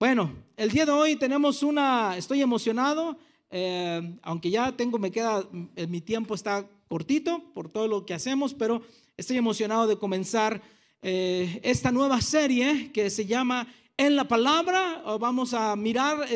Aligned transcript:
Bueno, 0.00 0.32
el 0.56 0.70
día 0.70 0.86
de 0.86 0.92
hoy 0.92 1.16
tenemos 1.16 1.62
una, 1.62 2.16
estoy 2.16 2.40
emocionado, 2.40 3.18
eh, 3.50 4.16
aunque 4.22 4.48
ya 4.48 4.74
tengo, 4.74 4.98
me 4.98 5.10
queda, 5.10 5.46
eh, 5.76 5.86
mi 5.86 6.00
tiempo 6.00 6.34
está 6.34 6.66
cortito 6.88 7.44
por 7.52 7.68
todo 7.68 7.86
lo 7.86 8.06
que 8.06 8.14
hacemos, 8.14 8.54
pero 8.54 8.80
estoy 9.18 9.36
emocionado 9.36 9.86
de 9.86 9.98
comenzar 9.98 10.62
eh, 11.02 11.60
esta 11.62 11.92
nueva 11.92 12.22
serie 12.22 12.90
que 12.92 13.10
se 13.10 13.26
llama 13.26 13.66
En 13.98 14.16
la 14.16 14.26
Palabra. 14.26 15.02
Vamos 15.20 15.52
a 15.52 15.76
mirar 15.76 16.26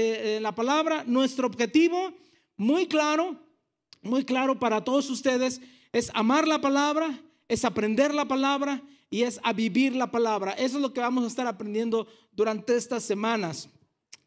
la 0.42 0.54
palabra. 0.54 1.02
Nuestro 1.06 1.46
objetivo, 1.46 2.12
muy 2.58 2.86
claro, 2.86 3.34
muy 4.02 4.26
claro 4.26 4.58
para 4.58 4.84
todos 4.84 5.08
ustedes, 5.08 5.62
es 5.90 6.10
amar 6.12 6.46
la 6.46 6.60
palabra, 6.60 7.18
es 7.48 7.64
aprender 7.64 8.12
la 8.12 8.26
palabra 8.26 8.82
y 9.14 9.22
es 9.22 9.38
a 9.44 9.52
vivir 9.52 9.94
la 9.94 10.10
palabra. 10.10 10.54
Eso 10.54 10.78
es 10.78 10.82
lo 10.82 10.92
que 10.92 10.98
vamos 10.98 11.22
a 11.22 11.28
estar 11.28 11.46
aprendiendo 11.46 12.08
durante 12.32 12.74
estas 12.74 13.04
semanas. 13.04 13.68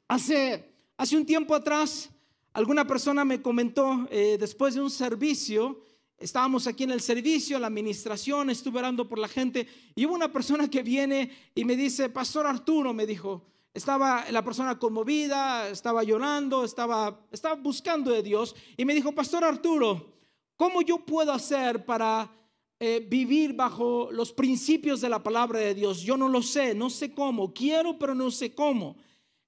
Hace, 0.08 0.64
hace 0.96 1.18
un 1.18 1.26
tiempo 1.26 1.54
atrás, 1.54 2.10
alguna 2.54 2.88
persona 2.88 3.26
me 3.26 3.42
comentó, 3.42 4.08
eh, 4.10 4.38
después 4.40 4.76
de 4.76 4.80
un 4.80 4.90
servicio, 4.90 5.82
estábamos 6.18 6.68
aquí 6.68 6.86
en 6.86 6.92
el 6.92 7.02
servicio, 7.02 7.60
la 7.60 7.68
administración, 7.68 8.50
estuve 8.50 8.80
orando 8.80 9.10
por 9.10 9.20
la 9.20 9.28
gente, 9.28 9.68
y 9.94 10.06
hubo 10.06 10.16
una 10.16 10.32
persona 10.32 10.70
que 10.70 10.84
viene 10.84 11.32
y 11.54 11.66
me 11.66 11.76
dice, 11.76 12.08
Pastor 12.08 12.48
Arturo, 12.48 12.94
me 12.94 13.06
dijo, 13.06 13.44
estaba 13.74 14.24
la 14.32 14.42
persona 14.42 14.80
conmovida, 14.80 15.68
estaba 15.68 16.02
llorando, 16.02 16.64
estaba, 16.64 17.28
estaba 17.30 17.56
buscando 17.56 18.10
de 18.12 18.24
Dios, 18.24 18.56
y 18.78 18.86
me 18.86 18.96
dijo, 18.96 19.12
Pastor 19.12 19.44
Arturo, 19.44 20.14
¿cómo 20.56 20.82
yo 20.82 21.00
puedo 21.00 21.34
hacer 21.34 21.84
para 21.84 22.32
eh, 22.80 23.06
vivir 23.10 23.54
bajo 23.54 24.10
los 24.12 24.32
principios 24.32 25.02
de 25.02 25.10
la 25.10 25.24
palabra 25.24 25.60
de 25.60 25.74
Dios? 25.74 26.02
Yo 26.02 26.18
no 26.18 26.30
lo 26.30 26.42
sé, 26.42 26.76
no 26.76 26.90
sé 26.90 27.12
cómo, 27.12 27.54
quiero, 27.54 27.98
pero 27.98 28.14
no 28.14 28.30
sé 28.32 28.54
cómo. 28.54 28.98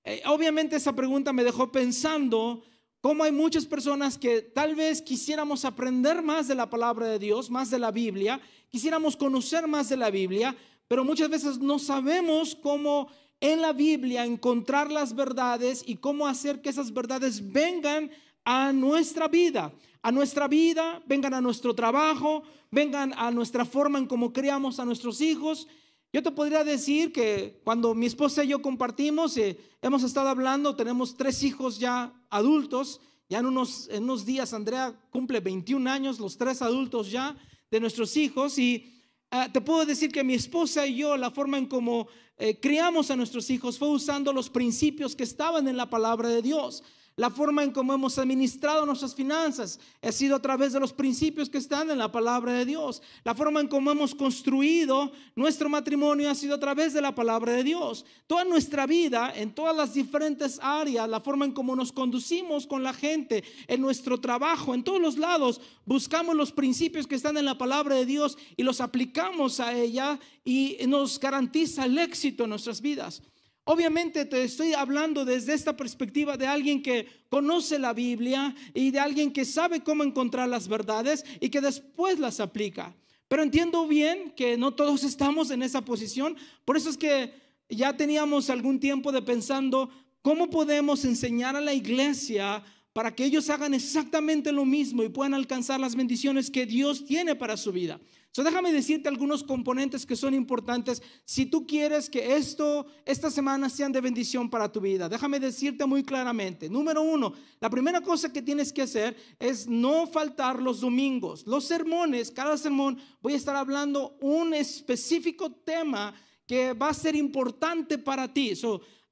Eh, 0.03 0.21
obviamente 0.25 0.75
esa 0.75 0.95
pregunta 0.95 1.33
me 1.33 1.43
dejó 1.43 1.71
pensando 1.71 2.63
cómo 3.01 3.23
hay 3.23 3.31
muchas 3.31 3.65
personas 3.65 4.17
que 4.17 4.41
tal 4.41 4.75
vez 4.75 5.01
quisiéramos 5.01 5.65
aprender 5.65 6.21
más 6.21 6.47
de 6.47 6.55
la 6.55 6.69
palabra 6.69 7.07
de 7.07 7.19
Dios, 7.19 7.49
más 7.49 7.69
de 7.69 7.79
la 7.79 7.91
Biblia, 7.91 8.41
quisiéramos 8.69 9.15
conocer 9.15 9.67
más 9.67 9.89
de 9.89 9.97
la 9.97 10.09
Biblia, 10.09 10.55
pero 10.87 11.03
muchas 11.03 11.29
veces 11.29 11.59
no 11.59 11.79
sabemos 11.79 12.55
cómo 12.55 13.09
en 13.41 13.61
la 13.61 13.73
Biblia 13.73 14.25
encontrar 14.25 14.91
las 14.91 15.15
verdades 15.15 15.83
y 15.85 15.95
cómo 15.95 16.27
hacer 16.27 16.61
que 16.61 16.69
esas 16.69 16.93
verdades 16.93 17.51
vengan 17.51 18.11
a 18.43 18.71
nuestra 18.73 19.27
vida 19.27 19.73
a 20.01 20.11
nuestra 20.11 20.47
vida, 20.47 21.01
vengan 21.05 21.33
a 21.33 21.41
nuestro 21.41 21.73
trabajo, 21.73 22.43
vengan 22.71 23.13
a 23.17 23.31
nuestra 23.31 23.65
forma 23.65 23.99
en 23.99 24.05
cómo 24.05 24.31
criamos 24.31 24.79
a 24.79 24.85
nuestros 24.85 25.21
hijos. 25.21 25.67
Yo 26.13 26.23
te 26.23 26.31
podría 26.31 26.63
decir 26.63 27.11
que 27.11 27.61
cuando 27.63 27.93
mi 27.93 28.05
esposa 28.05 28.43
y 28.43 28.49
yo 28.49 28.61
compartimos, 28.61 29.37
eh, 29.37 29.57
hemos 29.81 30.03
estado 30.03 30.29
hablando, 30.29 30.75
tenemos 30.75 31.15
tres 31.15 31.43
hijos 31.43 31.79
ya 31.79 32.13
adultos, 32.29 33.01
ya 33.29 33.39
en 33.39 33.45
unos, 33.45 33.89
en 33.89 34.03
unos 34.03 34.25
días 34.25 34.53
Andrea 34.53 34.97
cumple 35.11 35.39
21 35.39 35.89
años, 35.89 36.19
los 36.19 36.37
tres 36.37 36.61
adultos 36.61 37.11
ya 37.11 37.35
de 37.69 37.79
nuestros 37.79 38.17
hijos, 38.17 38.57
y 38.57 38.91
ah, 39.29 39.49
te 39.51 39.61
puedo 39.61 39.85
decir 39.85 40.11
que 40.11 40.23
mi 40.23 40.33
esposa 40.33 40.87
y 40.87 40.95
yo, 40.95 41.15
la 41.17 41.29
forma 41.29 41.59
en 41.59 41.67
cómo 41.67 42.07
eh, 42.37 42.59
criamos 42.59 43.11
a 43.11 43.15
nuestros 43.15 43.49
hijos 43.51 43.77
fue 43.77 43.89
usando 43.89 44.33
los 44.33 44.49
principios 44.49 45.15
que 45.15 45.23
estaban 45.23 45.67
en 45.67 45.77
la 45.77 45.89
palabra 45.89 46.29
de 46.29 46.41
Dios. 46.41 46.83
La 47.19 47.29
forma 47.29 47.65
en 47.65 47.71
cómo 47.71 47.93
hemos 47.93 48.17
administrado 48.17 48.85
nuestras 48.85 49.13
finanzas 49.13 49.77
ha 50.01 50.09
sido 50.09 50.37
a 50.37 50.41
través 50.41 50.71
de 50.71 50.79
los 50.79 50.93
principios 50.93 51.49
que 51.49 51.57
están 51.57 51.91
en 51.91 51.97
la 51.97 52.09
palabra 52.09 52.53
de 52.53 52.63
Dios. 52.63 53.01
La 53.25 53.35
forma 53.35 53.59
en 53.59 53.67
cómo 53.67 53.91
hemos 53.91 54.15
construido 54.15 55.11
nuestro 55.35 55.67
matrimonio 55.67 56.29
ha 56.29 56.33
sido 56.33 56.55
a 56.55 56.59
través 56.61 56.93
de 56.93 57.01
la 57.01 57.13
palabra 57.13 57.51
de 57.51 57.65
Dios. 57.65 58.05
Toda 58.25 58.45
nuestra 58.45 58.87
vida, 58.87 59.33
en 59.35 59.53
todas 59.53 59.75
las 59.75 59.93
diferentes 59.93 60.61
áreas, 60.61 61.09
la 61.09 61.19
forma 61.19 61.43
en 61.43 61.51
cómo 61.51 61.75
nos 61.75 61.91
conducimos 61.91 62.65
con 62.65 62.83
la 62.83 62.93
gente, 62.93 63.43
en 63.67 63.81
nuestro 63.81 64.21
trabajo, 64.21 64.73
en 64.73 64.85
todos 64.85 65.01
los 65.01 65.17
lados, 65.17 65.59
buscamos 65.85 66.37
los 66.37 66.53
principios 66.53 67.05
que 67.05 67.15
están 67.15 67.35
en 67.35 67.43
la 67.43 67.57
palabra 67.57 67.95
de 67.95 68.05
Dios 68.05 68.37
y 68.55 68.63
los 68.63 68.79
aplicamos 68.79 69.59
a 69.59 69.73
ella 69.73 70.17
y 70.45 70.77
nos 70.87 71.19
garantiza 71.19 71.83
el 71.83 71.97
éxito 71.97 72.45
en 72.45 72.51
nuestras 72.51 72.79
vidas. 72.79 73.21
Obviamente 73.65 74.25
te 74.25 74.43
estoy 74.43 74.73
hablando 74.73 75.25
desde 75.25 75.53
esta 75.53 75.77
perspectiva 75.77 76.37
de 76.37 76.47
alguien 76.47 76.81
que 76.81 77.07
conoce 77.29 77.77
la 77.77 77.93
Biblia 77.93 78.55
y 78.73 78.91
de 78.91 78.99
alguien 78.99 79.31
que 79.31 79.45
sabe 79.45 79.81
cómo 79.81 80.03
encontrar 80.03 80.49
las 80.49 80.67
verdades 80.67 81.23
y 81.39 81.49
que 81.49 81.61
después 81.61 82.17
las 82.17 82.39
aplica. 82.39 82.95
Pero 83.27 83.43
entiendo 83.43 83.87
bien 83.87 84.33
que 84.35 84.57
no 84.57 84.73
todos 84.73 85.03
estamos 85.03 85.51
en 85.51 85.61
esa 85.61 85.81
posición. 85.85 86.35
Por 86.65 86.77
eso 86.77 86.89
es 86.89 86.97
que 86.97 87.31
ya 87.69 87.95
teníamos 87.95 88.49
algún 88.49 88.79
tiempo 88.79 89.11
de 89.11 89.21
pensando 89.21 89.91
cómo 90.23 90.49
podemos 90.49 91.05
enseñar 91.05 91.55
a 91.55 91.61
la 91.61 91.73
iglesia 91.73 92.63
para 92.91 93.13
que 93.15 93.23
ellos 93.23 93.49
hagan 93.51 93.75
exactamente 93.75 94.51
lo 94.51 94.65
mismo 94.65 95.03
y 95.03 95.09
puedan 95.09 95.35
alcanzar 95.35 95.79
las 95.79 95.95
bendiciones 95.95 96.49
que 96.49 96.65
Dios 96.65 97.05
tiene 97.05 97.35
para 97.35 97.55
su 97.55 97.71
vida. 97.71 97.99
So, 98.31 98.43
déjame 98.43 98.71
decirte 98.71 99.09
algunos 99.09 99.43
componentes 99.43 100.05
que 100.05 100.15
son 100.15 100.35
importantes 100.35 101.01
si 101.25 101.47
tú 101.47 101.65
quieres 101.65 102.11
que 102.11 102.35
esto, 102.35 102.85
estas 103.03 103.33
semanas 103.33 103.73
sean 103.73 103.91
de 103.91 104.01
bendición 104.01 104.51
para 104.51 104.71
tu 104.71 104.79
vida. 104.79 105.09
Déjame 105.09 105.39
decirte 105.39 105.85
muy 105.87 106.03
claramente. 106.03 106.69
Número 106.69 107.01
uno, 107.01 107.33
la 107.59 107.71
primera 107.71 108.01
cosa 108.01 108.31
que 108.31 108.43
tienes 108.43 108.71
que 108.71 108.83
hacer 108.83 109.17
es 109.39 109.67
no 109.67 110.05
faltar 110.05 110.61
los 110.61 110.81
domingos. 110.81 111.47
Los 111.47 111.65
sermones, 111.65 112.29
cada 112.29 112.55
sermón 112.55 112.99
voy 113.19 113.33
a 113.33 113.37
estar 113.37 113.55
hablando 113.55 114.15
un 114.21 114.53
específico 114.53 115.51
tema 115.51 116.13
que 116.45 116.73
va 116.73 116.89
a 116.89 116.93
ser 116.93 117.15
importante 117.15 117.97
para 117.97 118.31
ti. 118.31 118.53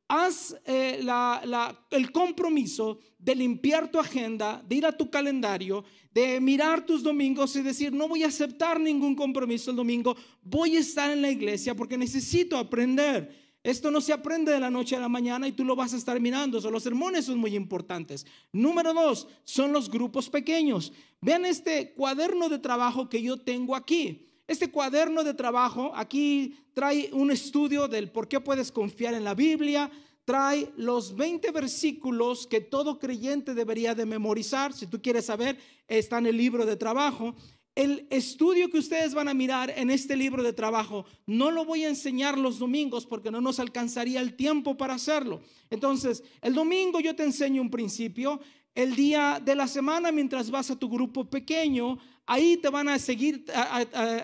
Haz 0.07 0.55
eh, 0.65 1.05
el 1.91 2.11
compromiso 2.11 2.99
de 3.19 3.35
limpiar 3.35 3.91
tu 3.91 3.99
agenda, 3.99 4.63
de 4.67 4.75
ir 4.75 4.85
a 4.85 4.95
tu 4.95 5.09
calendario, 5.09 5.83
de 6.13 6.39
mirar 6.39 6.85
tus 6.85 7.03
domingos 7.03 7.55
y 7.55 7.61
decir, 7.61 7.91
no 7.91 8.07
voy 8.07 8.23
a 8.23 8.27
aceptar 8.27 8.79
ningún 8.79 9.15
compromiso 9.15 9.71
el 9.71 9.77
domingo, 9.77 10.15
voy 10.41 10.77
a 10.77 10.79
estar 10.79 11.11
en 11.11 11.21
la 11.21 11.29
iglesia 11.31 11.75
porque 11.75 11.97
necesito 11.97 12.57
aprender. 12.57 13.47
Esto 13.63 13.91
no 13.91 13.99
se 13.99 14.13
aprende 14.13 14.53
de 14.53 14.59
la 14.61 14.69
noche 14.69 14.95
a 14.95 14.99
la 14.99 15.09
mañana 15.09 15.45
y 15.47 15.51
tú 15.51 15.65
lo 15.65 15.75
vas 15.75 15.93
a 15.93 15.97
estar 15.97 16.17
mirando. 16.21 16.59
los 16.71 16.83
sermones 16.83 17.25
son 17.25 17.37
muy 17.37 17.53
importantes. 17.53 18.25
Número 18.53 18.93
dos, 18.93 19.27
son 19.43 19.73
los 19.73 19.89
grupos 19.89 20.29
pequeños. 20.29 20.93
Vean 21.19 21.43
este 21.43 21.93
cuaderno 21.93 22.47
de 22.47 22.59
trabajo 22.59 23.09
que 23.09 23.21
yo 23.21 23.35
tengo 23.35 23.75
aquí. 23.75 24.26
Este 24.47 24.71
cuaderno 24.71 25.25
de 25.25 25.33
trabajo 25.33 25.91
aquí 25.93 26.55
trae 26.73 27.09
un 27.11 27.31
estudio 27.31 27.89
del 27.89 28.09
por 28.09 28.29
qué 28.29 28.39
puedes 28.39 28.71
confiar 28.71 29.13
en 29.13 29.25
la 29.25 29.35
Biblia, 29.35 29.91
trae 30.23 30.71
los 30.77 31.15
20 31.15 31.51
versículos 31.51 32.47
que 32.47 32.61
todo 32.61 32.97
creyente 32.97 33.53
debería 33.53 33.93
de 33.93 34.05
memorizar. 34.05 34.73
Si 34.73 34.87
tú 34.87 35.01
quieres 35.01 35.25
saber, 35.25 35.57
está 35.87 36.17
en 36.17 36.27
el 36.27 36.37
libro 36.37 36.65
de 36.65 36.77
trabajo. 36.77 37.35
El 37.75 38.07
estudio 38.09 38.69
que 38.69 38.79
ustedes 38.79 39.13
van 39.13 39.27
a 39.27 39.33
mirar 39.33 39.69
en 39.69 39.91
este 39.91 40.15
libro 40.15 40.41
de 40.41 40.51
trabajo 40.51 41.05
no 41.27 41.51
lo 41.51 41.63
voy 41.63 41.83
a 41.83 41.89
enseñar 41.89 42.37
los 42.37 42.57
domingos 42.57 43.05
porque 43.05 43.31
no 43.31 43.39
nos 43.39 43.59
alcanzaría 43.59 44.19
el 44.19 44.35
tiempo 44.35 44.77
para 44.77 44.95
hacerlo. 44.95 45.41
Entonces, 45.69 46.23
el 46.41 46.53
domingo 46.53 46.99
yo 46.99 47.15
te 47.15 47.23
enseño 47.23 47.61
un 47.61 47.69
principio. 47.69 48.39
El 48.77 48.95
día 48.95 49.41
de 49.43 49.55
la 49.55 49.67
semana, 49.67 50.11
mientras 50.11 50.51
vas 50.51 50.69
a 50.69 50.75
tu 50.75 50.87
grupo 50.87 51.27
pequeño, 51.27 51.97
ahí 52.27 52.57
te 52.57 52.69
van 52.69 52.87
a 52.89 52.99
seguir 52.99 53.43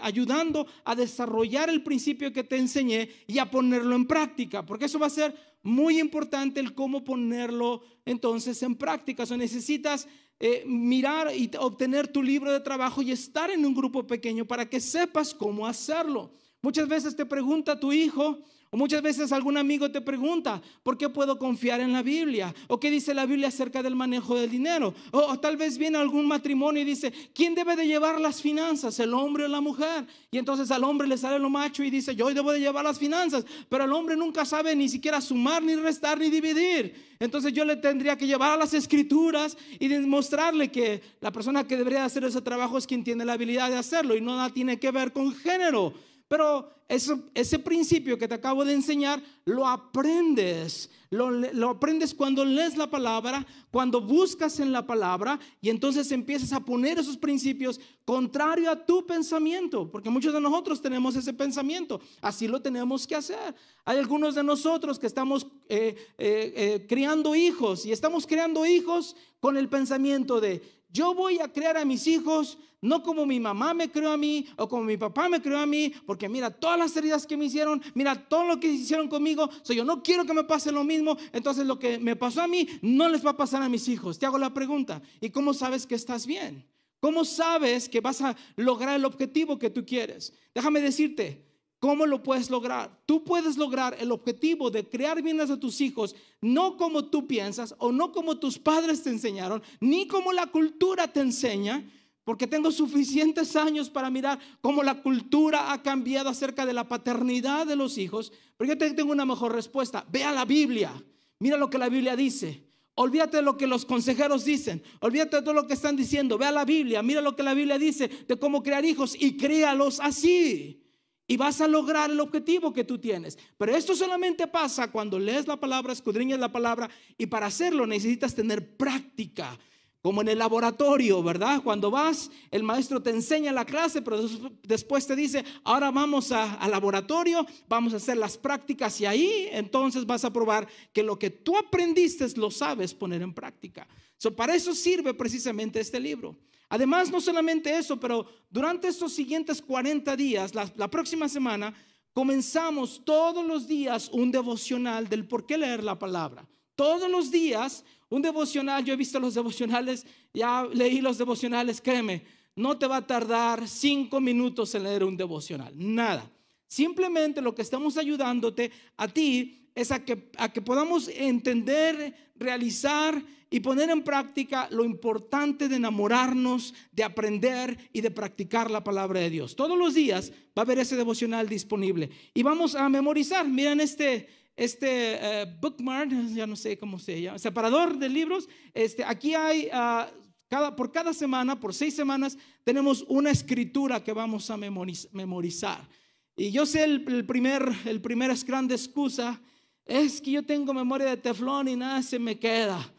ayudando 0.04 0.68
a 0.86 0.94
desarrollar 0.94 1.72
el 1.72 1.82
principio 1.82 2.32
que 2.32 2.44
te 2.44 2.58
enseñé 2.58 3.10
y 3.26 3.40
a 3.40 3.50
ponerlo 3.50 3.96
en 3.96 4.06
práctica, 4.06 4.64
porque 4.64 4.86
eso 4.86 5.00
va 5.00 5.08
a 5.08 5.10
ser 5.10 5.36
muy 5.64 6.00
importante 6.00 6.60
el 6.60 6.76
cómo 6.76 7.04
ponerlo 7.04 7.82
entonces 8.06 8.62
en 8.62 8.76
práctica. 8.76 9.24
O 9.24 9.38
necesitas 9.38 10.08
eh, 10.40 10.64
mirar 10.68 11.36
y 11.36 11.50
obtener 11.60 12.08
tu 12.08 12.22
libro 12.22 12.52
de 12.52 12.60
trabajo 12.60 13.02
y 13.02 13.12
estar 13.12 13.50
en 13.50 13.66
un 13.66 13.74
grupo 13.74 14.06
pequeño 14.06 14.46
para 14.46 14.70
que 14.70 14.80
sepas 14.80 15.34
cómo 15.34 15.66
hacerlo. 15.66 16.32
Muchas 16.62 16.88
veces 16.88 17.16
te 17.16 17.26
pregunta 17.26 17.80
tu 17.80 17.92
hijo, 17.92 18.38
o 18.74 18.78
muchas 18.78 19.04
veces 19.04 19.32
algún 19.32 19.56
amigo 19.56 19.92
te 19.92 20.02
pregunta, 20.02 20.60
¿por 20.82 20.98
qué 20.98 21.08
puedo 21.08 21.38
confiar 21.38 21.80
en 21.80 21.94
la 21.94 22.02
Biblia? 22.02 22.56
¿O 22.68 22.80
qué 22.80 22.90
dice 22.90 23.14
la 23.14 23.28
Biblia 23.28 23.50
acerca 23.50 23.84
del 23.84 23.96
manejo 23.96 24.36
del 24.36 24.50
dinero? 24.50 24.96
O, 25.12 25.38
tal 25.38 25.58
vez 25.58 25.78
viene 25.78 26.00
algún 26.00 26.28
matrimonio 26.28 26.82
y 26.82 26.86
dice, 26.86 27.14
¿quién 27.36 27.54
debe 27.54 27.76
de 27.76 27.86
llevar 27.86 28.20
las 28.20 28.42
finanzas? 28.42 29.00
¿El 29.00 29.14
hombre 29.14 29.44
o 29.44 29.48
la 29.48 29.62
mujer? 29.62 30.08
Y 30.32 30.40
entonces 30.40 30.72
al 30.72 30.84
hombre 30.86 31.08
le 31.08 31.20
sale 31.20 31.38
lo 31.38 31.52
macho 31.52 31.84
y 31.84 31.92
dice, 31.92 32.16
yo 32.16 32.34
debo 32.34 32.52
de 32.52 32.62
llevar 32.62 32.84
las 32.84 32.98
finanzas, 32.98 33.46
pero 33.70 33.84
el 33.84 33.94
hombre 33.94 34.18
nunca 34.18 34.44
sabe 34.44 34.76
ni 34.76 34.90
siquiera 34.90 35.22
sumar, 35.22 35.62
ni 35.62 35.76
restar, 35.76 36.18
ni 36.18 36.32
dividir. 36.32 37.14
Entonces 37.20 37.54
yo 37.54 37.66
le 37.66 37.76
tendría 37.76 38.18
que 38.18 38.26
llevar 38.26 38.54
a 38.54 38.58
las 38.58 38.74
escrituras 38.74 39.56
y 39.78 39.88
demostrarle 39.88 40.72
que 40.72 41.00
la 41.22 41.32
persona 41.32 41.68
que 41.68 41.78
debería 41.78 42.06
hacer 42.06 42.24
ese 42.24 42.42
trabajo 42.42 42.80
es 42.80 42.88
quien 42.88 43.04
tiene 43.04 43.24
la 43.24 43.34
habilidad 43.34 43.70
de 43.70 43.78
hacerlo 43.78 44.16
y 44.16 44.22
nada 44.22 44.50
tiene 44.50 44.80
que 44.80 44.90
ver 44.90 45.14
con 45.14 45.32
género. 45.32 45.94
Pero 46.34 46.68
ese 46.88 47.60
principio 47.60 48.18
que 48.18 48.28
te 48.28 48.34
acabo 48.34 48.66
de 48.66 48.74
enseñar, 48.74 49.22
lo 49.46 49.68
aprendes, 49.68 50.90
lo, 51.12 51.30
lo, 51.30 51.70
aprendes 51.70 52.12
cuando 52.16 52.44
lees 52.44 52.76
la 52.76 52.90
palabra, 52.90 53.46
cuando 53.70 54.02
buscas 54.02 54.60
en 54.60 54.72
la 54.72 54.84
palabra 54.84 55.40
y 55.62 55.70
entonces 55.70 56.12
empiezas 56.12 56.52
a 56.52 56.62
poner 56.62 56.98
esos 56.98 57.18
principios 57.18 57.80
contrario 58.04 58.72
a 58.72 58.84
tu 58.84 59.06
pensamiento, 59.06 59.92
porque 59.92 60.10
muchos 60.10 60.34
de 60.34 60.42
nosotros 60.42 60.82
tenemos 60.82 61.16
ese 61.16 61.34
pensamiento, 61.34 62.02
así 62.20 62.48
lo 62.48 62.64
tenemos 62.64 63.06
que 63.06 63.14
hacer. 63.14 63.54
Hay 63.86 64.00
algunos 64.00 64.34
de 64.34 64.42
nosotros 64.42 64.98
que 64.98 65.06
estamos 65.06 65.46
eh, 65.70 65.96
eh, 66.18 66.54
eh, 66.56 66.86
criando 66.90 67.36
hijos 67.36 67.86
y 67.86 67.92
estamos 67.92 68.26
criando 68.26 68.66
hijos 68.66 69.16
con 69.40 69.56
el 69.56 69.70
pensamiento 69.70 70.42
de 70.42 70.64
yo 70.90 71.14
voy 71.14 71.40
a 71.42 71.54
crear 71.54 71.78
a 71.78 71.86
mis 71.86 72.08
hijos 72.08 72.58
no 72.84 73.02
como 73.02 73.26
mi 73.26 73.40
mamá 73.40 73.74
me 73.74 73.90
creó 73.90 74.12
a 74.12 74.18
mí 74.18 74.46
o 74.58 74.68
como 74.68 74.84
mi 74.84 74.98
papá 74.98 75.30
me 75.30 75.42
creó 75.42 75.58
a 75.58 75.66
mí, 75.66 75.92
porque 76.06 76.30
mira 76.30 76.52
todas 76.52 76.78
las 76.78 76.96
heridas 76.96 77.26
que 77.26 77.38
me 77.38 77.46
hicieron, 77.46 77.82
mira 77.96 78.28
todo 78.28 78.44
lo 78.44 78.60
que 78.60 78.68
hicieron 78.68 79.08
conmigo, 79.08 79.50
so 79.64 79.74
yo 79.74 79.84
no 79.86 80.04
quiero 80.04 80.26
que 80.26 80.34
me 80.34 80.44
pase 80.44 80.72
lo 80.72 80.84
mismo, 80.84 81.18
entonces 81.32 81.66
lo 81.66 81.80
que 81.80 81.98
me 81.98 82.16
pasó 82.16 82.42
a 82.42 82.48
mí 82.48 82.68
no 82.82 83.10
les 83.10 83.26
va 83.26 83.32
a 83.32 83.38
pasar 83.38 83.64
a 83.64 83.70
mis 83.70 83.88
hijos. 83.88 84.20
Te 84.20 84.26
hago 84.26 84.38
la 84.38 84.54
pregunta, 84.54 85.02
¿y 85.22 85.30
cómo 85.30 85.54
sabes 85.54 85.88
que 85.88 85.96
estás 85.96 86.28
bien? 86.28 86.68
¿Cómo 87.00 87.26
sabes 87.26 87.90
que 87.90 88.02
vas 88.02 88.22
a 88.22 88.36
lograr 88.58 88.96
el 88.96 89.06
objetivo 89.06 89.58
que 89.58 89.70
tú 89.70 89.86
quieres? 89.86 90.34
Déjame 90.54 90.82
decirte, 90.82 91.44
¿Cómo 91.84 92.06
lo 92.06 92.24
puedes 92.24 92.50
lograr? 92.50 92.98
Tú 93.06 93.26
puedes 93.26 93.58
lograr 93.58 93.98
el 94.00 94.14
objetivo 94.14 94.72
de 94.72 94.88
crear 94.88 95.22
bienes 95.22 95.50
a 95.50 95.60
tus 95.60 95.82
hijos, 95.82 96.16
no 96.40 96.78
como 96.78 97.10
tú 97.10 97.28
piensas 97.28 97.76
o 97.78 97.92
no 97.92 98.14
como 98.14 98.40
tus 98.40 98.58
padres 98.58 99.04
te 99.04 99.10
enseñaron, 99.10 99.62
ni 99.82 100.08
como 100.08 100.32
la 100.32 100.48
cultura 100.48 101.12
te 101.12 101.20
enseña, 101.20 101.86
porque 102.24 102.48
tengo 102.48 102.72
suficientes 102.72 103.56
años 103.56 103.90
para 103.90 104.10
mirar 104.10 104.40
cómo 104.62 104.82
la 104.82 105.02
cultura 105.02 105.74
ha 105.74 105.82
cambiado 105.82 106.30
acerca 106.30 106.66
de 106.66 106.74
la 106.74 106.88
paternidad 106.88 107.68
de 107.68 107.76
los 107.76 107.98
hijos. 107.98 108.32
Pero 108.58 108.74
yo 108.74 108.78
tengo 108.78 109.12
una 109.12 109.26
mejor 109.26 109.54
respuesta. 109.54 110.06
Ve 110.10 110.24
a 110.24 110.32
la 110.32 110.46
Biblia. 110.46 110.92
Mira 111.40 111.58
lo 111.58 111.70
que 111.70 111.78
la 111.78 111.90
Biblia 111.90 112.16
dice. 112.16 112.64
Olvídate 112.96 113.38
de 113.38 113.44
lo 113.44 113.58
que 113.58 113.68
los 113.68 113.86
consejeros 113.86 114.46
dicen. 114.46 114.82
Olvídate 115.02 115.38
de 115.38 115.42
todo 115.42 115.54
lo 115.54 115.68
que 115.68 115.74
están 115.74 115.98
diciendo. 115.98 116.38
Ve 116.38 116.46
a 116.46 116.52
la 116.52 116.64
Biblia. 116.64 117.04
Mira 117.04 117.20
lo 117.20 117.36
que 117.36 117.44
la 117.44 117.54
Biblia 117.54 117.78
dice 117.78 118.08
de 118.08 118.40
cómo 118.40 118.64
crear 118.64 118.86
hijos 118.86 119.18
y 119.20 119.36
créalos 119.36 120.00
así. 120.00 120.80
Y 121.28 121.36
vas 121.36 121.60
a 121.60 121.68
lograr 121.68 122.10
el 122.10 122.20
objetivo 122.22 122.72
que 122.72 122.86
tú 122.86 123.00
tienes. 123.00 123.38
Pero 123.58 123.76
esto 123.76 123.96
solamente 123.96 124.48
pasa 124.48 124.92
cuando 124.92 125.20
lees 125.20 125.48
la 125.48 125.58
palabra, 125.58 125.92
escudriñas 125.92 126.40
la 126.40 126.52
palabra. 126.52 126.90
Y 127.18 127.26
para 127.26 127.48
hacerlo 127.48 127.86
necesitas 127.86 128.34
tener 128.34 128.78
práctica 128.78 129.58
como 130.04 130.22
en 130.22 130.28
el 130.28 130.38
laboratorio, 130.38 131.24
¿verdad? 131.24 131.64
Cuando 131.64 131.90
vas, 131.90 132.30
el 132.52 132.62
maestro 132.62 133.02
te 133.02 133.10
enseña 133.10 133.54
la 133.54 133.64
clase, 133.64 134.02
pero 134.02 134.20
después 134.62 135.08
te 135.08 135.16
dice, 135.16 135.46
ahora 135.64 135.92
vamos 135.92 136.34
al 136.34 136.70
laboratorio, 136.70 137.48
vamos 137.70 137.94
a 137.94 137.98
hacer 137.98 138.18
las 138.18 138.38
prácticas 138.38 139.00
y 139.00 139.06
ahí 139.06 139.48
entonces 139.54 140.06
vas 140.06 140.26
a 140.26 140.34
probar 140.34 140.68
que 140.92 141.04
lo 141.04 141.18
que 141.18 141.30
tú 141.30 141.58
aprendiste 141.58 142.28
lo 142.36 142.52
sabes 142.52 142.94
poner 142.94 143.22
en 143.22 143.34
práctica. 143.34 143.88
So, 144.18 144.36
para 144.36 144.54
eso 144.54 144.76
sirve 144.76 145.14
precisamente 145.14 145.80
este 145.80 146.02
libro. 146.02 146.36
Además, 146.68 147.10
no 147.10 147.22
solamente 147.22 147.74
eso, 147.78 147.98
pero 147.98 148.26
durante 148.50 148.90
estos 148.90 149.14
siguientes 149.14 149.62
40 149.62 150.18
días, 150.18 150.54
la, 150.54 150.70
la 150.76 150.90
próxima 150.90 151.30
semana, 151.30 151.74
comenzamos 152.12 153.06
todos 153.06 153.46
los 153.46 153.70
días 153.70 154.10
un 154.12 154.32
devocional 154.32 155.08
del 155.08 155.26
por 155.26 155.46
qué 155.46 155.58
leer 155.58 155.82
la 155.82 155.98
palabra. 155.98 156.46
Todos 156.76 157.10
los 157.10 157.32
días 157.32 157.86
un 158.14 158.22
devocional, 158.22 158.86
yo 158.86 158.94
he 158.94 158.96
visto 158.96 159.20
los 159.20 159.34
devocionales, 159.34 160.06
ya 160.36 160.68
leí 160.72 161.02
los 161.02 161.18
devocionales, 161.18 161.82
créeme, 161.82 162.24
no 162.56 162.78
te 162.78 162.86
va 162.86 162.98
a 162.98 163.08
tardar 163.08 163.68
cinco 163.68 164.22
minutos 164.22 164.76
en 164.76 164.84
leer 164.84 165.04
un 165.04 165.18
devocional, 165.18 165.74
nada. 165.76 166.32
Simplemente 166.68 167.42
lo 167.42 167.56
que 167.56 167.64
estamos 167.64 167.98
ayudándote 167.98 168.72
a 168.98 169.08
ti 169.08 169.68
es 169.74 169.92
a 169.92 170.06
que, 170.06 170.30
a 170.38 170.54
que 170.54 170.62
podamos 170.62 171.08
entender, 171.08 172.32
realizar 172.36 173.20
y 173.50 173.62
poner 173.62 173.90
en 173.90 174.04
práctica 174.04 174.68
lo 174.70 174.86
importante 174.86 175.68
de 175.68 175.78
enamorarnos, 175.78 176.76
de 176.92 177.04
aprender 177.04 177.90
y 177.94 178.02
de 178.02 178.12
practicar 178.12 178.70
la 178.70 178.84
palabra 178.84 179.22
de 179.22 179.32
Dios. 179.32 179.56
Todos 179.56 179.78
los 179.78 179.96
días 179.96 180.32
va 180.56 180.62
a 180.62 180.66
haber 180.66 180.78
ese 180.78 180.96
devocional 180.96 181.50
disponible 181.50 182.12
y 182.36 182.44
vamos 182.44 182.76
a 182.76 182.88
memorizar. 182.90 183.48
Miren 183.48 183.82
este, 183.82 184.28
este 184.56 185.16
eh, 185.42 185.46
bookmark, 185.60 186.12
ya 186.34 186.48
no 186.48 186.56
sé 186.56 186.78
cómo 186.78 187.00
se 187.00 187.22
llama, 187.22 187.40
separador 187.40 187.98
de 187.98 188.10
libros. 188.10 188.48
Este, 188.74 189.04
aquí 189.04 189.34
hay, 189.34 189.70
ah, 189.72 190.10
cada, 190.48 190.76
por 190.76 190.92
cada 190.92 191.14
semana, 191.14 191.60
por 191.60 191.74
seis 191.74 191.96
semanas, 191.96 192.38
tenemos 192.64 193.04
una 193.08 193.32
escritura 193.32 194.04
que 194.04 194.14
vamos 194.14 194.50
a 194.50 194.58
memorizar. 194.58 195.88
Y 196.36 196.52
yo 196.52 196.66
sé 196.66 196.84
el, 196.84 197.26
primer, 197.26 197.72
el 197.86 198.02
primer 198.02 198.36
grande 198.46 198.76
excusa 198.76 199.40
es 199.86 200.22
que 200.22 200.32
yo 200.32 200.44
tengo 200.44 200.74
memoria 200.74 201.08
de 201.08 201.18
teflón 201.18 201.68
y 201.68 201.76
nada 201.76 202.02
se 202.02 202.18
me 202.18 202.40
queda. 202.40 202.92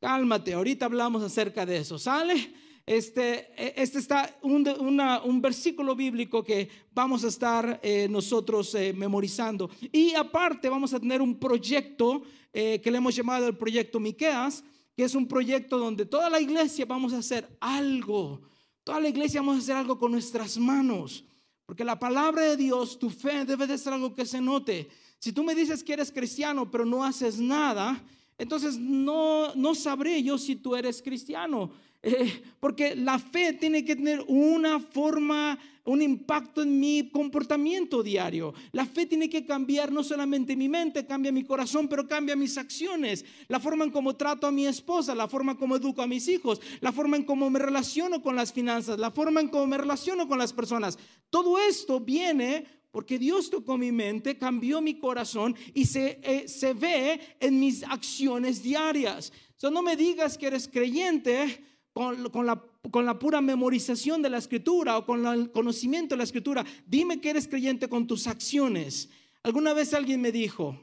Cálmate, 0.00 0.54
ahorita 0.54 0.86
hablamos 0.86 1.22
acerca 1.22 1.66
de 1.66 1.78
eso, 1.78 1.98
¿sale? 1.98 2.52
Este, 2.90 3.52
e, 3.56 3.74
este 3.76 4.00
está 4.00 4.36
un, 4.42 4.66
un 4.66 5.40
versículo 5.40 5.94
bíblico 5.94 6.42
que 6.42 6.68
vamos 6.92 7.22
a 7.22 7.28
estar 7.28 7.78
eh, 7.84 8.08
nosotros 8.10 8.74
eh, 8.74 8.92
memorizando. 8.92 9.70
Y 9.92 10.12
aparte 10.14 10.68
vamos 10.68 10.92
a 10.92 10.98
tener 10.98 11.22
un 11.22 11.38
proyecto 11.38 12.22
eh, 12.52 12.80
que 12.82 12.90
le 12.90 12.98
hemos 12.98 13.14
llamado 13.14 13.46
el 13.46 13.56
proyecto 13.56 14.00
Miqueas, 14.00 14.64
que 14.96 15.04
es 15.04 15.14
un 15.14 15.28
proyecto 15.28 15.78
donde 15.78 16.04
toda 16.04 16.28
la 16.28 16.40
iglesia 16.40 16.84
vamos 16.84 17.12
a 17.12 17.18
hacer 17.18 17.56
algo. 17.60 18.40
Toda 18.82 18.98
la 18.98 19.08
iglesia 19.08 19.40
vamos 19.40 19.58
a 19.58 19.60
hacer 19.60 19.76
algo 19.76 19.96
con 19.96 20.10
nuestras 20.10 20.58
manos. 20.58 21.24
Porque 21.66 21.84
la 21.84 21.96
palabra 21.96 22.42
de 22.42 22.56
Dios, 22.56 22.98
tu 22.98 23.08
fe 23.08 23.44
debe 23.44 23.68
de 23.68 23.78
ser 23.78 23.92
algo 23.92 24.16
que 24.16 24.26
se 24.26 24.40
note. 24.40 24.88
Si 25.20 25.30
tú 25.30 25.44
me 25.44 25.54
dices 25.54 25.84
que 25.84 25.92
eres 25.92 26.10
cristiano, 26.10 26.68
pero 26.68 26.84
no 26.84 27.04
haces 27.04 27.38
nada, 27.38 28.02
entonces 28.36 28.76
no, 28.78 29.54
no 29.54 29.76
sabré 29.76 30.20
yo 30.24 30.36
si 30.38 30.56
tú 30.56 30.74
eres 30.74 31.00
cristiano. 31.00 31.70
Eh, 32.02 32.42
porque 32.60 32.94
la 32.94 33.18
fe 33.18 33.52
tiene 33.52 33.84
que 33.84 33.96
tener 33.96 34.24
una 34.26 34.80
forma, 34.80 35.58
un 35.84 36.02
impacto 36.02 36.62
en 36.62 36.78
mi 36.78 37.10
comportamiento 37.10 38.02
diario. 38.02 38.54
La 38.72 38.86
fe 38.86 39.06
tiene 39.06 39.28
que 39.28 39.44
cambiar 39.44 39.92
no 39.92 40.02
solamente 40.02 40.56
mi 40.56 40.68
mente, 40.68 41.06
cambia 41.06 41.32
mi 41.32 41.44
corazón, 41.44 41.88
pero 41.88 42.06
cambia 42.06 42.36
mis 42.36 42.58
acciones. 42.58 43.24
La 43.48 43.60
forma 43.60 43.84
en 43.84 43.90
cómo 43.90 44.16
trato 44.16 44.46
a 44.46 44.52
mi 44.52 44.66
esposa, 44.66 45.14
la 45.14 45.28
forma 45.28 45.52
en 45.52 45.58
cómo 45.58 45.76
educo 45.76 46.02
a 46.02 46.06
mis 46.06 46.28
hijos, 46.28 46.60
la 46.80 46.92
forma 46.92 47.16
en 47.16 47.24
cómo 47.24 47.50
me 47.50 47.58
relaciono 47.58 48.22
con 48.22 48.36
las 48.36 48.52
finanzas, 48.52 48.98
la 48.98 49.10
forma 49.10 49.40
en 49.40 49.48
cómo 49.48 49.66
me 49.66 49.78
relaciono 49.78 50.28
con 50.28 50.38
las 50.38 50.52
personas. 50.52 50.98
Todo 51.28 51.58
esto 51.58 52.00
viene 52.00 52.64
porque 52.90 53.18
Dios 53.18 53.50
tocó 53.50 53.78
mi 53.78 53.92
mente, 53.92 54.36
cambió 54.36 54.80
mi 54.80 54.98
corazón 54.98 55.54
y 55.74 55.84
se, 55.84 56.18
eh, 56.24 56.48
se 56.48 56.74
ve 56.74 57.20
en 57.38 57.60
mis 57.60 57.84
acciones 57.84 58.62
diarias. 58.62 59.32
So, 59.56 59.70
no 59.70 59.82
me 59.82 59.94
digas 59.94 60.36
que 60.36 60.48
eres 60.48 60.66
creyente 60.66 61.69
con, 61.92 62.46
la, 62.46 62.62
con 62.90 63.04
la 63.04 63.18
pura 63.18 63.40
memorización 63.40 64.22
de 64.22 64.30
la 64.30 64.38
escritura 64.38 64.98
o 64.98 65.06
con 65.06 65.26
el 65.26 65.50
conocimiento 65.50 66.14
de 66.14 66.18
la 66.18 66.24
escritura. 66.24 66.64
Dime 66.86 67.20
que 67.20 67.30
eres 67.30 67.48
creyente 67.48 67.88
con 67.88 68.06
tus 68.06 68.26
acciones. 68.26 69.08
Alguna 69.42 69.72
vez 69.72 69.94
alguien 69.94 70.20
me 70.20 70.32
dijo, 70.32 70.78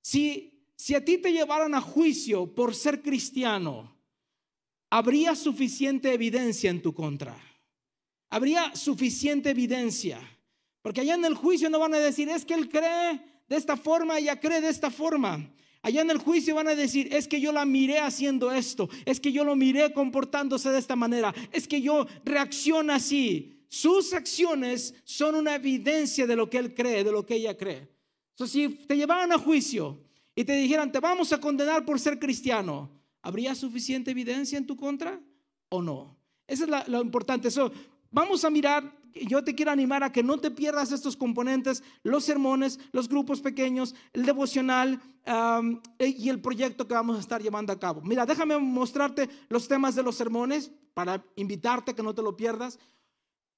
si, 0.00 0.64
si 0.76 0.94
a 0.94 1.04
ti 1.04 1.18
te 1.18 1.32
llevaran 1.32 1.74
a 1.74 1.80
juicio 1.80 2.54
por 2.54 2.74
ser 2.74 3.02
cristiano, 3.02 3.94
habría 4.90 5.34
suficiente 5.34 6.12
evidencia 6.12 6.70
en 6.70 6.82
tu 6.82 6.94
contra. 6.94 7.36
Habría 8.30 8.74
suficiente 8.74 9.50
evidencia. 9.50 10.20
Porque 10.82 11.00
allá 11.00 11.14
en 11.14 11.24
el 11.24 11.34
juicio 11.34 11.70
no 11.70 11.78
van 11.78 11.94
a 11.94 11.98
decir, 11.98 12.28
es 12.28 12.44
que 12.44 12.54
él 12.54 12.68
cree 12.68 13.20
de 13.48 13.56
esta 13.56 13.76
forma, 13.76 14.18
ella 14.18 14.38
cree 14.38 14.60
de 14.60 14.68
esta 14.68 14.90
forma. 14.90 15.50
Allá 15.88 16.02
en 16.02 16.10
el 16.10 16.18
juicio 16.18 16.54
van 16.54 16.68
a 16.68 16.74
decir, 16.74 17.08
es 17.14 17.26
que 17.26 17.40
yo 17.40 17.50
la 17.50 17.64
miré 17.64 17.98
haciendo 17.98 18.52
esto, 18.52 18.90
es 19.06 19.20
que 19.20 19.32
yo 19.32 19.42
lo 19.42 19.56
miré 19.56 19.90
comportándose 19.94 20.68
de 20.68 20.78
esta 20.78 20.96
manera, 20.96 21.34
es 21.50 21.66
que 21.66 21.80
yo 21.80 22.06
reacciono 22.26 22.92
así. 22.92 23.64
Sus 23.70 24.12
acciones 24.12 24.94
son 25.04 25.34
una 25.34 25.54
evidencia 25.54 26.26
de 26.26 26.36
lo 26.36 26.50
que 26.50 26.58
él 26.58 26.74
cree, 26.74 27.04
de 27.04 27.10
lo 27.10 27.24
que 27.24 27.36
ella 27.36 27.56
cree. 27.56 27.88
Entonces, 28.32 28.52
si 28.52 28.68
te 28.86 28.98
llevaran 28.98 29.32
a 29.32 29.38
juicio 29.38 29.98
y 30.34 30.44
te 30.44 30.52
dijeran, 30.52 30.92
te 30.92 31.00
vamos 31.00 31.32
a 31.32 31.40
condenar 31.40 31.86
por 31.86 31.98
ser 31.98 32.18
cristiano, 32.18 32.90
¿habría 33.22 33.54
suficiente 33.54 34.10
evidencia 34.10 34.58
en 34.58 34.66
tu 34.66 34.76
contra 34.76 35.18
o 35.70 35.80
no? 35.80 36.18
Eso 36.46 36.66
es 36.66 36.88
lo 36.88 37.00
importante. 37.00 37.48
Eso, 37.48 37.72
vamos 38.10 38.44
a 38.44 38.50
mirar 38.50 38.94
yo 39.14 39.44
te 39.44 39.54
quiero 39.54 39.70
animar 39.70 40.02
a 40.02 40.12
que 40.12 40.22
no 40.22 40.38
te 40.38 40.50
pierdas 40.50 40.92
estos 40.92 41.16
componentes, 41.16 41.82
los 42.02 42.24
sermones, 42.24 42.78
los 42.92 43.08
grupos 43.08 43.40
pequeños, 43.40 43.94
el 44.12 44.24
devocional 44.24 45.00
y 45.98 46.28
el 46.28 46.40
proyecto 46.40 46.86
que 46.86 46.94
vamos 46.94 47.16
a 47.16 47.20
estar 47.20 47.42
llevando 47.42 47.72
a 47.72 47.78
cabo. 47.78 48.00
Mira, 48.02 48.24
déjame 48.24 48.58
mostrarte 48.58 49.28
los 49.48 49.68
temas 49.68 49.94
de 49.94 50.02
los 50.02 50.16
sermones 50.16 50.70
para 50.94 51.24
invitarte 51.36 51.90
a 51.90 51.94
que 51.94 52.02
no 52.02 52.14
te 52.14 52.22
lo 52.22 52.36
pierdas. 52.36 52.78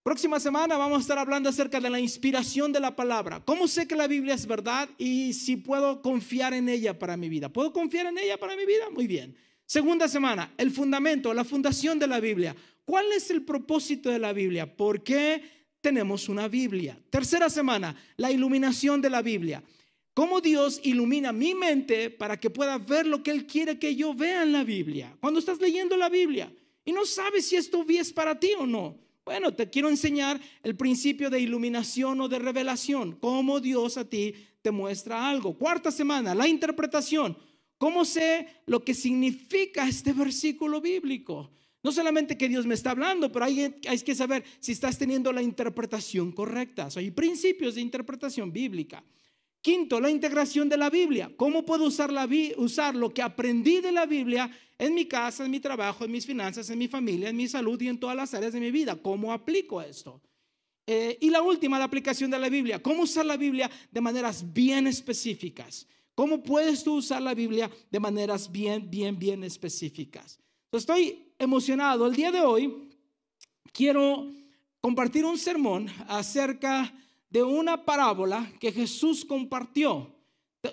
Próxima 0.03 0.41
semana 0.41 0.79
vamos 0.79 0.99
a 0.99 1.01
estar 1.03 1.19
hablando 1.19 1.51
acerca 1.51 1.79
de 1.79 1.91
la 1.91 2.01
inspiración 2.01 2.73
de 2.73 2.81
la 2.81 2.97
palabra. 2.97 3.45
¿Cómo 3.45 3.69
sé 3.69 3.87
que 3.87 3.95
la 3.95 4.07
Biblia 4.07 4.35
es 4.35 4.47
verdad 4.47 4.89
y 4.97 5.35
si 5.35 5.57
puedo 5.57 6.01
confiar 6.01 6.55
en 6.55 6.71
ella 6.71 6.99
para 6.99 7.19
mi 7.19 7.29
vida? 7.29 7.51
¿Puedo 7.51 7.73
confiar 7.73 8.07
en 8.07 8.17
ella 8.17 8.39
para 8.39 8.57
mi 8.57 8.65
vida? 8.65 8.89
Muy 8.91 9.07
bien. 9.07 9.37
Segunda 9.71 10.09
semana, 10.09 10.53
el 10.59 10.73
fundamento, 10.73 11.33
la 11.33 11.45
fundación 11.45 11.97
de 11.97 12.09
la 12.09 12.19
Biblia. 12.19 12.57
¿Cuál 12.85 13.13
es 13.13 13.31
el 13.31 13.43
propósito 13.43 14.11
de 14.11 14.19
la 14.19 14.33
Biblia? 14.33 14.67
¿Por 14.67 15.05
qué 15.05 15.41
tenemos 15.81 16.29
una 16.29 16.49
Biblia? 16.49 16.99
Tercera 17.09 17.49
semana, 17.49 17.95
la 18.17 18.33
iluminación 18.33 19.01
de 19.01 19.11
la 19.11 19.23
Biblia. 19.23 19.63
cómo 20.13 20.41
Dios 20.41 20.81
ilumina 20.83 21.31
mi 21.31 21.55
mente 21.55 22.11
para 22.11 22.37
que 22.41 22.51
pueda 22.51 22.79
ver 22.79 23.07
lo 23.07 23.23
que 23.23 23.31
Él 23.31 23.47
quiere 23.47 23.79
que 23.79 23.95
yo 23.95 24.13
vea 24.13 24.43
en 24.43 24.51
la 24.51 24.65
Biblia. 24.65 25.17
Cuando 25.21 25.39
estás 25.39 25.61
leyendo 25.61 25.97
la 25.97 26.09
Biblia 26.09 26.53
y 26.85 26.91
no 26.91 27.07
sabes 27.07 27.47
si 27.47 27.55
esto 27.55 27.87
es 27.89 28.13
para 28.13 28.41
ti 28.41 28.51
o 28.59 28.67
no. 28.67 28.99
Bueno, 29.25 29.55
te 29.55 29.71
quiero 29.71 29.89
enseñar 29.89 30.41
el 30.65 30.75
principio 30.75 31.31
de 31.31 31.39
iluminación 31.39 32.21
o 32.21 32.29
de 32.29 32.41
revelación, 32.41 33.13
cómo 33.21 33.61
Dios 33.61 33.99
a 33.99 34.05
ti 34.05 34.35
te 34.63 34.73
muestra 34.73 35.31
algo. 35.31 35.57
Cuarta 35.57 35.93
semana, 35.93 36.35
la 36.35 36.49
interpretación. 36.49 37.37
¿Cómo 37.81 38.05
sé 38.05 38.47
lo 38.67 38.85
que 38.85 38.93
significa 38.93 39.89
este 39.89 40.13
versículo 40.13 40.83
bíblico? 40.83 41.51
No 41.83 41.93
solamente 41.93 42.37
que 42.37 42.47
Dios 42.47 42.67
me 42.67 42.75
está 42.75 42.91
hablando, 42.91 43.33
pero 43.33 43.47
hay, 43.47 43.75
hay 43.89 43.99
que 44.01 44.15
saber 44.15 44.45
si 44.61 44.73
estás 44.73 44.99
teniendo 44.99 45.33
la 45.33 45.41
interpretación 45.41 46.31
correcta. 46.31 46.89
hay 46.95 47.11
principios 47.11 47.77
de 47.77 47.81
interpretación 47.81 48.53
bíblica. 48.53 49.03
Quinto, 49.63 49.99
la 49.99 50.11
integración 50.11 50.69
de 50.69 50.77
la 50.77 50.91
Biblia. 50.91 51.33
¿Cómo 51.39 51.65
puedo 51.65 51.87
usar, 51.87 52.13
la, 52.13 52.29
usar 52.59 52.95
lo 52.95 53.15
que 53.15 53.23
aprendí 53.23 53.81
de 53.81 53.93
la 53.93 54.05
Biblia 54.05 54.51
en 54.77 54.95
mi 54.95 55.07
casa, 55.07 55.47
en 55.47 55.51
mi 55.51 55.61
trabajo, 55.61 56.05
en 56.05 56.11
mis 56.11 56.27
finanzas, 56.27 56.69
en 56.69 56.79
mi 56.79 56.87
familia, 56.87 57.31
en 57.31 57.37
mi 57.37 57.49
salud 57.49 57.81
y 57.81 57.89
en 57.89 57.99
todas 57.99 58.15
las 58.15 58.35
áreas 58.35 58.53
de 58.53 58.61
mi 58.61 58.71
vida? 58.71 58.97
¿Cómo 58.97 59.33
aplico 59.33 59.81
esto? 59.81 60.21
Eh, 60.87 61.17
y 61.19 61.31
la 61.31 61.41
última, 61.41 61.79
la 61.79 61.87
aplicación 61.87 62.31
de 62.31 62.39
la 62.39 62.51
Biblia. 62.51 62.83
¿Cómo 62.83 63.05
usar 63.05 63.25
la 63.25 63.39
Biblia 63.39 63.71
de 63.91 64.01
maneras 64.03 64.53
bien 64.53 64.87
específicas? 64.87 65.87
¿Cómo 66.21 66.43
puedes 66.43 66.85
tú 66.85 66.97
usar 66.97 67.23
la 67.23 67.33
Biblia 67.33 67.71
de 67.91 67.99
maneras 67.99 68.53
bien, 68.53 68.91
bien, 68.91 69.19
bien 69.19 69.43
específicas? 69.43 70.39
Estoy 70.71 71.33
emocionado. 71.39 72.07
El 72.07 72.15
día 72.15 72.31
de 72.31 72.43
hoy 72.43 72.91
quiero 73.73 74.31
compartir 74.83 75.25
un 75.25 75.39
sermón 75.39 75.89
acerca 76.09 76.93
de 77.31 77.43
una 77.43 77.87
parábola 77.87 78.53
que 78.61 78.71
Jesús 78.71 79.25
compartió. 79.25 80.15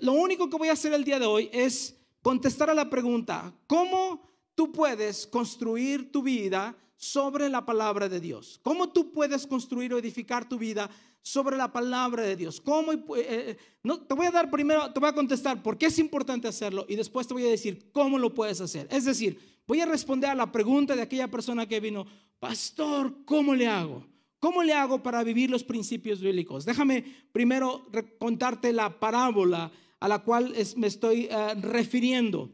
Lo 0.01 0.12
único 0.12 0.50
que 0.50 0.58
voy 0.58 0.68
a 0.68 0.74
hacer 0.74 0.92
el 0.92 1.06
día 1.06 1.18
de 1.18 1.27
hoy 1.27 1.50
es 1.54 1.98
contestar 2.22 2.70
a 2.70 2.74
la 2.74 2.89
pregunta, 2.89 3.56
¿cómo 3.68 4.27
tú 4.54 4.74
puedes 4.74 5.25
construir 5.25 6.12
tu 6.12 6.24
vida 6.24 6.75
sobre 6.98 7.48
la 7.48 7.66
palabra 7.66 8.10
de 8.10 8.20
Dios? 8.20 8.60
¿Cómo 8.63 8.89
tú 8.89 9.13
puedes 9.13 9.48
construir 9.48 9.94
o 9.94 9.98
edificar 9.98 10.50
tu 10.50 10.58
vida 10.58 10.89
sobre 11.22 11.58
la 11.58 11.72
palabra 11.72 12.24
de 12.24 12.36
Dios? 12.36 12.62
¿Cómo? 12.62 12.94
Eh, 12.94 13.00
eh, 13.18 13.58
no, 13.84 14.00
te 14.00 14.14
voy 14.14 14.28
a 14.28 14.32
dar 14.32 14.50
primero, 14.50 14.92
te 14.92 15.00
voy 15.00 15.10
a 15.10 15.14
contestar 15.14 15.62
por 15.62 15.78
qué 15.78 15.88
es 15.88 16.00
importante 16.00 16.48
hacerlo 16.48 16.86
y 16.88 16.96
después 16.96 17.28
te 17.28 17.34
voy 17.34 17.46
a 17.46 17.50
decir 17.50 17.92
cómo 17.92 18.18
lo 18.18 18.34
puedes 18.34 18.62
hacer. 18.62 18.88
Es 18.92 19.06
decir, 19.06 19.40
voy 19.68 19.82
a 19.82 19.86
responder 19.86 20.30
a 20.30 20.36
la 20.36 20.52
pregunta 20.52 20.96
de 20.96 21.02
aquella 21.02 21.30
persona 21.30 21.68
que 21.68 21.80
vino, 21.80 22.06
pastor, 22.40 23.26
¿cómo 23.26 23.56
le 23.56 23.68
hago? 23.68 24.06
¿Cómo 24.40 24.64
le 24.64 24.74
hago 24.74 25.02
para 25.02 25.24
vivir 25.24 25.50
los 25.50 25.64
principios 25.64 26.22
bíblicos? 26.22 26.64
Déjame 26.64 27.04
primero 27.32 27.88
contarte 28.20 28.72
la 28.72 29.00
parábola 29.00 29.72
a 30.00 30.08
la 30.08 30.20
cual 30.20 30.54
me 30.76 30.88
estoy 30.88 31.28
eh, 31.30 31.56
refiriendo. 31.56 32.52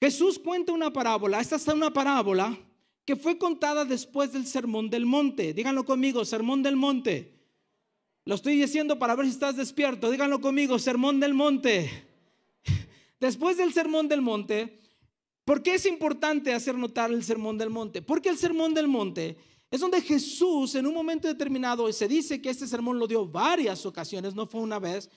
Jesús 0.00 0.38
cuenta 0.38 0.72
una 0.72 0.92
parábola. 0.92 1.40
Esta 1.40 1.56
es 1.56 1.66
una 1.66 1.92
parábola 1.92 2.56
que 3.04 3.16
fue 3.16 3.36
contada 3.36 3.84
después 3.84 4.32
del 4.32 4.46
Sermón 4.46 4.90
del 4.90 5.06
Monte. 5.06 5.52
Díganlo 5.52 5.84
conmigo, 5.84 6.24
Sermón 6.24 6.62
del 6.62 6.76
Monte. 6.76 7.33
Lo 8.26 8.36
estoy 8.36 8.56
diciendo 8.56 8.98
para 8.98 9.14
ver 9.14 9.26
si 9.26 9.32
estás 9.32 9.56
despierto. 9.56 10.10
Díganlo 10.10 10.40
conmigo, 10.40 10.78
Sermón 10.78 11.20
del 11.20 11.34
Monte. 11.34 11.90
Después 13.20 13.58
del 13.58 13.74
Sermón 13.74 14.08
del 14.08 14.22
Monte, 14.22 14.80
¿por 15.44 15.62
qué 15.62 15.74
es 15.74 15.84
importante 15.84 16.54
hacer 16.54 16.74
notar 16.78 17.10
el 17.12 17.22
Sermón 17.22 17.58
del 17.58 17.68
Monte? 17.68 18.00
Porque 18.00 18.30
el 18.30 18.38
Sermón 18.38 18.72
del 18.72 18.88
Monte 18.88 19.36
es 19.70 19.80
donde 19.80 20.00
Jesús 20.00 20.74
en 20.74 20.86
un 20.86 20.94
momento 20.94 21.28
determinado, 21.28 21.86
y 21.86 21.92
se 21.92 22.08
dice 22.08 22.40
que 22.40 22.48
este 22.48 22.66
sermón 22.66 22.98
lo 22.98 23.06
dio 23.06 23.26
varias 23.26 23.84
ocasiones, 23.84 24.34
no 24.34 24.46
fue 24.46 24.60
una 24.60 24.78
vez, 24.78 25.10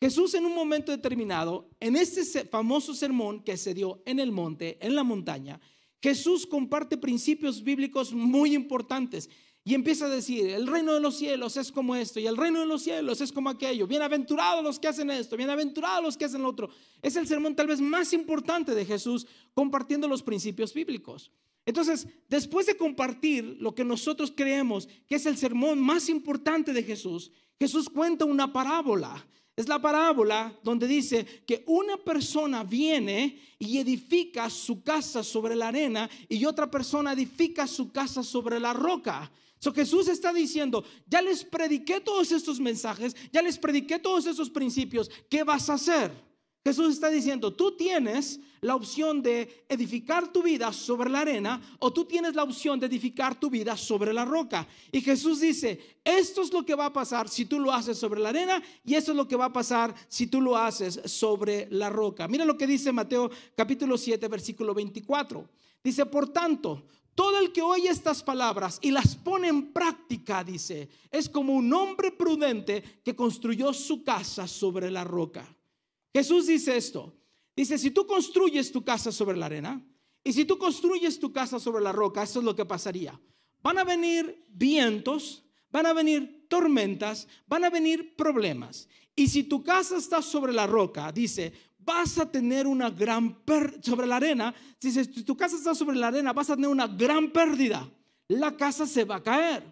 Jesús 0.00 0.34
en 0.34 0.46
un 0.46 0.54
momento 0.54 0.92
determinado, 0.92 1.68
en 1.80 1.96
este 1.96 2.44
famoso 2.44 2.94
sermón 2.94 3.42
que 3.42 3.56
se 3.56 3.74
dio 3.74 4.02
en 4.06 4.20
el 4.20 4.30
monte, 4.30 4.78
en 4.80 4.94
la 4.94 5.02
montaña, 5.02 5.60
Jesús 6.00 6.46
comparte 6.46 6.96
principios 6.96 7.62
bíblicos 7.62 8.12
muy 8.12 8.54
importantes 8.54 9.28
y 9.66 9.72
empieza 9.72 10.04
a 10.04 10.10
decir, 10.10 10.50
el 10.50 10.66
reino 10.66 10.92
de 10.92 11.00
los 11.00 11.16
cielos 11.16 11.56
es 11.56 11.72
como 11.72 11.96
esto 11.96 12.20
y 12.20 12.26
el 12.26 12.36
reino 12.36 12.60
de 12.60 12.66
los 12.66 12.82
cielos 12.82 13.22
es 13.22 13.32
como 13.32 13.48
aquello. 13.48 13.86
Bienaventurados 13.86 14.62
los 14.62 14.78
que 14.78 14.88
hacen 14.88 15.10
esto, 15.10 15.38
bienaventurados 15.38 16.04
los 16.04 16.18
que 16.18 16.26
hacen 16.26 16.42
lo 16.42 16.50
otro. 16.50 16.68
Es 17.00 17.16
el 17.16 17.26
sermón 17.26 17.56
tal 17.56 17.68
vez 17.68 17.80
más 17.80 18.12
importante 18.12 18.74
de 18.74 18.84
Jesús 18.84 19.26
compartiendo 19.54 20.06
los 20.06 20.22
principios 20.22 20.74
bíblicos. 20.74 21.30
Entonces, 21.64 22.06
después 22.28 22.66
de 22.66 22.76
compartir 22.76 23.56
lo 23.58 23.74
que 23.74 23.84
nosotros 23.84 24.34
creemos 24.36 24.86
que 25.08 25.14
es 25.14 25.24
el 25.24 25.38
sermón 25.38 25.80
más 25.80 26.10
importante 26.10 26.74
de 26.74 26.82
Jesús, 26.82 27.30
Jesús 27.58 27.88
cuenta 27.88 28.26
una 28.26 28.52
parábola. 28.52 29.26
Es 29.56 29.66
la 29.66 29.80
parábola 29.80 30.52
donde 30.62 30.86
dice 30.86 31.24
que 31.46 31.64
una 31.66 31.96
persona 31.96 32.64
viene 32.64 33.40
y 33.58 33.78
edifica 33.78 34.50
su 34.50 34.82
casa 34.82 35.22
sobre 35.22 35.54
la 35.54 35.68
arena 35.68 36.10
y 36.28 36.44
otra 36.44 36.70
persona 36.70 37.12
edifica 37.12 37.66
su 37.66 37.92
casa 37.92 38.22
sobre 38.22 38.60
la 38.60 38.74
roca. 38.74 39.32
So 39.64 39.72
Jesús 39.72 40.08
está 40.08 40.30
diciendo, 40.30 40.84
ya 41.06 41.22
les 41.22 41.42
prediqué 41.42 41.98
todos 41.98 42.30
estos 42.32 42.60
mensajes, 42.60 43.16
ya 43.32 43.40
les 43.40 43.56
prediqué 43.56 43.98
todos 43.98 44.26
esos 44.26 44.50
principios, 44.50 45.10
¿qué 45.30 45.42
vas 45.42 45.70
a 45.70 45.74
hacer? 45.74 46.12
Jesús 46.62 46.92
está 46.92 47.08
diciendo, 47.08 47.50
tú 47.50 47.74
tienes 47.74 48.40
la 48.60 48.76
opción 48.76 49.22
de 49.22 49.64
edificar 49.70 50.30
tu 50.30 50.42
vida 50.42 50.70
sobre 50.70 51.08
la 51.08 51.20
arena 51.20 51.62
o 51.78 51.90
tú 51.90 52.04
tienes 52.04 52.34
la 52.34 52.42
opción 52.42 52.78
de 52.78 52.84
edificar 52.84 53.40
tu 53.40 53.48
vida 53.48 53.74
sobre 53.74 54.12
la 54.12 54.26
roca. 54.26 54.68
Y 54.92 55.00
Jesús 55.00 55.40
dice, 55.40 55.98
esto 56.04 56.42
es 56.42 56.52
lo 56.52 56.62
que 56.66 56.74
va 56.74 56.84
a 56.84 56.92
pasar 56.92 57.30
si 57.30 57.46
tú 57.46 57.58
lo 57.58 57.72
haces 57.72 57.96
sobre 57.96 58.20
la 58.20 58.28
arena 58.28 58.62
y 58.84 58.96
esto 58.96 59.12
es 59.12 59.16
lo 59.16 59.26
que 59.26 59.36
va 59.36 59.46
a 59.46 59.52
pasar 59.54 59.94
si 60.08 60.26
tú 60.26 60.42
lo 60.42 60.58
haces 60.58 61.00
sobre 61.06 61.68
la 61.70 61.88
roca. 61.88 62.28
Mira 62.28 62.44
lo 62.44 62.58
que 62.58 62.66
dice 62.66 62.92
Mateo 62.92 63.30
capítulo 63.56 63.96
7, 63.96 64.28
versículo 64.28 64.74
24. 64.74 65.48
Dice, 65.82 66.04
por 66.04 66.28
tanto, 66.28 66.84
todo 67.14 67.38
el 67.38 67.52
que 67.52 67.62
oye 67.62 67.88
estas 67.88 68.22
palabras 68.22 68.78
y 68.82 68.90
las 68.90 69.14
pone 69.14 69.48
en 69.48 69.72
práctica, 69.72 70.42
dice, 70.42 70.88
es 71.10 71.28
como 71.28 71.54
un 71.54 71.72
hombre 71.72 72.10
prudente 72.10 72.82
que 73.04 73.14
construyó 73.14 73.72
su 73.72 74.02
casa 74.02 74.48
sobre 74.48 74.90
la 74.90 75.04
roca. 75.04 75.56
Jesús 76.12 76.46
dice 76.46 76.76
esto. 76.76 77.14
Dice, 77.56 77.78
si 77.78 77.90
tú 77.92 78.06
construyes 78.06 78.72
tu 78.72 78.84
casa 78.84 79.12
sobre 79.12 79.36
la 79.36 79.46
arena 79.46 79.80
y 80.24 80.32
si 80.32 80.44
tú 80.44 80.58
construyes 80.58 81.20
tu 81.20 81.32
casa 81.32 81.60
sobre 81.60 81.84
la 81.84 81.92
roca, 81.92 82.22
eso 82.22 82.40
es 82.40 82.44
lo 82.44 82.56
que 82.56 82.64
pasaría. 82.64 83.20
Van 83.62 83.78
a 83.78 83.84
venir 83.84 84.44
vientos, 84.48 85.44
van 85.70 85.86
a 85.86 85.92
venir 85.92 86.46
tormentas, 86.48 87.28
van 87.46 87.64
a 87.64 87.70
venir 87.70 88.16
problemas. 88.16 88.88
Y 89.14 89.28
si 89.28 89.44
tu 89.44 89.62
casa 89.62 89.96
está 89.96 90.20
sobre 90.20 90.52
la 90.52 90.66
roca, 90.66 91.12
dice, 91.12 91.52
vas 91.84 92.18
a 92.18 92.30
tener 92.30 92.66
una 92.66 92.90
gran 92.90 93.42
pérdida. 93.44 93.82
Sobre 93.82 94.06
la 94.06 94.16
arena, 94.16 94.54
si 94.78 95.24
tu 95.24 95.36
casa 95.36 95.56
está 95.56 95.74
sobre 95.74 95.96
la 95.96 96.08
arena, 96.08 96.32
vas 96.32 96.50
a 96.50 96.54
tener 96.54 96.70
una 96.70 96.86
gran 96.86 97.30
pérdida. 97.30 97.88
La 98.28 98.56
casa 98.56 98.86
se 98.86 99.04
va 99.04 99.16
a 99.16 99.22
caer. 99.22 99.62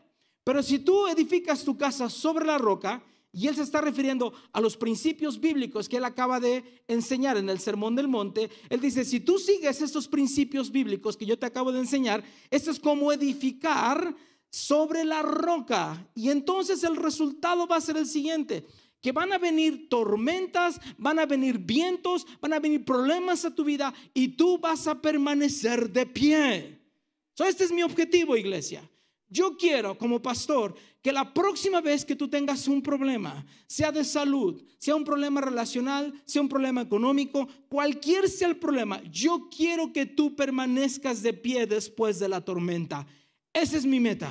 Pero 0.45 0.63
si 0.63 0.79
tú 0.81 1.07
edificas 1.07 1.65
tu 1.65 1.77
casa 1.77 2.11
sobre 2.11 2.45
la 2.45 2.59
roca, 2.59 3.03
y 3.35 3.49
él 3.49 3.57
se 3.57 3.63
está 3.63 3.81
refiriendo 3.81 4.33
a 4.53 4.61
los 4.61 4.77
principios 4.77 5.41
bíblicos 5.41 5.89
que 5.89 5.97
él 5.97 6.05
acaba 6.05 6.39
de 6.39 6.83
enseñar 6.87 7.39
en 7.39 7.49
el 7.49 7.59
Sermón 7.61 7.97
del 7.97 8.07
Monte. 8.07 8.51
Él 8.69 8.81
dice, 8.81 9.07
si 9.07 9.21
tú 9.21 9.39
sigues 9.39 9.81
estos 9.81 10.07
principios 10.07 10.71
bíblicos 10.71 11.17
que 11.17 11.25
yo 11.25 11.39
te 11.39 11.47
acabo 11.47 11.73
de 11.73 11.79
enseñar, 11.79 12.23
esto 12.51 12.71
es 12.71 12.79
como 12.79 13.11
edificar 13.11 14.15
sobre 14.51 15.05
la 15.05 15.23
roca. 15.23 16.07
Y 16.15 16.29
entonces 16.29 16.85
el 16.85 16.97
resultado 16.97 17.67
va 17.67 17.77
a 17.77 17.81
ser 17.81 17.97
el 17.97 18.07
siguiente, 18.07 18.67
que 19.03 19.13
van 19.13 19.33
a 19.33 19.39
venir 19.39 19.89
tormentas, 19.89 20.81
van 20.97 21.19
a 21.19 21.27
venir 21.27 21.59
vientos, 21.59 22.25
van 22.41 22.53
a 22.53 22.61
venir 22.61 22.85
problemas 22.85 23.45
a 23.45 23.55
tu 23.55 23.65
vida 23.65 23.93
y 24.15 24.29
tú 24.29 24.59
vas 24.59 24.87
a 24.87 25.03
permanecer 25.03 25.91
de 25.91 26.07
pie. 26.07 26.79
So, 27.35 27.45
este 27.45 27.65
es 27.65 27.73
mi 27.73 27.83
objetivo, 27.83 28.37
iglesia. 28.37 28.89
Yo 29.29 29.57
quiero 29.57 29.97
como 29.99 30.23
pastor 30.23 30.75
que 31.01 31.11
la 31.11 31.35
próxima 31.35 31.81
vez 31.81 32.05
que 32.05 32.15
tú 32.15 32.29
tengas 32.29 32.69
un 32.69 32.83
problema, 32.83 33.45
sea 33.67 33.91
de 33.91 34.05
salud, 34.05 34.63
sea 34.79 34.95
un 34.95 35.05
problema 35.05 35.41
relacional, 35.41 36.13
sea 36.25 36.43
un 36.43 36.49
problema 36.49 36.83
económico, 36.83 37.49
cualquier 37.69 38.29
sea 38.29 38.49
el 38.49 38.59
problema, 38.59 39.03
yo 39.11 39.49
quiero 39.55 39.93
que 39.93 40.07
tú 40.07 40.37
permanezcas 40.37 41.23
de 41.23 41.33
pie 41.33 41.67
después 41.67 42.21
de 42.21 42.29
la 42.29 42.43
tormenta. 42.43 43.07
Esa 43.53 43.79
es 43.79 43.87
mi 43.87 43.99
meta. 43.99 44.31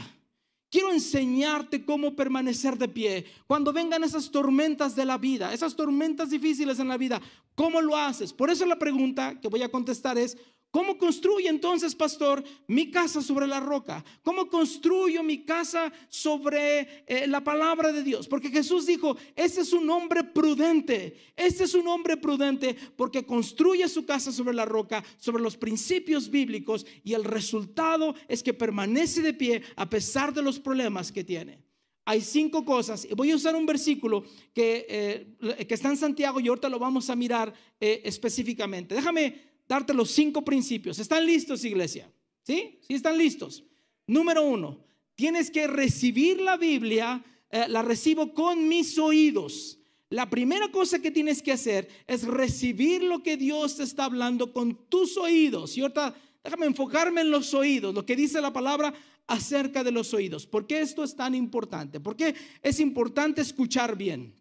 Quiero 0.72 0.94
enseñarte 0.94 1.84
cómo 1.84 2.16
permanecer 2.16 2.78
de 2.78 2.88
pie 2.88 3.26
cuando 3.46 3.74
vengan 3.74 4.06
esas 4.06 4.32
tormentas 4.32 4.96
de 4.96 5.04
la 5.04 5.18
vida, 5.18 5.54
esas 5.54 5.76
tormentas 5.76 6.30
difíciles 6.30 6.80
en 6.80 6.88
la 6.88 6.98
vida. 6.98 7.22
¿Cómo 7.56 7.82
lo 7.82 7.98
haces? 7.98 8.32
Por 8.32 8.50
eso 8.50 8.66
la 8.66 8.80
pregunta 8.80 9.38
que 9.42 9.50
voy 9.50 9.64
a 9.64 9.70
contestar 9.70 10.18
es, 10.18 10.38
¿Cómo 10.72 10.98
construye 10.98 11.50
entonces, 11.50 11.94
pastor, 11.94 12.42
mi 12.66 12.90
casa 12.90 13.22
sobre 13.22 13.46
la 13.46 13.60
roca? 13.60 14.06
¿Cómo 14.24 14.48
construyo 14.48 15.22
mi 15.22 15.44
casa 15.44 15.92
sobre 16.08 17.04
eh, 17.06 17.28
la 17.28 17.44
palabra 17.44 17.92
de 17.92 18.02
Dios? 18.04 18.26
Porque 18.30 18.50
Jesús 18.50 18.86
dijo, 18.86 19.18
este 19.36 19.62
es 19.62 19.74
un 19.74 19.90
hombre 19.90 20.24
prudente, 20.24 21.34
este 21.36 21.66
es 21.66 21.74
un 21.74 21.90
hombre 21.90 22.16
prudente 22.16 22.74
porque 22.96 23.26
construye 23.26 23.90
su 23.90 24.06
casa 24.06 24.32
sobre 24.32 24.54
la 24.54 24.64
roca, 24.64 25.04
sobre 25.18 25.44
los 25.44 25.58
principios 25.58 26.30
bíblicos 26.30 26.86
y 27.04 27.16
el 27.16 27.26
resultado 27.26 28.16
es 28.30 28.42
que 28.42 28.54
permanece 28.54 29.22
de 29.22 29.34
pie 29.34 29.64
a 29.76 29.90
pesar 29.90 30.34
de 30.34 30.42
los 30.42 30.58
problemas 30.58 31.12
que 31.12 31.26
tiene. 31.26 31.60
hay 32.06 32.22
cinco 32.22 32.64
cosas. 32.64 33.08
Voy 33.16 33.32
a 33.32 33.36
usar 33.36 33.56
un 33.56 33.66
versículo 33.66 34.24
que, 34.54 34.86
eh, 34.90 35.66
que 35.68 35.74
está 35.74 35.90
en 35.90 35.98
Santiago 35.98 36.40
y 36.40 36.48
ahorita 36.48 36.70
lo 36.70 36.80
vamos 36.80 37.10
a 37.10 37.16
mirar 37.16 37.54
eh, 37.80 38.02
específicamente. 38.06 38.96
Déjame 38.96 39.51
darte 39.68 39.94
los 39.94 40.12
cinco 40.12 40.44
principios. 40.44 41.00
¿Están 41.00 41.26
listos, 41.26 41.64
iglesia? 41.64 42.12
¿Sí? 42.44 42.80
¿Sí 42.88 42.94
están 42.94 43.18
listos? 43.18 43.64
Número 44.08 44.44
uno, 44.44 44.84
tienes 45.16 45.52
que 45.52 45.68
recibir 45.68 46.42
la 46.42 46.58
Biblia, 46.58 47.24
eh, 47.50 47.66
la 47.68 47.82
recibo 47.82 48.34
con 48.34 48.68
mis 48.68 48.98
oídos. 48.98 49.80
La 50.10 50.30
primera 50.30 50.70
cosa 50.72 51.00
que 51.00 51.12
tienes 51.12 51.42
que 51.42 51.54
hacer 51.54 51.88
es 52.06 52.24
recibir 52.24 53.04
lo 53.04 53.24
que 53.24 53.38
Dios 53.38 53.78
te 53.78 53.84
está 53.84 54.06
hablando 54.06 54.52
con 54.52 54.90
tus 54.90 55.16
oídos. 55.16 55.78
Y 55.78 55.82
ahorita 55.82 56.14
déjame 56.44 56.66
enfocarme 56.66 57.22
en 57.22 57.32
los 57.32 57.54
oídos, 57.54 57.94
lo 57.94 58.06
que 58.06 58.16
dice 58.16 58.42
la 58.42 58.52
palabra 58.52 58.94
acerca 59.28 59.84
de 59.84 59.92
los 59.92 60.14
oídos. 60.14 60.46
¿Por 60.46 60.68
qué 60.68 60.82
esto 60.82 61.04
es 61.04 61.16
tan 61.16 61.36
importante? 61.36 62.00
¿Por 62.00 62.18
qué 62.18 62.36
es 62.62 62.80
importante 62.80 63.42
escuchar 63.42 63.96
bien? 63.96 64.36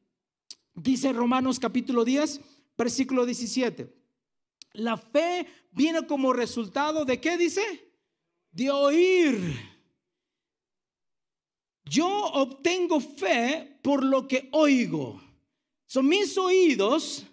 Dice 0.75 1.13
Romanos 1.13 1.61
capítulo 1.61 2.05
10, 2.05 2.41
versículo 2.77 3.25
17. 3.25 4.00
La 4.73 4.97
fe 4.97 5.47
viene 5.73 6.07
como 6.07 6.33
resultado 6.33 7.05
de 7.05 7.21
qué 7.21 7.37
dice? 7.37 7.63
De 8.53 8.71
oír. 8.71 9.71
Yo 11.85 12.09
obtengo 12.09 13.01
fe 13.01 13.79
por 13.83 14.05
lo 14.05 14.29
que 14.29 14.49
oigo. 14.53 15.21
Son 15.87 16.07
mis 16.07 16.39
oídos 16.39 17.27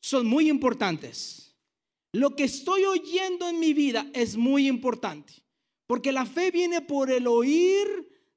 son 0.00 0.26
muy 0.26 0.48
importantes. 0.48 1.54
Lo 2.12 2.34
que 2.34 2.44
estoy 2.44 2.84
oyendo 2.84 3.48
en 3.48 3.60
mi 3.60 3.72
vida 3.72 4.10
es 4.12 4.36
muy 4.36 4.66
importante, 4.66 5.32
porque 5.86 6.10
la 6.10 6.26
fe 6.26 6.50
viene 6.50 6.80
por 6.80 7.10
el 7.10 7.28
oír 7.28 7.86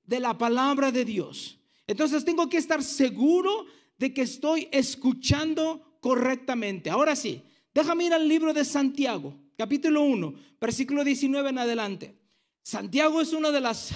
de 0.03 0.19
la 0.19 0.37
palabra 0.37 0.91
de 0.91 1.05
Dios. 1.05 1.57
Entonces 1.87 2.23
tengo 2.23 2.49
que 2.49 2.57
estar 2.57 2.83
seguro 2.83 3.65
de 3.97 4.13
que 4.13 4.21
estoy 4.21 4.67
escuchando 4.71 5.97
correctamente. 6.01 6.89
Ahora 6.89 7.15
sí, 7.15 7.41
déjame 7.73 8.05
ir 8.05 8.13
al 8.13 8.27
libro 8.27 8.53
de 8.53 8.65
Santiago, 8.65 9.35
capítulo 9.57 10.01
1, 10.01 10.33
versículo 10.59 11.03
19 11.03 11.49
en 11.49 11.57
adelante. 11.57 12.15
Santiago 12.61 13.21
es 13.21 13.33
una 13.33 13.51
de 13.51 13.61
las 13.61 13.93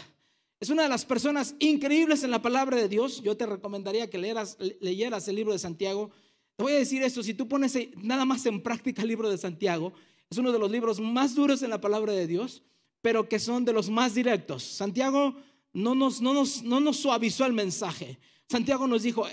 es 0.59 0.69
una 0.71 0.83
de 0.83 0.89
las 0.89 1.05
personas 1.05 1.55
increíbles 1.59 2.23
en 2.23 2.31
la 2.31 2.41
palabra 2.41 2.77
de 2.77 2.89
Dios. 2.89 3.21
Yo 3.21 3.37
te 3.37 3.45
recomendaría 3.45 4.09
que 4.09 4.17
leyeras, 4.17 4.57
leyeras 4.81 5.27
el 5.27 5.35
libro 5.35 5.53
de 5.53 5.59
Santiago. 5.59 6.09
Te 6.55 6.63
voy 6.63 6.73
a 6.73 6.77
decir 6.77 7.03
esto, 7.03 7.21
si 7.21 7.35
tú 7.35 7.47
pones 7.47 7.77
nada 7.97 8.25
más 8.25 8.43
en 8.47 8.63
práctica 8.63 9.03
el 9.03 9.07
libro 9.07 9.29
de 9.29 9.37
Santiago, 9.37 9.93
es 10.29 10.37
uno 10.39 10.51
de 10.51 10.57
los 10.57 10.71
libros 10.71 10.99
más 10.99 11.35
duros 11.35 11.61
en 11.61 11.69
la 11.69 11.79
palabra 11.79 12.11
de 12.11 12.25
Dios, 12.25 12.63
pero 13.01 13.29
que 13.29 13.37
son 13.37 13.65
de 13.65 13.73
los 13.73 13.89
más 13.91 14.15
directos. 14.15 14.63
Santiago 14.63 15.35
no 15.73 15.93
nos, 15.93 16.21
no 16.21 16.33
nos, 16.33 16.63
no 16.63 16.79
nos 16.79 16.97
suavizó 16.97 17.45
el 17.45 17.53
mensaje. 17.53 18.17
Santiago 18.49 18.87
nos 18.87 19.03
dijo, 19.03 19.27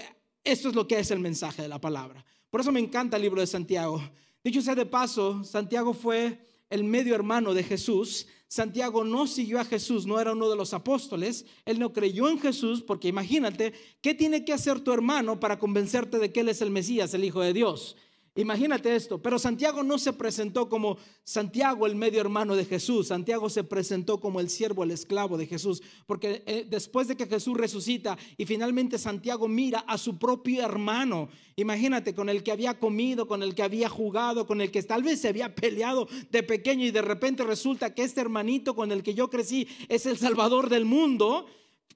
esto 0.44 0.68
es 0.68 0.74
lo 0.74 0.86
que 0.86 0.98
es 0.98 1.10
el 1.10 1.20
mensaje 1.20 1.62
de 1.62 1.68
la 1.68 1.80
palabra. 1.80 2.22
Por 2.50 2.60
eso 2.60 2.70
me 2.70 2.80
encanta 2.80 3.16
el 3.16 3.22
libro 3.22 3.40
de 3.40 3.46
Santiago. 3.46 4.02
Dicho 4.44 4.60
sea 4.60 4.74
de 4.74 4.84
paso, 4.84 5.42
Santiago 5.42 5.94
fue 5.94 6.46
el 6.68 6.84
medio 6.84 7.14
hermano 7.14 7.54
de 7.54 7.62
Jesús. 7.62 8.26
Santiago 8.46 9.02
no 9.02 9.26
siguió 9.26 9.58
a 9.58 9.64
Jesús, 9.64 10.06
no 10.06 10.20
era 10.20 10.32
uno 10.32 10.50
de 10.50 10.56
los 10.56 10.74
apóstoles, 10.74 11.46
él 11.64 11.78
no 11.78 11.94
creyó 11.94 12.28
en 12.28 12.38
Jesús 12.38 12.82
porque 12.82 13.08
imagínate, 13.08 13.72
¿qué 14.02 14.12
tiene 14.12 14.44
que 14.44 14.52
hacer 14.52 14.80
tu 14.80 14.92
hermano 14.92 15.40
para 15.40 15.58
convencerte 15.58 16.18
de 16.18 16.30
que 16.30 16.40
él 16.40 16.50
es 16.50 16.60
el 16.60 16.70
Mesías, 16.70 17.14
el 17.14 17.24
Hijo 17.24 17.40
de 17.40 17.54
Dios? 17.54 17.96
Imagínate 18.36 18.96
esto, 18.96 19.22
pero 19.22 19.38
Santiago 19.38 19.84
no 19.84 19.96
se 19.96 20.12
presentó 20.12 20.68
como 20.68 20.98
Santiago 21.22 21.86
el 21.86 21.94
medio 21.94 22.20
hermano 22.20 22.56
de 22.56 22.64
Jesús, 22.64 23.06
Santiago 23.06 23.48
se 23.48 23.62
presentó 23.62 24.18
como 24.18 24.40
el 24.40 24.50
siervo, 24.50 24.82
el 24.82 24.90
esclavo 24.90 25.38
de 25.38 25.46
Jesús, 25.46 25.80
porque 26.04 26.42
eh, 26.46 26.66
después 26.68 27.06
de 27.06 27.16
que 27.16 27.28
Jesús 27.28 27.56
resucita 27.56 28.18
y 28.36 28.44
finalmente 28.44 28.98
Santiago 28.98 29.46
mira 29.46 29.84
a 29.86 29.98
su 29.98 30.18
propio 30.18 30.64
hermano, 30.64 31.28
imagínate, 31.54 32.12
con 32.12 32.28
el 32.28 32.42
que 32.42 32.50
había 32.50 32.80
comido, 32.80 33.28
con 33.28 33.44
el 33.44 33.54
que 33.54 33.62
había 33.62 33.88
jugado, 33.88 34.48
con 34.48 34.60
el 34.60 34.72
que 34.72 34.82
tal 34.82 35.04
vez 35.04 35.20
se 35.20 35.28
había 35.28 35.54
peleado 35.54 36.08
de 36.32 36.42
pequeño 36.42 36.84
y 36.84 36.90
de 36.90 37.02
repente 37.02 37.44
resulta 37.44 37.94
que 37.94 38.02
este 38.02 38.20
hermanito 38.20 38.74
con 38.74 38.90
el 38.90 39.04
que 39.04 39.14
yo 39.14 39.30
crecí 39.30 39.68
es 39.88 40.06
el 40.06 40.18
Salvador 40.18 40.70
del 40.70 40.86
mundo. 40.86 41.46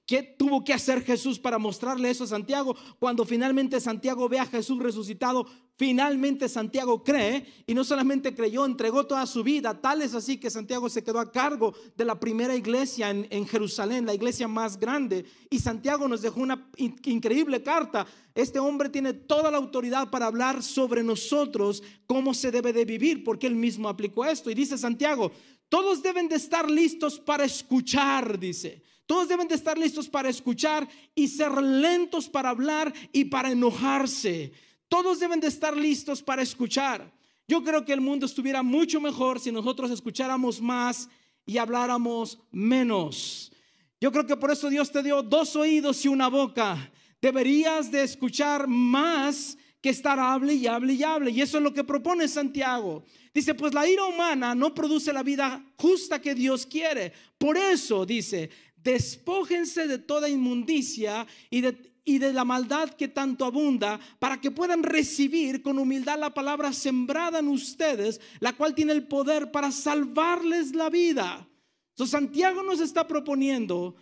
¿Qué 0.09 0.23
tuvo 0.23 0.63
que 0.63 0.73
hacer 0.73 1.03
Jesús 1.03 1.37
para 1.37 1.59
mostrarle 1.59 2.09
eso 2.09 2.23
a 2.23 2.27
Santiago? 2.27 2.75
Cuando 2.97 3.25
finalmente 3.25 3.79
Santiago 3.79 4.27
ve 4.27 4.39
a 4.39 4.47
Jesús 4.47 4.79
resucitado, 4.79 5.45
finalmente 5.77 6.49
Santiago 6.49 7.03
cree 7.03 7.45
y 7.67 7.75
no 7.75 7.83
solamente 7.83 8.33
creyó, 8.33 8.65
entregó 8.65 9.05
toda 9.05 9.27
su 9.27 9.43
vida. 9.43 9.79
Tal 9.79 10.01
es 10.01 10.15
así 10.15 10.37
que 10.37 10.49
Santiago 10.49 10.89
se 10.89 11.03
quedó 11.03 11.19
a 11.19 11.31
cargo 11.31 11.75
de 11.95 12.05
la 12.05 12.19
primera 12.19 12.55
iglesia 12.55 13.11
en, 13.11 13.45
Jerusalén, 13.45 14.07
la 14.07 14.15
iglesia 14.15 14.47
más 14.47 14.79
grande. 14.79 15.25
Y 15.51 15.59
Santiago 15.59 16.07
nos 16.07 16.23
dejó 16.23 16.41
una 16.41 16.71
increíble 16.77 17.61
carta. 17.61 18.07
Este 18.33 18.57
hombre 18.57 18.89
tiene 18.89 19.13
toda 19.13 19.51
la 19.51 19.57
autoridad 19.59 20.09
para 20.09 20.25
hablar 20.25 20.63
sobre 20.63 21.03
nosotros, 21.03 21.83
cómo 22.07 22.33
se 22.33 22.49
debe 22.49 22.73
de 22.73 22.83
vivir, 22.83 23.23
porque 23.23 23.45
él 23.45 23.55
mismo 23.55 23.87
aplicó 23.87 24.25
esto. 24.25 24.49
Y 24.49 24.55
dice 24.55 24.75
Santiago, 24.75 25.31
todos 25.69 26.01
deben 26.01 26.27
de 26.27 26.37
estar 26.37 26.67
listos 26.67 27.19
para 27.19 27.45
escuchar, 27.45 28.39
dice. 28.39 28.88
Todos 29.09 29.27
deben 29.27 29.47
de 29.47 29.55
estar 29.55 29.75
listos 29.75 30.07
para 30.07 30.29
escuchar 30.29 30.87
y 31.15 31.29
ser 31.29 31.51
lentos 31.63 32.29
para 32.29 32.51
hablar 32.51 32.93
y 33.11 33.25
para 33.25 33.49
enojarse. 33.49 34.51
Todos 34.87 35.19
deben 35.19 35.39
de 35.39 35.47
estar 35.47 35.75
listos 35.75 36.21
para 36.21 36.43
escuchar. 36.43 37.11
Yo 37.47 37.63
creo 37.63 37.83
que 37.83 37.93
el 37.93 38.01
mundo 38.01 38.27
estuviera 38.27 38.61
mucho 38.61 39.01
mejor 39.01 39.39
si 39.39 39.51
nosotros 39.51 39.89
escucháramos 39.89 40.61
más 40.61 41.09
y 41.43 41.57
habláramos 41.57 42.37
menos. 42.51 43.51
Yo 43.99 44.11
creo 44.11 44.27
que 44.27 44.37
por 44.37 44.51
eso 44.51 44.69
Dios 44.69 44.91
te 44.91 45.01
dio 45.01 45.23
dos 45.23 45.55
oídos 45.55 46.05
y 46.05 46.07
una 46.07 46.27
boca. 46.27 46.91
Deberías 47.19 47.89
de 47.89 48.03
escuchar 48.03 48.67
más 48.67 49.57
que 49.81 49.89
estar 49.89 50.19
hable 50.19 50.53
y 50.53 50.67
hable 50.67 50.93
y 50.93 51.03
hable. 51.03 51.31
Y 51.31 51.41
eso 51.41 51.57
es 51.57 51.63
lo 51.63 51.73
que 51.73 51.83
propone 51.83 52.27
Santiago. 52.27 53.03
Dice, 53.33 53.55
pues 53.55 53.73
la 53.73 53.87
ira 53.87 54.05
humana 54.05 54.53
no 54.53 54.73
produce 54.73 55.13
la 55.13 55.23
vida 55.23 55.63
justa 55.77 56.21
que 56.21 56.35
Dios 56.35 56.65
quiere. 56.65 57.13
Por 57.37 57.57
eso, 57.57 58.05
dice, 58.05 58.49
despójense 58.83 59.87
de 59.87 59.97
toda 59.97 60.29
inmundicia 60.29 61.27
y 61.49 61.61
de, 61.61 62.33
la 62.33 62.43
maldad 62.43 62.89
que 62.91 63.07
tanto 63.07 63.45
abunda, 63.45 63.99
para 64.17 64.41
que 64.41 64.51
puedan 64.51 64.83
recibir 64.83 65.61
con 65.61 65.77
humildad 65.77 66.17
la 66.19 66.33
palabra 66.33 66.73
sembrada 66.73 67.39
en 67.39 67.47
ustedes, 67.47 68.19
la 68.39 68.53
cual 68.53 68.73
tiene 68.73 68.93
el 68.93 69.07
poder 69.07 69.51
para 69.51 69.71
salvarles 69.71 70.73
la 70.73 70.89
vida. 70.89 71.47
Entonces 71.91 72.11
Santiago 72.11 72.63
nos 72.63 72.79
está 72.79 73.07
proponiendo, 73.07 73.95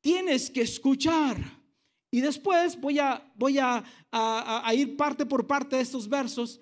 tienes 0.00 0.50
que 0.50 0.62
escuchar. 0.62 1.62
Y 2.10 2.20
después 2.20 2.78
voy 2.80 2.98
a, 2.98 3.84
ir 4.74 4.96
parte 4.96 5.24
por 5.24 5.46
parte 5.46 5.76
de 5.76 5.82
estos 5.82 6.08
versos. 6.08 6.60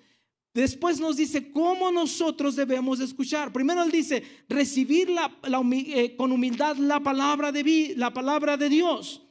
Después 0.53 0.99
nos 0.99 1.15
dice 1.15 1.51
cómo 1.51 1.91
nosotros 1.91 2.57
debemos 2.57 2.99
escuchar. 2.99 3.53
Primero 3.53 3.83
él 3.83 3.91
dice 3.91 4.21
recibir 4.49 5.09
eh, 5.09 6.15
con 6.17 6.31
humildad 6.31 6.75
la 6.75 6.99
palabra, 6.99 7.51
de, 7.51 7.93
la 7.95 8.11
palabra 8.13 8.57
de 8.57 8.67
Dios. 8.67 9.21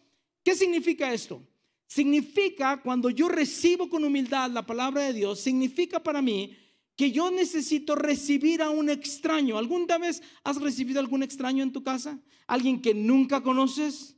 ¿Qué 0.43 0.55
significa 0.55 1.13
esto? 1.13 1.43
Significa 1.87 2.81
cuando 2.81 3.11
yo 3.11 3.29
recibo 3.29 3.91
con 3.91 4.05
humildad 4.05 4.51
la 4.51 4.65
palabra 4.65 5.03
de 5.03 5.13
Dios, 5.13 5.41
significa 5.41 6.03
para 6.03 6.23
mí 6.23 6.57
que 6.97 7.11
yo 7.11 7.31
necesito 7.31 7.95
recibir 7.97 8.63
a 8.63 8.71
un 8.71 8.89
extraño. 8.89 9.59
¿Alguna 9.59 9.99
vez 9.99 10.23
has 10.45 10.61
recibido 10.61 11.01
algún 11.01 11.23
extraño 11.23 11.63
en 11.63 11.73
tu 11.73 11.83
casa? 11.83 12.19
¿Alguien 12.47 12.81
que 12.81 12.95
nunca 12.95 13.43
conoces? 13.43 14.17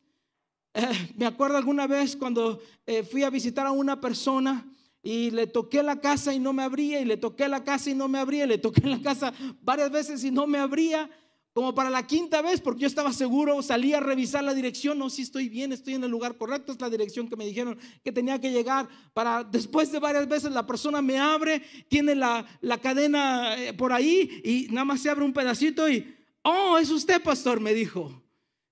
Eh, 0.74 1.12
me 1.16 1.26
acuerdo 1.26 1.56
alguna 1.56 1.86
vez 1.86 2.16
cuando 2.16 2.62
eh, 2.86 3.02
fui 3.02 3.24
a 3.24 3.30
visitar 3.30 3.66
a 3.66 3.72
una 3.72 4.00
persona 4.00 4.66
y 5.02 5.30
le 5.30 5.46
toqué 5.46 5.82
la 5.82 6.00
casa 6.00 6.32
y 6.32 6.38
no 6.38 6.52
me 6.52 6.62
abría, 6.62 7.00
y 7.00 7.04
le 7.04 7.16
toqué 7.16 7.48
la 7.48 7.64
casa 7.64 7.90
y 7.90 7.94
no 7.94 8.08
me 8.08 8.18
abría, 8.18 8.44
y 8.44 8.48
le 8.48 8.58
toqué 8.58 8.86
la 8.86 9.00
casa 9.00 9.32
varias 9.60 9.90
veces 9.90 10.22
y 10.24 10.30
no 10.30 10.46
me 10.46 10.58
abría, 10.58 11.10
como 11.52 11.74
para 11.74 11.90
la 11.90 12.06
quinta 12.06 12.40
vez, 12.40 12.60
porque 12.60 12.82
yo 12.82 12.86
estaba 12.86 13.12
seguro, 13.12 13.60
salí 13.62 13.92
a 13.92 14.00
revisar 14.00 14.42
la 14.42 14.54
dirección, 14.54 14.98
no, 14.98 15.10
si 15.10 15.22
estoy 15.22 15.48
bien, 15.48 15.72
estoy 15.72 15.94
en 15.94 16.04
el 16.04 16.10
lugar 16.10 16.38
correcto, 16.38 16.72
es 16.72 16.80
la 16.80 16.88
dirección 16.88 17.28
que 17.28 17.36
me 17.36 17.44
dijeron 17.44 17.78
que 18.02 18.12
tenía 18.12 18.40
que 18.40 18.50
llegar, 18.50 18.88
para 19.12 19.44
después 19.44 19.92
de 19.92 19.98
varias 19.98 20.26
veces 20.28 20.52
la 20.52 20.66
persona 20.66 21.02
me 21.02 21.18
abre, 21.18 21.62
tiene 21.88 22.14
la, 22.14 22.46
la 22.62 22.78
cadena 22.78 23.58
eh, 23.58 23.74
por 23.74 23.92
ahí 23.92 24.40
y 24.44 24.72
nada 24.72 24.86
más 24.86 25.02
se 25.02 25.10
abre 25.10 25.24
un 25.24 25.34
pedacito 25.34 25.90
y, 25.90 26.16
oh, 26.42 26.78
es 26.78 26.90
usted, 26.90 27.22
pastor, 27.22 27.60
me 27.60 27.74
dijo. 27.74 28.22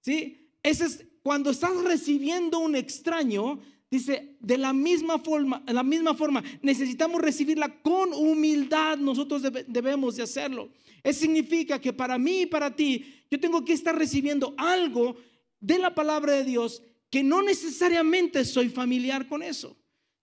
¿Sí? 0.01 0.51
Ese 0.63 0.87
es 0.87 1.07
cuando 1.23 1.51
estás 1.51 1.77
recibiendo 1.85 2.61
un 2.61 2.77
extraño, 2.77 3.61
Dice, 3.91 4.37
de 4.39 4.57
la 4.57 4.73
misma 4.73 5.19
forma, 5.19 5.63
de 5.67 5.73
la 5.73 5.83
misma 5.83 6.15
forma, 6.15 6.45
necesitamos 6.63 7.21
recibirla 7.21 7.83
con 7.83 8.13
humildad, 8.13 8.99
nosotros 8.99 9.43
debemos 9.67 10.15
de 10.15 10.23
hacerlo. 10.23 10.71
Eso 11.03 11.21
significa 11.21 11.81
que 11.81 11.93
para 11.93 12.17
mí 12.17 12.43
y 12.43 12.47
para 12.47 12.75
ti, 12.77 13.25
yo 13.31 13.41
tengo 13.41 13.65
que 13.65 13.73
estar 13.73 13.97
recibiendo 13.97 14.55
algo 14.57 15.17
de 15.59 15.79
la 15.79 15.95
palabra 15.95 16.35
de 16.35 16.45
Dios 16.45 16.83
que 17.11 17.25
no 17.25 17.43
necesariamente 17.43 18.45
soy 18.45 18.69
familiar 18.69 19.27
con 19.27 19.43
eso. 19.43 19.77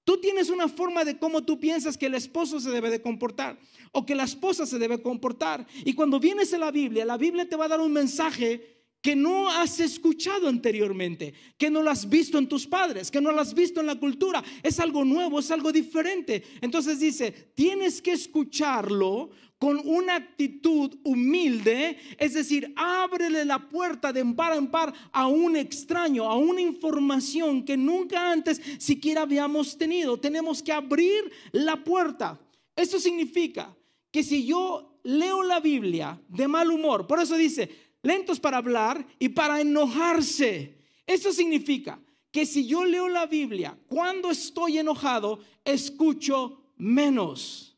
Tú 0.05 0.21
tienes 0.21 0.49
una 0.49 0.69
forma 0.69 1.03
de 1.03 1.19
cómo 1.19 1.43
tú 1.43 1.59
piensas 1.59 1.97
que 1.97 2.05
el 2.05 2.15
esposo 2.15 2.61
se 2.61 2.69
debe 2.69 2.89
de 2.89 3.01
comportar 3.01 3.59
o 3.91 4.05
que 4.05 4.15
la 4.15 4.23
esposa 4.23 4.65
se 4.65 4.79
debe 4.79 5.01
comportar. 5.01 5.67
Y 5.83 5.93
cuando 5.93 6.21
vienes 6.21 6.53
a 6.53 6.57
la 6.57 6.71
Biblia, 6.71 7.03
la 7.03 7.17
Biblia 7.17 7.49
te 7.49 7.57
va 7.57 7.65
a 7.65 7.67
dar 7.67 7.81
un 7.81 7.91
mensaje 7.91 8.76
que 9.07 9.15
no 9.15 9.49
has 9.49 9.79
escuchado 9.79 10.49
anteriormente, 10.49 11.33
que 11.57 11.69
no 11.69 11.81
lo 11.81 11.89
has 11.89 12.09
visto 12.09 12.37
en 12.37 12.45
tus 12.45 12.67
padres, 12.67 13.09
que 13.09 13.21
no 13.21 13.31
lo 13.31 13.39
has 13.39 13.53
visto 13.53 13.79
en 13.79 13.85
la 13.85 13.95
cultura. 13.95 14.43
Es 14.61 14.81
algo 14.81 15.05
nuevo, 15.05 15.39
es 15.39 15.49
algo 15.49 15.71
diferente. 15.71 16.43
Entonces 16.59 16.99
dice, 16.99 17.31
tienes 17.55 18.01
que 18.01 18.11
escucharlo 18.11 19.29
con 19.57 19.79
una 19.85 20.15
actitud 20.15 20.93
humilde, 21.05 21.97
es 22.17 22.33
decir, 22.33 22.73
ábrele 22.75 23.45
la 23.45 23.69
puerta 23.69 24.11
de 24.11 24.25
par 24.25 24.57
en 24.57 24.67
par 24.67 24.93
a 25.13 25.27
un 25.27 25.55
extraño, 25.55 26.29
a 26.29 26.35
una 26.35 26.59
información 26.59 27.63
que 27.63 27.77
nunca 27.77 28.29
antes 28.29 28.61
siquiera 28.77 29.21
habíamos 29.21 29.77
tenido. 29.77 30.19
Tenemos 30.19 30.61
que 30.61 30.73
abrir 30.73 31.31
la 31.53 31.81
puerta. 31.81 32.37
Esto 32.75 32.99
significa 32.99 33.73
que 34.11 34.21
si 34.21 34.45
yo 34.45 34.99
leo 35.03 35.43
la 35.43 35.61
Biblia 35.61 36.21
de 36.27 36.49
mal 36.49 36.69
humor, 36.69 37.07
por 37.07 37.21
eso 37.21 37.37
dice, 37.37 37.86
lentos 38.01 38.39
para 38.39 38.57
hablar 38.57 39.05
y 39.19 39.29
para 39.29 39.61
enojarse. 39.61 40.77
Eso 41.05 41.31
significa 41.31 41.99
que 42.31 42.45
si 42.45 42.67
yo 42.67 42.85
leo 42.85 43.07
la 43.07 43.25
Biblia 43.25 43.77
cuando 43.87 44.29
estoy 44.29 44.77
enojado, 44.77 45.39
escucho 45.63 46.61
menos. 46.77 47.77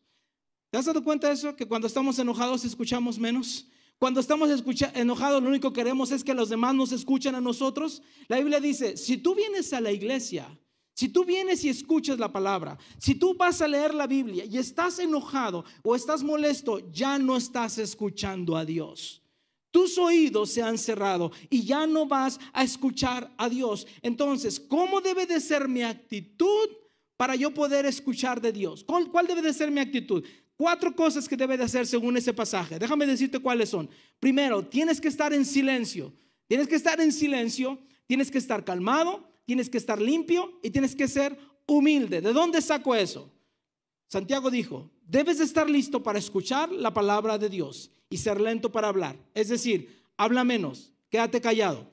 ¿Te 0.69 0.77
has 0.77 0.85
dado 0.85 1.03
cuenta 1.03 1.27
de 1.27 1.33
eso? 1.33 1.55
Que 1.55 1.65
cuando 1.65 1.87
estamos 1.87 2.19
enojados 2.19 2.63
escuchamos 2.63 3.17
menos. 3.17 3.67
Cuando 3.97 4.19
estamos 4.19 4.49
enojados 4.93 5.43
lo 5.43 5.49
único 5.49 5.73
que 5.73 5.81
queremos 5.81 6.11
es 6.11 6.23
que 6.23 6.33
los 6.33 6.49
demás 6.49 6.73
nos 6.73 6.91
escuchen 6.91 7.35
a 7.35 7.41
nosotros. 7.41 8.01
La 8.27 8.37
Biblia 8.37 8.59
dice, 8.59 8.95
si 8.95 9.17
tú 9.17 9.35
vienes 9.35 9.73
a 9.73 9.81
la 9.81 9.91
iglesia, 9.91 10.47
si 10.93 11.09
tú 11.09 11.25
vienes 11.25 11.63
y 11.63 11.69
escuchas 11.69 12.19
la 12.19 12.31
palabra, 12.31 12.77
si 12.97 13.15
tú 13.15 13.35
vas 13.35 13.61
a 13.61 13.67
leer 13.67 13.93
la 13.93 14.07
Biblia 14.07 14.45
y 14.45 14.57
estás 14.57 14.99
enojado 14.99 15.65
o 15.83 15.95
estás 15.95 16.23
molesto, 16.23 16.91
ya 16.91 17.17
no 17.17 17.37
estás 17.37 17.77
escuchando 17.77 18.55
a 18.55 18.65
Dios. 18.65 19.21
Tus 19.71 19.97
oídos 19.97 20.51
se 20.51 20.63
han 20.63 20.77
cerrado 20.77 21.31
y 21.49 21.63
ya 21.63 21.85
no 21.85 22.07
vas 22.07 22.39
a 22.53 22.63
escuchar 22.63 23.31
a 23.37 23.49
Dios. 23.49 23.85
Entonces, 24.01 24.59
¿cómo 24.59 24.99
debe 24.99 25.25
de 25.25 25.39
ser 25.39 25.67
mi 25.67 25.83
actitud 25.83 26.69
para 27.17 27.35
yo 27.35 27.53
poder 27.53 27.85
escuchar 27.85 28.41
de 28.41 28.51
Dios? 28.51 28.83
¿Cuál, 28.83 29.27
debe 29.27 29.43
de 29.43 29.53
ser 29.53 29.69
mi 29.69 29.79
actitud? 29.79 30.23
Cuatro 30.55 30.95
cosas 30.95 31.29
que 31.29 31.37
debe 31.37 31.55
de 31.55 31.65
hacer 31.65 31.85
según 31.85 32.17
ese 32.17 32.33
pasaje. 32.33 32.79
Déjame 32.79 33.05
decirte 33.05 33.39
cuáles 33.39 33.69
son. 33.69 33.89
Primero, 34.19 34.65
tienes 34.65 34.99
que 34.99 35.07
estar 35.07 35.33
en 35.33 35.45
silencio. 35.45 36.13
Tienes 36.47 36.67
que 36.67 36.75
estar 36.75 36.99
en 36.99 37.11
silencio, 37.11 37.77
tienes 38.07 38.31
que 38.31 38.39
estar 38.39 38.65
calmado, 38.65 39.29
tienes 39.45 39.69
que 39.69 39.77
estar 39.77 40.01
limpio 40.01 40.59
y 40.63 40.71
tienes 40.71 40.95
que 40.95 41.07
ser 41.07 41.37
humilde. 41.67 42.21
¿De 42.21 42.33
dónde 42.33 42.59
saco 42.59 42.95
eso? 42.95 43.31
Santiago 44.07 44.49
dijo, 44.49 44.89
debes 45.05 45.37
de 45.37 45.43
estar 45.43 45.69
listo 45.69 46.01
para 46.01 46.17
escuchar 46.17 46.71
la 46.71 46.91
palabra 46.91 47.37
de 47.37 47.49
Dios 47.49 47.91
y 48.09 48.17
ser 48.17 48.41
lento 48.41 48.71
para 48.71 48.87
hablar. 48.87 49.15
Es 49.33 49.49
decir, 49.49 50.03
habla 50.17 50.43
menos, 50.43 50.91
quédate 51.09 51.41
callado. 51.41 51.87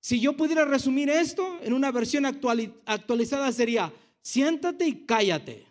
Si 0.00 0.20
yo 0.20 0.36
pudiera 0.36 0.64
resumir 0.64 1.10
esto 1.10 1.58
en 1.62 1.72
una 1.72 1.90
versión 1.90 2.26
actualizada 2.26 3.50
sería, 3.52 3.92
siéntate 4.22 4.86
y 4.86 5.04
cállate. 5.04 5.66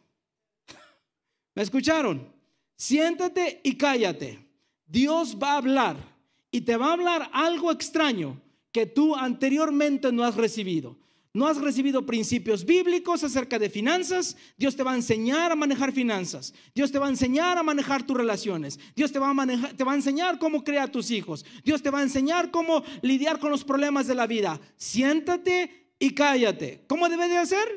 ¿Me 1.55 1.63
escucharon? 1.63 2.27
Siéntate 2.75 3.61
y 3.63 3.77
cállate. 3.77 4.45
Dios 4.85 5.37
va 5.41 5.53
a 5.53 5.57
hablar 5.57 5.97
y 6.51 6.61
te 6.61 6.75
va 6.75 6.87
a 6.89 6.93
hablar 6.93 7.29
algo 7.33 7.71
extraño 7.71 8.41
que 8.71 8.85
tú 8.85 9.15
anteriormente 9.15 10.11
no 10.11 10.23
has 10.25 10.35
recibido. 10.35 10.97
No 11.35 11.47
has 11.47 11.57
recibido 11.57 12.05
principios 12.05 12.65
bíblicos 12.65 13.21
acerca 13.21 13.59
de 13.59 13.69
finanzas. 13.69 14.37
Dios 14.55 14.73
te 14.77 14.83
va 14.83 14.93
a 14.93 14.95
enseñar 14.95 15.51
a 15.51 15.55
manejar 15.57 15.91
finanzas. 15.91 16.53
Dios 16.73 16.93
te 16.93 16.97
va 16.97 17.07
a 17.07 17.09
enseñar 17.09 17.57
a 17.57 17.63
manejar 17.63 18.03
tus 18.03 18.15
relaciones. 18.15 18.79
Dios 18.95 19.11
te 19.11 19.19
va 19.19 19.31
a, 19.31 19.91
a 19.91 19.95
enseñar 19.95 20.39
cómo 20.39 20.63
crear 20.63 20.89
tus 20.89 21.11
hijos. 21.11 21.45
Dios 21.65 21.81
te 21.83 21.89
va 21.89 21.99
a 21.99 22.03
enseñar 22.03 22.51
cómo 22.51 22.85
lidiar 23.01 23.39
con 23.39 23.51
los 23.51 23.65
problemas 23.65 24.07
de 24.07 24.15
la 24.15 24.27
vida. 24.27 24.61
Siéntate 24.77 25.91
y 25.99 26.11
cállate. 26.11 26.85
¿Cómo 26.87 27.09
debe 27.09 27.27
de 27.27 27.37
hacer? 27.37 27.67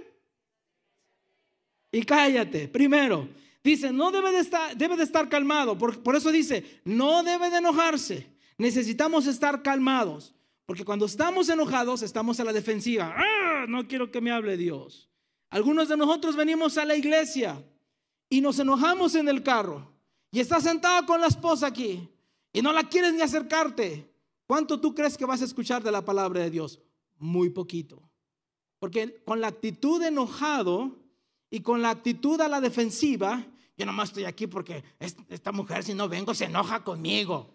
Y 1.91 2.05
cállate. 2.05 2.69
Primero, 2.69 3.29
Dice, 3.65 3.93
no 3.93 4.13
debe 4.13 4.31
de 4.31 4.39
estar, 4.39 4.77
debe 4.77 4.97
de 4.97 5.03
estar 5.03 5.29
calmado. 5.29 5.77
Por, 5.77 6.01
por 6.01 6.15
eso 6.15 6.31
dice, 6.31 6.81
no 6.85 7.25
debe 7.25 7.51
de 7.51 7.59
enojarse. 7.59 8.27
Necesitamos 8.57 9.27
estar 9.27 9.63
calmados. 9.63 10.33
Porque 10.65 10.85
cuando 10.85 11.07
estamos 11.07 11.49
enojados, 11.49 12.03
estamos 12.03 12.39
a 12.39 12.45
la 12.45 12.53
defensiva. 12.53 13.15
¡Ah! 13.17 13.38
No 13.67 13.89
quiero 13.89 14.11
que 14.11 14.21
me 14.21 14.31
hable 14.31 14.57
Dios. 14.57 15.09
Algunos 15.51 15.89
de 15.89 15.97
nosotros 15.97 16.37
venimos 16.37 16.77
a 16.79 16.85
la 16.85 16.97
iglesia 16.97 17.65
y 18.29 18.41
nos 18.41 18.59
enojamos 18.59 19.15
en 19.15 19.29
el 19.29 19.43
carro. 19.43 19.93
Y 20.31 20.41
estás 20.41 20.63
sentado 20.65 21.07
con 21.07 21.21
la 21.21 21.27
esposa 21.27 21.67
aquí 21.67 22.09
y 22.53 22.61
no 22.61 22.73
la 22.73 22.89
quieres 22.89 23.15
ni 23.15 23.23
acercarte. 23.23 24.13
¿Cuánto 24.47 24.81
tú 24.81 24.95
crees 24.95 25.17
que 25.17 25.25
vas 25.25 25.43
a 25.43 25.45
escuchar 25.45 25.83
de 25.83 25.93
la 25.93 26.05
palabra 26.05 26.41
de 26.41 26.51
Dios? 26.51 26.81
Muy 27.19 27.51
poquito. 27.51 28.03
Porque 28.79 29.23
con 29.25 29.41
la 29.41 29.49
actitud 29.49 30.03
enojado 30.03 30.97
y 31.51 31.61
con 31.61 31.83
la 31.83 31.91
actitud 31.91 32.41
a 32.41 32.49
la 32.49 32.61
defensiva, 32.61 33.47
yo 33.77 33.87
nomás 33.87 34.11
estoy 34.11 34.25
aquí 34.25 34.47
porque 34.47 34.85
esta 34.99 35.53
mujer 35.53 35.83
si 35.83 35.95
no 35.95 36.09
vengo 36.09 36.35
se 36.35 36.45
enoja 36.45 36.85
conmigo. 36.85 37.55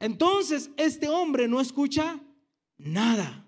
Entonces, 0.00 0.70
este 0.76 1.08
hombre 1.08 1.48
no 1.48 1.60
escucha 1.60 2.20
nada. 2.76 3.47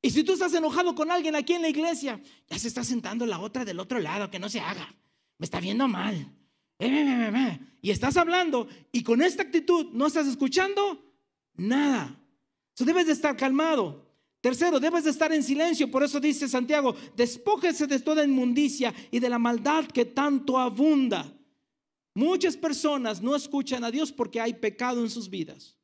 Y 0.00 0.10
si 0.10 0.22
tú 0.22 0.32
estás 0.32 0.54
enojado 0.54 0.94
con 0.94 1.10
alguien 1.10 1.34
aquí 1.34 1.54
en 1.54 1.62
la 1.62 1.68
iglesia, 1.68 2.20
ya 2.48 2.58
se 2.58 2.68
está 2.68 2.84
sentando 2.84 3.26
la 3.26 3.40
otra 3.40 3.64
del 3.64 3.80
otro 3.80 3.98
lado, 3.98 4.30
que 4.30 4.38
no 4.38 4.48
se 4.48 4.60
haga. 4.60 4.94
Me 5.38 5.44
está 5.44 5.60
viendo 5.60 5.88
mal. 5.88 6.32
Y 7.80 7.90
estás 7.90 8.16
hablando 8.16 8.68
y 8.92 9.02
con 9.02 9.20
esta 9.22 9.42
actitud 9.42 9.88
no 9.92 10.06
estás 10.06 10.28
escuchando 10.28 11.04
nada. 11.54 12.16
Tú 12.74 12.84
debes 12.84 13.06
de 13.06 13.12
estar 13.12 13.36
calmado. 13.36 14.06
Tercero, 14.40 14.78
debes 14.78 15.02
de 15.02 15.10
estar 15.10 15.32
en 15.32 15.42
silencio. 15.42 15.90
Por 15.90 16.04
eso 16.04 16.20
dice 16.20 16.48
Santiago, 16.48 16.94
despójese 17.16 17.88
de 17.88 17.98
toda 17.98 18.24
inmundicia 18.24 18.94
y 19.10 19.18
de 19.18 19.28
la 19.28 19.38
maldad 19.38 19.86
que 19.86 20.04
tanto 20.04 20.58
abunda. 20.58 21.34
Muchas 22.14 22.56
personas 22.56 23.20
no 23.20 23.34
escuchan 23.34 23.82
a 23.82 23.90
Dios 23.90 24.12
porque 24.12 24.40
hay 24.40 24.54
pecado 24.54 25.02
en 25.02 25.10
sus 25.10 25.28
vidas. 25.28 25.76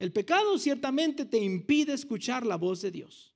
El 0.00 0.12
pecado 0.12 0.58
ciertamente 0.58 1.24
te 1.24 1.38
impide 1.38 1.92
escuchar 1.92 2.44
la 2.44 2.56
voz 2.56 2.82
de 2.82 2.90
Dios. 2.90 3.31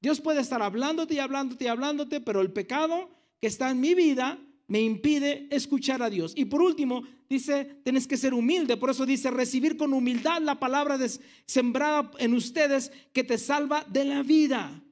Dios 0.00 0.20
puede 0.20 0.40
estar 0.40 0.62
hablándote 0.62 1.14
y 1.14 1.18
hablándote 1.18 1.64
y 1.64 1.68
hablándote, 1.68 2.20
pero 2.20 2.40
el 2.40 2.52
pecado 2.52 3.10
que 3.40 3.46
está 3.46 3.70
en 3.70 3.80
mi 3.80 3.94
vida 3.94 4.38
me 4.66 4.80
impide 4.80 5.48
escuchar 5.50 6.02
a 6.02 6.10
Dios. 6.10 6.32
Y 6.36 6.44
por 6.44 6.62
último, 6.62 7.02
dice, 7.28 7.80
tienes 7.82 8.06
que 8.06 8.16
ser 8.16 8.32
humilde. 8.32 8.76
Por 8.76 8.90
eso 8.90 9.04
dice, 9.04 9.30
recibir 9.30 9.76
con 9.76 9.92
humildad 9.92 10.40
la 10.40 10.60
palabra 10.60 10.98
sembrada 11.44 12.10
en 12.18 12.34
ustedes 12.34 12.92
que 13.12 13.24
te 13.24 13.36
salva 13.36 13.84
de 13.88 14.04
la 14.04 14.22
vida. 14.22 14.82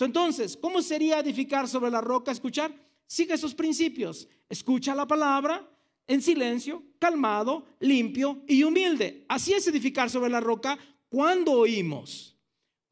Entonces, 0.00 0.56
¿cómo 0.56 0.82
sería 0.82 1.20
edificar 1.20 1.68
sobre 1.68 1.90
la 1.90 2.00
roca? 2.00 2.32
Escuchar. 2.32 2.74
Sigue 3.06 3.34
esos 3.34 3.54
principios. 3.54 4.28
Escucha 4.48 4.94
la 4.94 5.06
palabra 5.06 5.68
en 6.06 6.22
silencio, 6.22 6.82
calmado, 6.98 7.66
limpio 7.80 8.42
y 8.46 8.62
humilde. 8.62 9.24
Así 9.28 9.52
es 9.52 9.66
edificar 9.66 10.10
sobre 10.10 10.30
la 10.30 10.40
roca 10.40 10.78
cuando 11.08 11.52
oímos. 11.52 12.35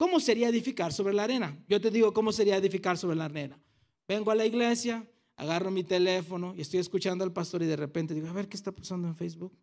¿Cómo 0.05 0.21
sería 0.21 0.51
edificar 0.51 0.93
sobre 0.93 1.15
la 1.15 1.25
arena? 1.25 1.59
Yo 1.67 1.81
te 1.81 1.91
digo 1.91 2.13
cómo 2.13 2.31
sería 2.31 2.59
edificar 2.59 2.99
sobre 2.99 3.17
la 3.17 3.25
arena. 3.25 3.59
Vengo 4.07 4.31
a 4.31 4.35
la 4.35 4.45
iglesia, 4.45 5.03
agarro 5.35 5.71
mi 5.71 5.83
teléfono 5.83 6.53
y 6.55 6.61
estoy 6.61 6.81
escuchando 6.81 7.25
al 7.25 7.33
pastor 7.33 7.63
y 7.63 7.67
de 7.67 7.75
repente 7.75 8.13
digo, 8.13 8.29
a 8.29 8.35
ver 8.35 8.47
qué 8.47 8.55
está 8.59 8.71
pasando 8.71 9.09
en 9.09 9.17
Facebook, 9.17 9.57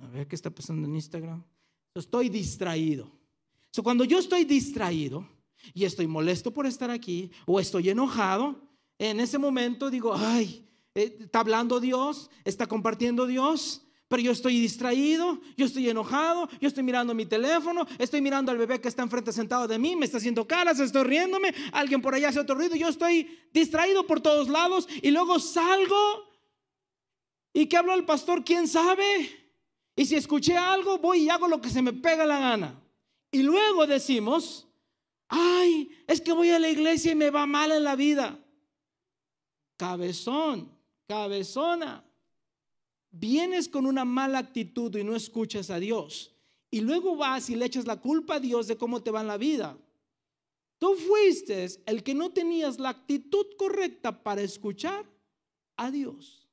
a 0.00 0.06
ver 0.08 0.28
qué 0.28 0.36
está 0.36 0.50
pasando 0.50 0.86
en 0.86 0.94
Instagram. 0.94 1.42
Estoy 1.94 2.28
distraído. 2.28 3.10
So, 3.70 3.82
cuando 3.82 4.04
yo 4.04 4.18
estoy 4.18 4.44
distraído 4.44 5.26
y 5.72 5.86
estoy 5.86 6.08
molesto 6.08 6.52
por 6.52 6.66
estar 6.66 6.90
aquí 6.90 7.30
o 7.46 7.58
estoy 7.58 7.88
enojado, 7.88 8.68
en 8.98 9.18
ese 9.18 9.38
momento 9.38 9.88
digo, 9.88 10.14
ay, 10.14 10.68
eh, 10.94 11.16
está 11.20 11.40
hablando 11.40 11.80
Dios, 11.80 12.28
está 12.44 12.66
compartiendo 12.66 13.26
Dios, 13.26 13.83
pero 14.14 14.22
yo 14.22 14.30
estoy 14.30 14.60
distraído, 14.60 15.40
yo 15.56 15.66
estoy 15.66 15.90
enojado, 15.90 16.48
yo 16.60 16.68
estoy 16.68 16.84
mirando 16.84 17.14
mi 17.14 17.26
teléfono, 17.26 17.84
estoy 17.98 18.20
mirando 18.20 18.52
al 18.52 18.58
bebé 18.58 18.80
que 18.80 18.86
está 18.86 19.02
enfrente 19.02 19.32
sentado 19.32 19.66
de 19.66 19.76
mí, 19.76 19.96
me 19.96 20.04
está 20.04 20.18
haciendo 20.18 20.46
caras, 20.46 20.78
estoy 20.78 21.02
riéndome, 21.02 21.52
alguien 21.72 22.00
por 22.00 22.14
allá 22.14 22.28
hace 22.28 22.38
otro 22.38 22.54
ruido, 22.54 22.76
yo 22.76 22.86
estoy 22.86 23.28
distraído 23.52 24.06
por 24.06 24.20
todos 24.20 24.48
lados 24.48 24.86
y 25.02 25.10
luego 25.10 25.40
salgo 25.40 26.30
y 27.52 27.66
que 27.66 27.76
habló 27.76 27.92
el 27.94 28.04
pastor, 28.04 28.44
quién 28.44 28.68
sabe. 28.68 29.04
Y 29.96 30.06
si 30.06 30.14
escuché 30.14 30.56
algo, 30.56 30.98
voy 30.98 31.24
y 31.24 31.28
hago 31.28 31.48
lo 31.48 31.60
que 31.60 31.70
se 31.70 31.82
me 31.82 31.92
pega 31.92 32.24
la 32.24 32.38
gana. 32.38 32.80
Y 33.32 33.42
luego 33.42 33.84
decimos, 33.84 34.68
ay, 35.26 35.90
es 36.06 36.20
que 36.20 36.32
voy 36.32 36.50
a 36.50 36.60
la 36.60 36.68
iglesia 36.68 37.10
y 37.10 37.16
me 37.16 37.30
va 37.30 37.46
mal 37.46 37.72
en 37.72 37.82
la 37.82 37.96
vida. 37.96 38.38
Cabezón, 39.76 40.70
cabezona 41.08 42.04
vienes 43.14 43.68
con 43.68 43.86
una 43.86 44.04
mala 44.04 44.38
actitud 44.38 44.94
y 44.96 45.04
no 45.04 45.14
escuchas 45.14 45.70
a 45.70 45.78
Dios, 45.78 46.34
y 46.70 46.80
luego 46.80 47.16
vas 47.16 47.48
y 47.50 47.54
le 47.54 47.66
echas 47.66 47.86
la 47.86 48.00
culpa 48.00 48.36
a 48.36 48.40
Dios 48.40 48.66
de 48.66 48.76
cómo 48.76 49.02
te 49.02 49.10
va 49.10 49.20
en 49.20 49.28
la 49.28 49.38
vida, 49.38 49.78
tú 50.78 50.94
fuiste 50.96 51.66
el 51.86 52.02
que 52.02 52.14
no 52.14 52.30
tenías 52.30 52.78
la 52.78 52.90
actitud 52.90 53.46
correcta 53.56 54.22
para 54.22 54.42
escuchar 54.42 55.08
a 55.76 55.90
Dios. 55.90 56.48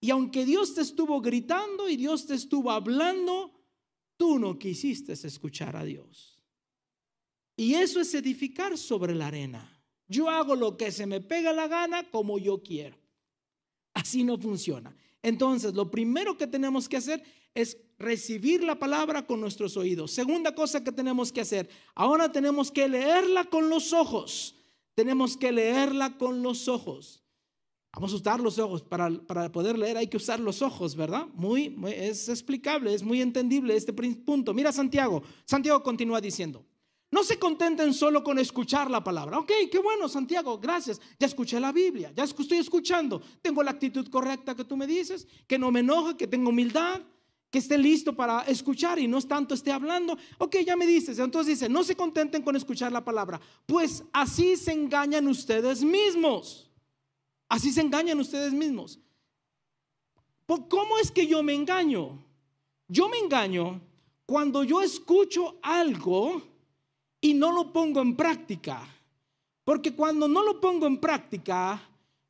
Y 0.00 0.10
aunque 0.10 0.44
Dios 0.44 0.74
te 0.74 0.80
estuvo 0.80 1.20
gritando 1.20 1.88
y 1.88 1.96
Dios 1.96 2.26
te 2.26 2.34
estuvo 2.34 2.70
hablando, 2.70 3.52
tú 4.16 4.38
no 4.38 4.58
quisiste 4.58 5.12
escuchar 5.12 5.76
a 5.76 5.84
Dios. 5.84 6.40
Y 7.56 7.74
eso 7.74 8.00
es 8.00 8.12
edificar 8.14 8.76
sobre 8.76 9.14
la 9.14 9.28
arena. 9.28 9.80
Yo 10.08 10.28
hago 10.28 10.56
lo 10.56 10.76
que 10.76 10.90
se 10.90 11.06
me 11.06 11.20
pega 11.20 11.52
la 11.52 11.68
gana 11.68 12.10
como 12.10 12.38
yo 12.38 12.62
quiero. 12.62 12.98
Así 13.94 14.24
no 14.24 14.36
funciona. 14.38 14.94
Entonces, 15.22 15.74
lo 15.74 15.90
primero 15.90 16.36
que 16.36 16.46
tenemos 16.46 16.88
que 16.88 16.96
hacer 16.96 17.22
es 17.54 17.78
recibir 17.98 18.64
la 18.64 18.78
palabra 18.78 19.26
con 19.26 19.40
nuestros 19.40 19.76
oídos. 19.76 20.10
Segunda 20.10 20.54
cosa 20.54 20.82
que 20.82 20.90
tenemos 20.90 21.30
que 21.30 21.40
hacer, 21.40 21.68
ahora 21.94 22.32
tenemos 22.32 22.70
que 22.70 22.88
leerla 22.88 23.44
con 23.44 23.68
los 23.68 23.92
ojos. 23.92 24.56
Tenemos 24.94 25.36
que 25.36 25.52
leerla 25.52 26.18
con 26.18 26.42
los 26.42 26.68
ojos. 26.68 27.22
Vamos 27.94 28.12
a 28.12 28.16
usar 28.16 28.40
los 28.40 28.58
ojos. 28.58 28.82
Para, 28.82 29.52
poder 29.52 29.78
leer 29.78 29.96
hay 29.96 30.06
que 30.06 30.16
usar 30.16 30.40
los 30.40 30.62
ojos, 30.62 30.96
¿verdad? 30.96 31.26
Muy, 31.34 31.76
es 31.94 32.28
explicable, 32.28 32.92
es 32.92 33.02
muy 33.02 33.20
entendible 33.20 33.76
este 33.76 33.92
punto. 33.92 34.54
Mira 34.54 34.72
Santiago. 34.72 35.22
Santiago 35.44 35.82
continúa 35.82 36.20
diciendo, 36.20 36.64
no 37.12 37.22
se 37.22 37.38
contenten 37.38 37.92
solo 37.92 38.24
con 38.24 38.38
escuchar 38.38 38.90
la 38.90 39.04
palabra. 39.04 39.38
Ok, 39.38 39.52
qué 39.70 39.78
bueno, 39.78 40.08
Santiago, 40.08 40.58
gracias. 40.58 40.98
Ya 41.20 41.26
escuché 41.26 41.60
la 41.60 41.70
Biblia, 41.70 42.10
ya 42.16 42.24
estoy 42.24 42.56
escuchando. 42.56 43.20
Tengo 43.42 43.62
la 43.62 43.70
actitud 43.70 44.08
correcta 44.08 44.56
que 44.56 44.64
tú 44.64 44.78
me 44.78 44.86
dices, 44.86 45.28
que 45.46 45.58
no 45.58 45.70
me 45.70 45.80
enoja, 45.80 46.16
que 46.16 46.26
tengo 46.26 46.48
humildad, 46.48 47.02
que 47.50 47.58
esté 47.58 47.76
listo 47.76 48.16
para 48.16 48.40
escuchar 48.44 48.98
y 48.98 49.06
no 49.06 49.18
es 49.18 49.28
tanto 49.28 49.52
esté 49.52 49.70
hablando. 49.70 50.16
Ok, 50.38 50.56
ya 50.64 50.74
me 50.74 50.86
dices. 50.86 51.18
Entonces 51.18 51.58
dice, 51.58 51.68
no 51.68 51.84
se 51.84 51.94
contenten 51.94 52.40
con 52.40 52.56
escuchar 52.56 52.90
la 52.90 53.04
palabra, 53.04 53.38
pues 53.66 54.04
así 54.14 54.56
se 54.56 54.72
engañan 54.72 55.28
ustedes 55.28 55.84
mismos. 55.84 56.70
Así 57.46 57.72
se 57.72 57.82
engañan 57.82 58.18
ustedes 58.20 58.54
mismos. 58.54 58.98
¿Cómo 60.46 60.96
es 60.96 61.10
que 61.10 61.26
yo 61.26 61.42
me 61.42 61.52
engaño? 61.52 62.24
Yo 62.88 63.06
me 63.10 63.18
engaño 63.18 63.82
cuando 64.24 64.64
yo 64.64 64.80
escucho 64.80 65.58
algo 65.62 66.51
y 67.22 67.32
no 67.32 67.52
lo 67.52 67.72
pongo 67.72 68.02
en 68.02 68.14
práctica. 68.14 68.86
Porque 69.64 69.94
cuando 69.94 70.28
no 70.28 70.42
lo 70.42 70.60
pongo 70.60 70.86
en 70.86 70.98
práctica, 70.98 71.80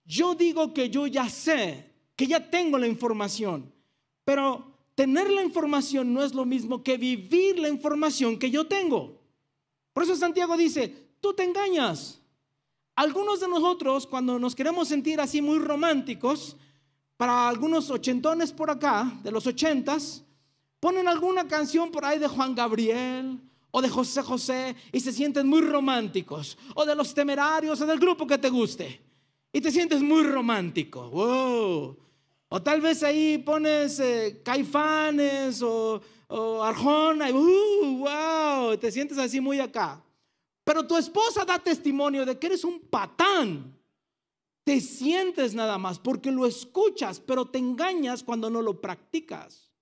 yo 0.04 0.34
digo 0.34 0.72
que 0.72 0.90
yo 0.90 1.06
ya 1.06 1.28
sé, 1.28 1.90
que 2.14 2.26
ya 2.26 2.48
tengo 2.50 2.78
la 2.78 2.86
información. 2.86 3.72
Pero 4.22 4.64
tener 4.94 5.30
la 5.30 5.42
información 5.42 6.12
no 6.12 6.22
es 6.22 6.34
lo 6.34 6.44
mismo 6.44 6.84
que 6.84 6.98
vivir 6.98 7.58
la 7.58 7.70
información 7.70 8.38
que 8.38 8.50
yo 8.50 8.66
tengo. 8.66 9.18
Por 9.94 10.04
eso 10.04 10.14
Santiago 10.14 10.56
dice, 10.56 10.94
tú 11.20 11.32
te 11.32 11.42
engañas. 11.42 12.20
Algunos 12.94 13.40
de 13.40 13.48
nosotros, 13.48 14.06
cuando 14.06 14.38
nos 14.38 14.54
queremos 14.54 14.88
sentir 14.88 15.20
así 15.20 15.40
muy 15.40 15.58
románticos, 15.58 16.56
para 17.16 17.48
algunos 17.48 17.90
ochentones 17.90 18.52
por 18.52 18.68
acá, 18.68 19.10
de 19.22 19.30
los 19.30 19.46
ochentas, 19.46 20.22
ponen 20.80 21.08
alguna 21.08 21.48
canción 21.48 21.90
por 21.90 22.04
ahí 22.04 22.18
de 22.18 22.28
Juan 22.28 22.54
Gabriel 22.54 23.40
o 23.72 23.82
de 23.82 23.88
José 23.88 24.22
José 24.22 24.76
y 24.92 25.00
se 25.00 25.12
sienten 25.12 25.48
muy 25.48 25.62
románticos, 25.62 26.56
o 26.74 26.84
de 26.84 26.94
los 26.94 27.12
temerarios 27.12 27.80
o 27.80 27.86
del 27.86 27.98
grupo 27.98 28.26
que 28.26 28.38
te 28.38 28.50
guste, 28.50 29.00
y 29.52 29.60
te 29.60 29.72
sientes 29.72 30.00
muy 30.00 30.22
romántico. 30.22 31.10
Wow. 31.10 31.96
O 32.48 32.62
tal 32.62 32.82
vez 32.82 33.02
ahí 33.02 33.38
pones 33.38 33.98
eh, 33.98 34.42
caifanes 34.44 35.62
o, 35.62 36.00
arjona 36.62 37.28
y 37.28 37.32
uh, 37.32 37.98
wow, 37.98 38.76
te 38.78 38.92
sientes 38.92 39.18
así 39.18 39.40
muy 39.40 39.58
acá. 39.58 40.02
Pero 40.64 40.86
tu 40.86 40.96
esposa 40.96 41.44
da 41.44 41.58
testimonio 41.58 42.24
de 42.24 42.38
que 42.38 42.46
eres 42.48 42.64
un 42.64 42.78
patán. 42.80 43.78
Te 44.64 44.80
sientes 44.80 45.54
nada 45.54 45.76
más 45.76 45.98
porque 45.98 46.30
lo 46.30 46.46
escuchas, 46.46 47.20
pero 47.20 47.46
te 47.46 47.58
engañas 47.58 48.22
cuando 48.22 48.48
no 48.48 48.62
lo 48.62 48.80
practicas. 48.80 49.72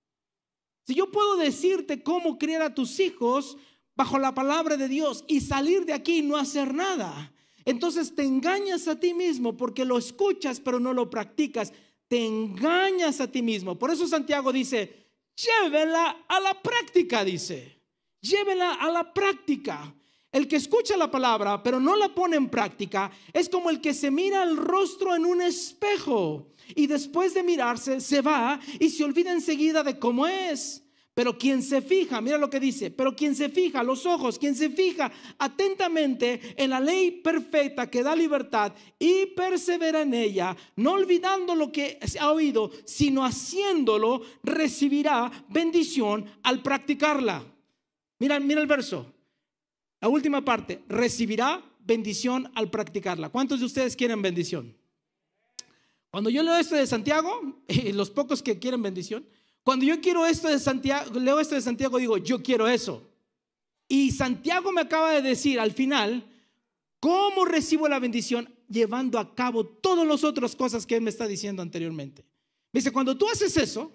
Si 0.87 0.95
yo 0.95 1.11
puedo 1.11 1.37
decirte 1.37 2.01
cómo 2.01 2.37
criar 2.37 2.61
a 2.63 2.73
tus 2.73 2.99
hijos 2.99 3.57
bajo 3.95 4.19
la 4.19 4.33
palabra 4.33 4.77
de 4.77 4.87
Dios 4.87 5.23
y 5.27 5.41
salir 5.41 5.85
de 5.85 5.93
aquí 5.93 6.19
y 6.19 6.21
no 6.21 6.37
hacer 6.37 6.73
nada, 6.73 7.33
entonces 7.65 8.15
te 8.15 8.23
engañas 8.23 8.87
a 8.87 8.99
ti 8.99 9.13
mismo 9.13 9.55
porque 9.55 9.85
lo 9.85 9.97
escuchas 9.97 10.59
pero 10.59 10.79
no 10.79 10.93
lo 10.93 11.09
practicas 11.09 11.71
te 12.11 12.25
engañas 12.25 13.21
a 13.21 13.31
ti 13.31 13.41
mismo. 13.41 13.79
Por 13.79 13.89
eso 13.89 14.05
Santiago 14.05 14.51
dice, 14.51 15.07
llévela 15.33 16.25
a 16.27 16.41
la 16.41 16.61
práctica, 16.61 17.23
dice. 17.23 17.79
Llévela 18.19 18.73
a 18.73 18.91
la 18.91 19.13
práctica. 19.13 19.95
El 20.29 20.45
que 20.49 20.57
escucha 20.57 20.97
la 20.97 21.09
palabra 21.09 21.63
pero 21.63 21.79
no 21.79 21.95
la 21.95 22.13
pone 22.13 22.35
en 22.35 22.49
práctica 22.49 23.09
es 23.31 23.47
como 23.47 23.69
el 23.69 23.79
que 23.79 23.93
se 23.93 24.11
mira 24.11 24.43
el 24.43 24.57
rostro 24.57 25.15
en 25.15 25.25
un 25.25 25.41
espejo 25.41 26.49
y 26.75 26.87
después 26.87 27.33
de 27.33 27.43
mirarse 27.43 28.01
se 28.01 28.21
va 28.21 28.59
y 28.77 28.89
se 28.89 29.05
olvida 29.05 29.31
enseguida 29.31 29.81
de 29.81 29.97
cómo 29.97 30.27
es. 30.27 30.80
Pero 31.13 31.37
quien 31.37 31.61
se 31.61 31.81
fija, 31.81 32.21
mira 32.21 32.37
lo 32.37 32.49
que 32.49 32.59
dice, 32.59 32.89
pero 32.89 33.13
quien 33.13 33.35
se 33.35 33.49
fija, 33.49 33.83
los 33.83 34.05
ojos, 34.05 34.39
quien 34.39 34.55
se 34.55 34.69
fija 34.69 35.11
atentamente 35.37 36.39
en 36.55 36.69
la 36.69 36.79
ley 36.79 37.11
perfecta 37.11 37.89
que 37.89 38.01
da 38.01 38.15
libertad 38.15 38.73
y 38.97 39.25
persevera 39.27 40.03
en 40.03 40.13
ella, 40.13 40.55
no 40.77 40.93
olvidando 40.93 41.53
lo 41.53 41.69
que 41.69 41.99
ha 42.17 42.31
oído, 42.31 42.71
sino 42.85 43.25
haciéndolo, 43.25 44.21
recibirá 44.41 45.29
bendición 45.49 46.25
al 46.43 46.61
practicarla. 46.61 47.43
Mira, 48.19 48.39
mira 48.39 48.61
el 48.61 48.67
verso. 48.67 49.13
La 49.99 50.07
última 50.07 50.45
parte, 50.45 50.81
recibirá 50.87 51.61
bendición 51.79 52.49
al 52.55 52.71
practicarla. 52.71 53.29
¿Cuántos 53.29 53.59
de 53.59 53.65
ustedes 53.65 53.97
quieren 53.97 54.21
bendición? 54.21 54.77
Cuando 56.09 56.29
yo 56.29 56.41
leo 56.41 56.55
esto 56.55 56.75
de 56.75 56.87
Santiago, 56.87 57.63
los 57.93 58.09
pocos 58.09 58.41
que 58.41 58.59
quieren 58.59 58.81
bendición, 58.81 59.25
cuando 59.63 59.85
yo 59.85 60.01
quiero 60.01 60.25
esto 60.25 60.47
de 60.47 60.59
Santiago, 60.59 61.19
leo 61.19 61.39
esto 61.39 61.55
de 61.55 61.61
Santiago, 61.61 61.97
digo, 61.97 62.17
yo 62.17 62.41
quiero 62.41 62.67
eso. 62.67 63.07
Y 63.87 64.11
Santiago 64.11 64.71
me 64.71 64.81
acaba 64.81 65.11
de 65.11 65.21
decir 65.21 65.59
al 65.59 65.71
final, 65.71 66.25
¿cómo 66.99 67.45
recibo 67.45 67.87
la 67.87 67.99
bendición? 67.99 68.53
Llevando 68.69 69.19
a 69.19 69.35
cabo 69.35 69.65
todas 69.65 70.07
las 70.07 70.23
otras 70.23 70.55
cosas 70.55 70.85
que 70.85 70.95
él 70.95 71.01
me 71.01 71.09
está 71.09 71.27
diciendo 71.27 71.61
anteriormente. 71.61 72.23
Me 72.71 72.79
dice, 72.79 72.91
cuando 72.91 73.17
tú 73.17 73.27
haces 73.29 73.55
eso, 73.57 73.91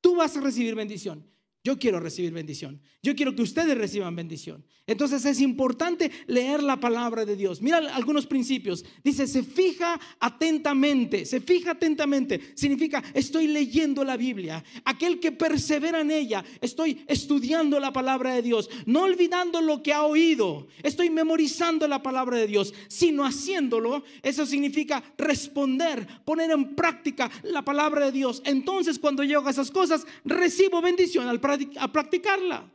tú 0.00 0.16
vas 0.16 0.36
a 0.36 0.40
recibir 0.40 0.74
bendición. 0.74 1.24
Yo 1.68 1.78
quiero 1.78 2.00
recibir 2.00 2.32
bendición. 2.32 2.80
Yo 3.02 3.14
quiero 3.14 3.36
que 3.36 3.42
ustedes 3.42 3.76
reciban 3.76 4.16
bendición. 4.16 4.64
Entonces 4.86 5.22
es 5.26 5.38
importante 5.38 6.10
leer 6.26 6.62
la 6.62 6.80
palabra 6.80 7.26
de 7.26 7.36
Dios. 7.36 7.60
Mira 7.60 7.76
algunos 7.94 8.26
principios. 8.26 8.86
Dice, 9.04 9.26
se 9.26 9.42
fija 9.42 10.00
atentamente. 10.18 11.26
Se 11.26 11.42
fija 11.42 11.72
atentamente. 11.72 12.40
Significa, 12.54 13.04
estoy 13.12 13.48
leyendo 13.48 14.02
la 14.02 14.16
Biblia. 14.16 14.64
Aquel 14.86 15.20
que 15.20 15.30
persevera 15.30 16.00
en 16.00 16.10
ella. 16.10 16.42
Estoy 16.62 17.04
estudiando 17.06 17.78
la 17.78 17.92
palabra 17.92 18.32
de 18.32 18.40
Dios. 18.40 18.70
No 18.86 19.02
olvidando 19.02 19.60
lo 19.60 19.82
que 19.82 19.92
ha 19.92 20.04
oído. 20.04 20.68
Estoy 20.82 21.10
memorizando 21.10 21.86
la 21.86 22.02
palabra 22.02 22.38
de 22.38 22.46
Dios. 22.46 22.72
Sino 22.88 23.26
haciéndolo. 23.26 24.04
Eso 24.22 24.46
significa 24.46 25.04
responder, 25.18 26.06
poner 26.24 26.50
en 26.50 26.74
práctica 26.74 27.30
la 27.42 27.60
palabra 27.60 28.06
de 28.06 28.12
Dios. 28.12 28.40
Entonces 28.46 28.98
cuando 28.98 29.22
llego 29.22 29.46
a 29.46 29.50
esas 29.50 29.70
cosas, 29.70 30.06
recibo 30.24 30.80
bendición 30.80 31.28
al 31.28 31.42
a 31.78 31.92
practicarla. 31.92 32.72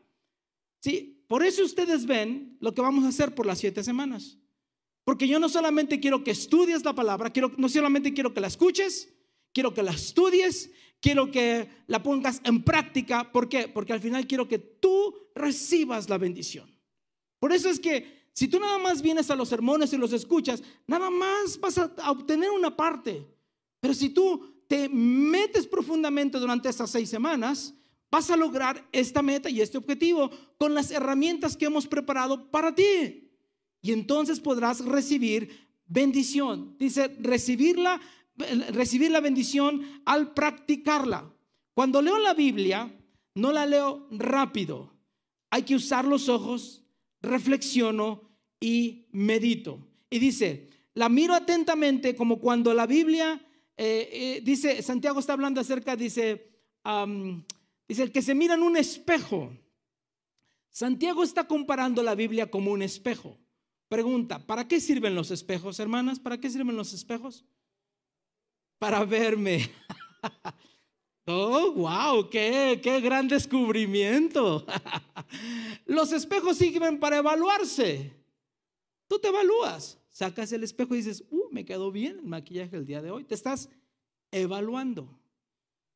¿Sí? 0.79 1.23
Por 1.27 1.43
eso 1.43 1.63
ustedes 1.63 2.05
ven 2.05 2.57
lo 2.59 2.73
que 2.73 2.81
vamos 2.81 3.05
a 3.05 3.09
hacer 3.09 3.33
por 3.33 3.45
las 3.45 3.59
siete 3.59 3.83
semanas. 3.83 4.37
Porque 5.03 5.27
yo 5.27 5.39
no 5.39 5.49
solamente 5.49 5.99
quiero 5.99 6.23
que 6.23 6.31
estudies 6.31 6.85
la 6.85 6.93
palabra, 6.93 7.31
quiero, 7.31 7.51
no 7.57 7.67
solamente 7.69 8.13
quiero 8.13 8.33
que 8.33 8.41
la 8.41 8.47
escuches, 8.47 9.13
quiero 9.53 9.73
que 9.73 9.83
la 9.83 9.91
estudies, 9.91 10.71
quiero 11.01 11.31
que 11.31 11.69
la 11.87 12.01
pongas 12.01 12.41
en 12.43 12.63
práctica. 12.63 13.31
¿Por 13.31 13.49
qué? 13.49 13.67
Porque 13.67 13.93
al 13.93 13.99
final 13.99 14.27
quiero 14.27 14.47
que 14.47 14.59
tú 14.59 15.13
recibas 15.35 16.09
la 16.09 16.17
bendición. 16.17 16.69
Por 17.39 17.51
eso 17.51 17.69
es 17.69 17.79
que 17.79 18.29
si 18.33 18.47
tú 18.47 18.59
nada 18.59 18.77
más 18.79 19.01
vienes 19.01 19.29
a 19.29 19.35
los 19.35 19.49
sermones 19.49 19.93
y 19.93 19.97
los 19.97 20.13
escuchas, 20.13 20.63
nada 20.87 21.09
más 21.09 21.59
vas 21.59 21.77
a 21.77 22.11
obtener 22.11 22.49
una 22.49 22.75
parte. 22.75 23.27
Pero 23.79 23.93
si 23.93 24.09
tú 24.09 24.63
te 24.67 24.87
metes 24.89 25.67
profundamente 25.67 26.39
durante 26.39 26.69
estas 26.69 26.89
seis 26.89 27.09
semanas, 27.09 27.75
vas 28.13 28.29
a 28.29 28.37
lograr 28.37 28.87
esta 28.91 29.23
meta 29.23 29.49
y 29.49 29.59
este 29.59 29.79
objetivo 29.79 30.29
con 30.59 30.75
las 30.75 30.91
herramientas 30.91 31.57
que 31.57 31.65
hemos 31.65 31.87
preparado 31.87 32.51
para 32.51 32.75
ti. 32.75 33.31
Y 33.81 33.91
entonces 33.91 34.39
podrás 34.39 34.85
recibir 34.85 35.67
bendición. 35.87 36.75
Dice, 36.77 37.07
recibirla, 37.19 37.99
recibir 38.69 39.09
la 39.09 39.19
bendición 39.19 39.81
al 40.05 40.31
practicarla. 40.35 41.33
Cuando 41.73 42.03
leo 42.03 42.19
la 42.19 42.35
Biblia, 42.35 42.95
no 43.33 43.51
la 43.51 43.65
leo 43.65 44.07
rápido. 44.11 44.93
Hay 45.49 45.63
que 45.63 45.73
usar 45.73 46.05
los 46.05 46.29
ojos, 46.29 46.83
reflexiono 47.19 48.29
y 48.59 49.07
medito. 49.11 49.87
Y 50.11 50.19
dice, 50.19 50.69
la 50.93 51.09
miro 51.09 51.33
atentamente 51.33 52.15
como 52.15 52.39
cuando 52.39 52.75
la 52.75 52.85
Biblia, 52.85 53.43
eh, 53.75 54.07
eh, 54.11 54.41
dice, 54.43 54.83
Santiago 54.83 55.19
está 55.19 55.33
hablando 55.33 55.59
acerca, 55.59 55.95
dice, 55.95 56.51
Dice, 57.93 58.01
el 58.01 58.11
que 58.11 58.23
se 58.23 58.33
mira 58.33 58.55
en 58.55 58.63
un 58.63 58.75
espejo. 58.75 59.55
Santiago 60.71 61.23
está 61.23 61.45
comparando 61.47 62.01
la 62.01 62.15
Biblia 62.15 62.49
como 62.49 62.71
un 62.71 62.81
espejo. 62.81 63.37
Pregunta, 63.87 64.43
¿para 64.47 64.67
qué 64.67 64.81
sirven 64.81 65.13
los 65.13 65.29
espejos, 65.29 65.79
hermanas? 65.79 66.19
¿Para 66.19 66.39
qué 66.39 66.49
sirven 66.49 66.75
los 66.75 66.91
espejos? 66.91 67.45
Para 68.79 69.05
verme. 69.05 69.69
Oh, 71.25 71.71
wow, 71.71 72.29
qué, 72.29 72.81
qué 72.83 72.99
gran 72.99 73.29
descubrimiento. 73.29 74.65
Los 75.85 76.11
espejos 76.11 76.57
sirven 76.57 76.99
para 76.99 77.19
evaluarse. 77.19 78.11
Tú 79.07 79.19
te 79.19 79.29
evalúas, 79.29 79.97
sacas 80.09 80.51
el 80.51 80.65
espejo 80.65 80.93
y 80.93 80.97
dices, 80.97 81.23
uh, 81.29 81.47
me 81.49 81.63
quedó 81.63 81.93
bien 81.93 82.17
el 82.17 82.25
maquillaje 82.25 82.75
el 82.75 82.85
día 82.85 83.01
de 83.01 83.11
hoy. 83.11 83.23
Te 83.23 83.35
estás 83.35 83.69
evaluando. 84.31 85.17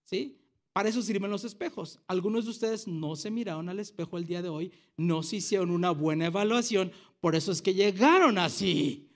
¿Sí? 0.05 0.46
Para 0.77 0.89
eso 0.89 1.01
sirven 1.01 1.31
los 1.31 1.43
espejos. 1.43 1.99
Algunos 2.05 2.45
de 2.45 2.51
ustedes 2.51 2.87
no 2.87 3.15
se 3.15 3.31
miraron 3.31 3.67
al 3.67 3.79
espejo 3.79 4.15
el 4.15 4.27
día 4.27 4.43
de 4.43 4.49
hoy, 4.49 4.71
no 4.95 5.23
se 5.23 5.37
hicieron 5.37 5.71
una 5.71 5.89
buena 5.89 6.27
evaluación, 6.27 6.91
por 7.19 7.35
eso 7.35 7.51
es 7.51 7.63
que 7.63 7.73
llegaron 7.73 8.37
así. 8.37 9.09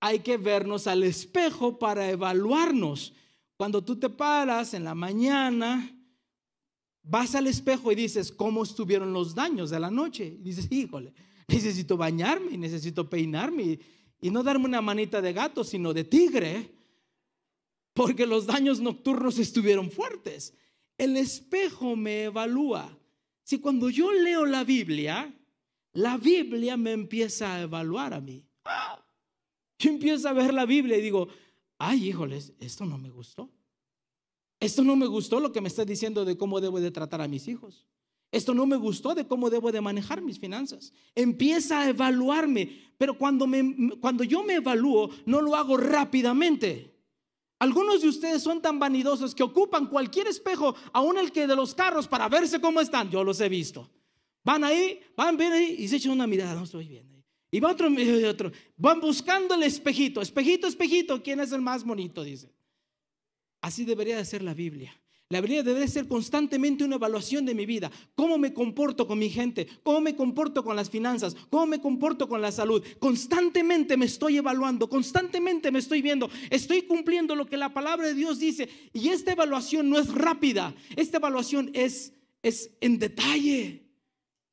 Hay 0.00 0.20
que 0.20 0.38
vernos 0.38 0.86
al 0.86 1.02
espejo 1.02 1.78
para 1.78 2.08
evaluarnos. 2.08 3.12
Cuando 3.58 3.84
tú 3.84 3.94
te 3.96 4.08
paras 4.08 4.72
en 4.72 4.84
la 4.84 4.94
mañana, 4.94 5.94
vas 7.02 7.34
al 7.34 7.46
espejo 7.46 7.92
y 7.92 7.96
dices, 7.96 8.32
¿cómo 8.32 8.62
estuvieron 8.62 9.12
los 9.12 9.34
daños 9.34 9.68
de 9.68 9.80
la 9.80 9.90
noche? 9.90 10.24
Y 10.24 10.42
dices, 10.42 10.66
híjole, 10.72 11.12
necesito 11.46 11.98
bañarme, 11.98 12.56
necesito 12.56 13.10
peinarme 13.10 13.78
y 14.18 14.30
no 14.30 14.42
darme 14.42 14.64
una 14.64 14.80
manita 14.80 15.20
de 15.20 15.34
gato, 15.34 15.62
sino 15.62 15.92
de 15.92 16.04
tigre, 16.04 16.79
porque 18.00 18.24
los 18.24 18.46
daños 18.46 18.80
nocturnos 18.80 19.38
estuvieron 19.38 19.90
fuertes. 19.90 20.54
El 20.96 21.18
espejo 21.18 21.96
me 21.96 22.24
evalúa. 22.24 22.98
Si 23.42 23.58
cuando 23.58 23.90
yo 23.90 24.10
leo 24.10 24.46
la 24.46 24.64
Biblia, 24.64 25.38
la 25.92 26.16
Biblia 26.16 26.78
me 26.78 26.92
empieza 26.92 27.54
a 27.54 27.60
evaluar 27.60 28.14
a 28.14 28.20
mí. 28.22 28.42
Yo 29.78 29.90
empiezo 29.90 30.30
a 30.30 30.32
ver 30.32 30.54
la 30.54 30.64
Biblia 30.64 30.96
y 30.96 31.02
digo, 31.02 31.28
ay, 31.76 32.08
híjoles, 32.08 32.54
esto 32.58 32.86
no 32.86 32.96
me 32.96 33.10
gustó. 33.10 33.50
Esto 34.60 34.82
no 34.82 34.96
me 34.96 35.06
gustó 35.06 35.38
lo 35.38 35.52
que 35.52 35.60
me 35.60 35.68
está 35.68 35.84
diciendo 35.84 36.24
de 36.24 36.38
cómo 36.38 36.58
debo 36.62 36.80
de 36.80 36.90
tratar 36.90 37.20
a 37.20 37.28
mis 37.28 37.48
hijos. 37.48 37.86
Esto 38.32 38.54
no 38.54 38.64
me 38.64 38.76
gustó 38.76 39.14
de 39.14 39.26
cómo 39.26 39.50
debo 39.50 39.72
de 39.72 39.82
manejar 39.82 40.22
mis 40.22 40.38
finanzas. 40.38 40.94
Empieza 41.14 41.80
a 41.80 41.90
evaluarme, 41.90 42.94
pero 42.96 43.18
cuando, 43.18 43.46
me, 43.46 43.90
cuando 44.00 44.24
yo 44.24 44.42
me 44.42 44.54
evalúo, 44.54 45.10
no 45.26 45.42
lo 45.42 45.54
hago 45.54 45.76
rápidamente. 45.76 46.89
Algunos 47.60 48.00
de 48.00 48.08
ustedes 48.08 48.42
son 48.42 48.62
tan 48.62 48.78
vanidosos 48.78 49.34
que 49.34 49.42
ocupan 49.42 49.86
cualquier 49.86 50.26
espejo, 50.26 50.74
aún 50.94 51.18
el 51.18 51.30
que 51.30 51.46
de 51.46 51.54
los 51.54 51.74
carros, 51.74 52.08
para 52.08 52.26
verse 52.26 52.58
cómo 52.58 52.80
están. 52.80 53.10
Yo 53.10 53.22
los 53.22 53.38
he 53.40 53.50
visto. 53.50 53.90
Van 54.42 54.64
ahí, 54.64 54.98
van 55.14 55.36
bien 55.36 55.52
ahí 55.52 55.76
y 55.78 55.86
se 55.86 55.96
echan 55.96 56.12
una 56.12 56.26
mirada, 56.26 56.54
no 56.54 56.64
estoy 56.64 56.88
bien. 56.88 57.22
Y 57.50 57.60
va 57.60 57.72
otro 57.72 57.90
y 57.90 58.24
otro. 58.24 58.50
Van 58.78 58.98
buscando 58.98 59.54
el 59.54 59.62
espejito, 59.62 60.22
espejito, 60.22 60.66
espejito, 60.66 61.22
¿quién 61.22 61.38
es 61.40 61.52
el 61.52 61.60
más 61.60 61.84
bonito? 61.84 62.24
Dice. 62.24 62.50
Así 63.60 63.84
debería 63.84 64.16
de 64.16 64.24
ser 64.24 64.40
la 64.40 64.54
Biblia. 64.54 64.98
La 65.32 65.40
Biblia 65.40 65.62
debe 65.62 65.86
ser 65.86 66.08
constantemente 66.08 66.82
una 66.82 66.96
evaluación 66.96 67.46
de 67.46 67.54
mi 67.54 67.64
vida. 67.64 67.88
¿Cómo 68.16 68.36
me 68.36 68.52
comporto 68.52 69.06
con 69.06 69.16
mi 69.16 69.30
gente? 69.30 69.68
¿Cómo 69.84 70.00
me 70.00 70.16
comporto 70.16 70.64
con 70.64 70.74
las 70.74 70.90
finanzas? 70.90 71.36
¿Cómo 71.50 71.66
me 71.66 71.80
comporto 71.80 72.28
con 72.28 72.42
la 72.42 72.50
salud? 72.50 72.84
Constantemente 72.98 73.96
me 73.96 74.06
estoy 74.06 74.38
evaluando, 74.38 74.90
constantemente 74.90 75.70
me 75.70 75.78
estoy 75.78 76.02
viendo. 76.02 76.28
Estoy 76.50 76.82
cumpliendo 76.82 77.36
lo 77.36 77.46
que 77.46 77.56
la 77.56 77.72
palabra 77.72 78.08
de 78.08 78.14
Dios 78.14 78.40
dice. 78.40 78.68
Y 78.92 79.10
esta 79.10 79.30
evaluación 79.30 79.88
no 79.88 80.00
es 80.00 80.12
rápida. 80.12 80.74
Esta 80.96 81.18
evaluación 81.18 81.70
es, 81.74 82.12
es 82.42 82.72
en 82.80 82.98
detalle. 82.98 83.84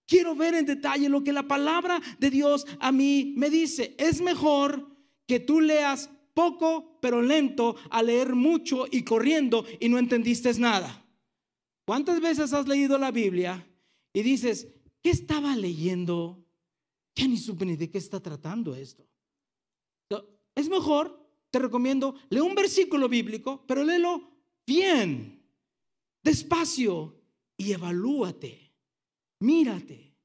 Quiero 0.06 0.36
ver 0.36 0.54
en 0.54 0.68
detalle 0.68 1.10
lo 1.10 1.24
que 1.24 1.34
la 1.34 1.48
palabra 1.48 2.00
de 2.20 2.30
Dios 2.30 2.68
a 2.80 2.92
mí 2.92 3.34
me 3.36 3.50
dice. 3.50 3.96
Es 3.98 4.22
mejor 4.22 4.88
que 5.26 5.40
tú 5.40 5.60
leas 5.60 6.12
poco 6.38 7.00
pero 7.02 7.20
lento 7.20 7.76
a 7.90 8.04
leer 8.04 8.36
mucho 8.36 8.86
y 8.92 9.02
corriendo 9.02 9.66
y 9.80 9.90
no 9.90 9.98
entendiste 9.98 10.54
nada. 10.60 11.04
¿Cuántas 11.84 12.22
veces 12.22 12.54
has 12.54 12.68
leído 12.68 13.00
la 13.00 13.10
Biblia 13.10 13.68
y 14.14 14.22
dices, 14.22 14.68
¿qué 15.02 15.10
estaba 15.10 15.56
leyendo? 15.56 16.46
Ya 17.16 17.28
ni 17.28 17.38
supe 17.38 17.66
ni 17.66 17.76
de 17.76 17.90
qué 17.90 17.98
está 17.98 18.20
tratando 18.20 18.76
esto. 18.76 19.04
Es 20.54 20.70
mejor, 20.70 21.28
te 21.50 21.58
recomiendo, 21.58 22.14
lee 22.30 22.40
un 22.40 22.54
versículo 22.54 23.10
bíblico, 23.10 23.64
pero 23.68 23.84
léelo 23.84 24.30
bien, 24.66 25.44
despacio 26.24 27.20
y 27.58 27.72
evalúate. 27.72 28.74
Mírate 29.40 30.16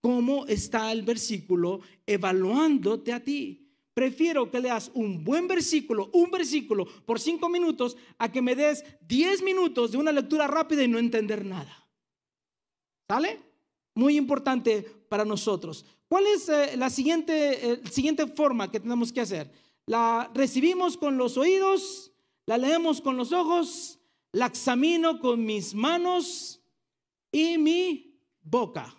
cómo 0.00 0.46
está 0.46 0.90
el 0.90 1.02
versículo 1.02 1.80
evaluándote 2.04 3.12
a 3.12 3.22
ti. 3.22 3.61
Prefiero 3.94 4.50
que 4.50 4.60
leas 4.60 4.90
un 4.94 5.22
buen 5.22 5.46
versículo, 5.46 6.08
un 6.14 6.30
versículo 6.30 6.86
por 7.04 7.20
cinco 7.20 7.48
minutos, 7.48 7.96
a 8.18 8.32
que 8.32 8.40
me 8.40 8.56
des 8.56 8.84
diez 9.06 9.42
minutos 9.42 9.92
de 9.92 9.98
una 9.98 10.12
lectura 10.12 10.46
rápida 10.46 10.82
y 10.82 10.88
no 10.88 10.98
entender 10.98 11.44
nada. 11.44 11.86
¿Sale? 13.08 13.40
Muy 13.94 14.16
importante 14.16 14.82
para 15.08 15.24
nosotros. 15.24 15.84
¿Cuál 16.08 16.26
es 16.26 16.48
eh, 16.48 16.76
la 16.76 16.88
siguiente, 16.88 17.72
eh, 17.72 17.80
siguiente 17.90 18.26
forma 18.26 18.70
que 18.70 18.80
tenemos 18.80 19.12
que 19.12 19.20
hacer? 19.20 19.52
La 19.84 20.30
recibimos 20.34 20.96
con 20.96 21.18
los 21.18 21.36
oídos, 21.36 22.12
la 22.46 22.56
leemos 22.56 23.02
con 23.02 23.18
los 23.18 23.32
ojos, 23.32 23.98
la 24.32 24.46
examino 24.46 25.20
con 25.20 25.44
mis 25.44 25.74
manos 25.74 26.62
y 27.30 27.58
mi 27.58 28.18
boca. 28.40 28.94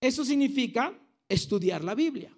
Eso 0.00 0.24
significa 0.24 0.92
estudiar 1.28 1.82
la 1.82 1.94
Biblia. 1.94 2.36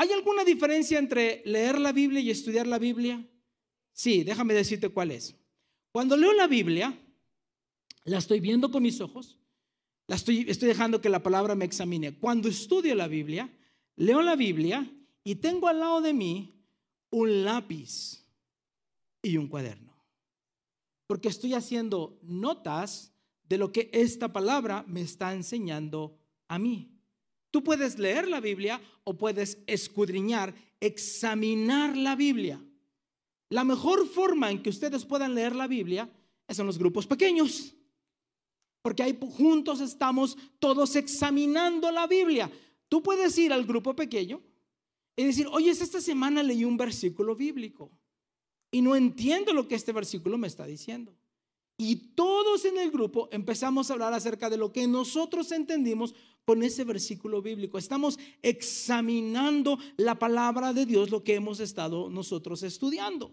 ¿Hay 0.00 0.12
alguna 0.12 0.44
diferencia 0.44 0.96
entre 0.98 1.42
leer 1.44 1.78
la 1.78 1.90
Biblia 1.90 2.20
y 2.20 2.30
estudiar 2.30 2.68
la 2.68 2.78
Biblia? 2.78 3.28
Sí, 3.92 4.22
déjame 4.22 4.54
decirte 4.54 4.90
cuál 4.90 5.10
es. 5.10 5.34
Cuando 5.90 6.16
leo 6.16 6.32
la 6.32 6.46
Biblia, 6.46 6.96
la 8.04 8.18
estoy 8.18 8.38
viendo 8.38 8.70
con 8.70 8.84
mis 8.84 9.00
ojos, 9.00 9.40
la 10.06 10.14
estoy, 10.14 10.46
estoy 10.48 10.68
dejando 10.68 11.00
que 11.00 11.08
la 11.08 11.24
palabra 11.24 11.56
me 11.56 11.64
examine. 11.64 12.16
Cuando 12.16 12.48
estudio 12.48 12.94
la 12.94 13.08
Biblia, 13.08 13.52
leo 13.96 14.22
la 14.22 14.36
Biblia 14.36 14.88
y 15.24 15.34
tengo 15.34 15.66
al 15.66 15.80
lado 15.80 16.00
de 16.00 16.14
mí 16.14 16.64
un 17.10 17.44
lápiz 17.44 18.24
y 19.20 19.36
un 19.36 19.48
cuaderno. 19.48 19.96
Porque 21.08 21.28
estoy 21.28 21.54
haciendo 21.54 22.20
notas 22.22 23.12
de 23.48 23.58
lo 23.58 23.72
que 23.72 23.90
esta 23.92 24.32
palabra 24.32 24.84
me 24.86 25.00
está 25.00 25.32
enseñando 25.32 26.20
a 26.46 26.60
mí. 26.60 26.97
Tú 27.50 27.64
puedes 27.64 27.98
leer 27.98 28.28
la 28.28 28.40
Biblia 28.40 28.80
o 29.04 29.16
puedes 29.16 29.58
escudriñar, 29.66 30.54
examinar 30.80 31.96
la 31.96 32.14
Biblia. 32.14 32.62
La 33.50 33.64
mejor 33.64 34.06
forma 34.06 34.50
en 34.50 34.62
que 34.62 34.70
ustedes 34.70 35.04
puedan 35.04 35.34
leer 35.34 35.56
la 35.56 35.66
Biblia 35.66 36.10
es 36.46 36.58
en 36.58 36.66
los 36.66 36.78
grupos 36.78 37.06
pequeños, 37.06 37.74
porque 38.82 39.02
ahí 39.02 39.18
juntos 39.20 39.80
estamos 39.80 40.36
todos 40.58 40.96
examinando 40.96 41.90
la 41.90 42.06
Biblia. 42.06 42.50
Tú 42.88 43.02
puedes 43.02 43.36
ir 43.38 43.52
al 43.52 43.64
grupo 43.64 43.94
pequeño 43.94 44.42
y 45.16 45.24
decir, 45.24 45.46
oye, 45.50 45.70
esta 45.70 46.00
semana 46.00 46.42
leí 46.42 46.64
un 46.64 46.76
versículo 46.76 47.34
bíblico 47.34 47.90
y 48.70 48.82
no 48.82 48.94
entiendo 48.94 49.52
lo 49.52 49.66
que 49.66 49.74
este 49.74 49.92
versículo 49.92 50.36
me 50.38 50.46
está 50.46 50.66
diciendo. 50.66 51.16
Y 51.80 51.94
todos 52.16 52.64
en 52.64 52.76
el 52.76 52.90
grupo 52.90 53.28
empezamos 53.30 53.88
a 53.88 53.92
hablar 53.94 54.12
acerca 54.12 54.50
de 54.50 54.56
lo 54.56 54.72
que 54.72 54.88
nosotros 54.88 55.52
entendimos 55.52 56.12
con 56.44 56.64
ese 56.64 56.82
versículo 56.82 57.40
bíblico. 57.40 57.78
Estamos 57.78 58.18
examinando 58.42 59.78
la 59.96 60.18
palabra 60.18 60.72
de 60.72 60.86
Dios, 60.86 61.10
lo 61.10 61.22
que 61.22 61.36
hemos 61.36 61.60
estado 61.60 62.10
nosotros 62.10 62.64
estudiando. 62.64 63.32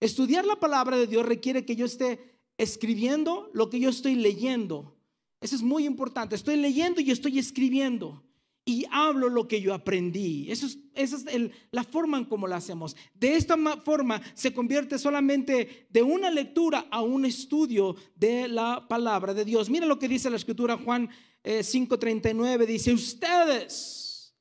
Estudiar 0.00 0.46
la 0.46 0.58
palabra 0.58 0.96
de 0.96 1.06
Dios 1.06 1.26
requiere 1.26 1.66
que 1.66 1.76
yo 1.76 1.84
esté 1.84 2.40
escribiendo 2.56 3.50
lo 3.52 3.68
que 3.68 3.80
yo 3.80 3.90
estoy 3.90 4.14
leyendo. 4.14 4.96
Eso 5.42 5.54
es 5.54 5.62
muy 5.62 5.84
importante. 5.84 6.36
Estoy 6.36 6.56
leyendo 6.56 7.02
y 7.02 7.10
estoy 7.10 7.38
escribiendo 7.38 8.22
y 8.64 8.86
hablo 8.90 9.28
lo 9.28 9.46
que 9.46 9.60
yo 9.60 9.74
aprendí. 9.74 10.50
Eso 10.50 10.66
es, 10.66 10.78
esa 10.94 11.16
es 11.30 11.50
la 11.70 11.84
forma 11.84 12.18
en 12.18 12.24
cómo 12.24 12.46
lo 12.46 12.54
hacemos. 12.54 12.96
De 13.12 13.36
esta 13.36 13.56
forma 13.82 14.22
se 14.34 14.54
convierte 14.54 14.98
solamente 14.98 15.86
de 15.90 16.02
una 16.02 16.30
lectura 16.30 16.86
a 16.90 17.02
un 17.02 17.26
estudio 17.26 17.94
de 18.14 18.48
la 18.48 18.86
palabra 18.88 19.34
de 19.34 19.44
Dios. 19.44 19.68
Mira 19.68 19.86
lo 19.86 19.98
que 19.98 20.08
dice 20.08 20.30
la 20.30 20.36
escritura 20.36 20.78
Juan 20.78 21.10
5:39. 21.42 22.64
Eh, 22.64 22.66
dice, 22.66 22.92
ustedes 22.92 24.34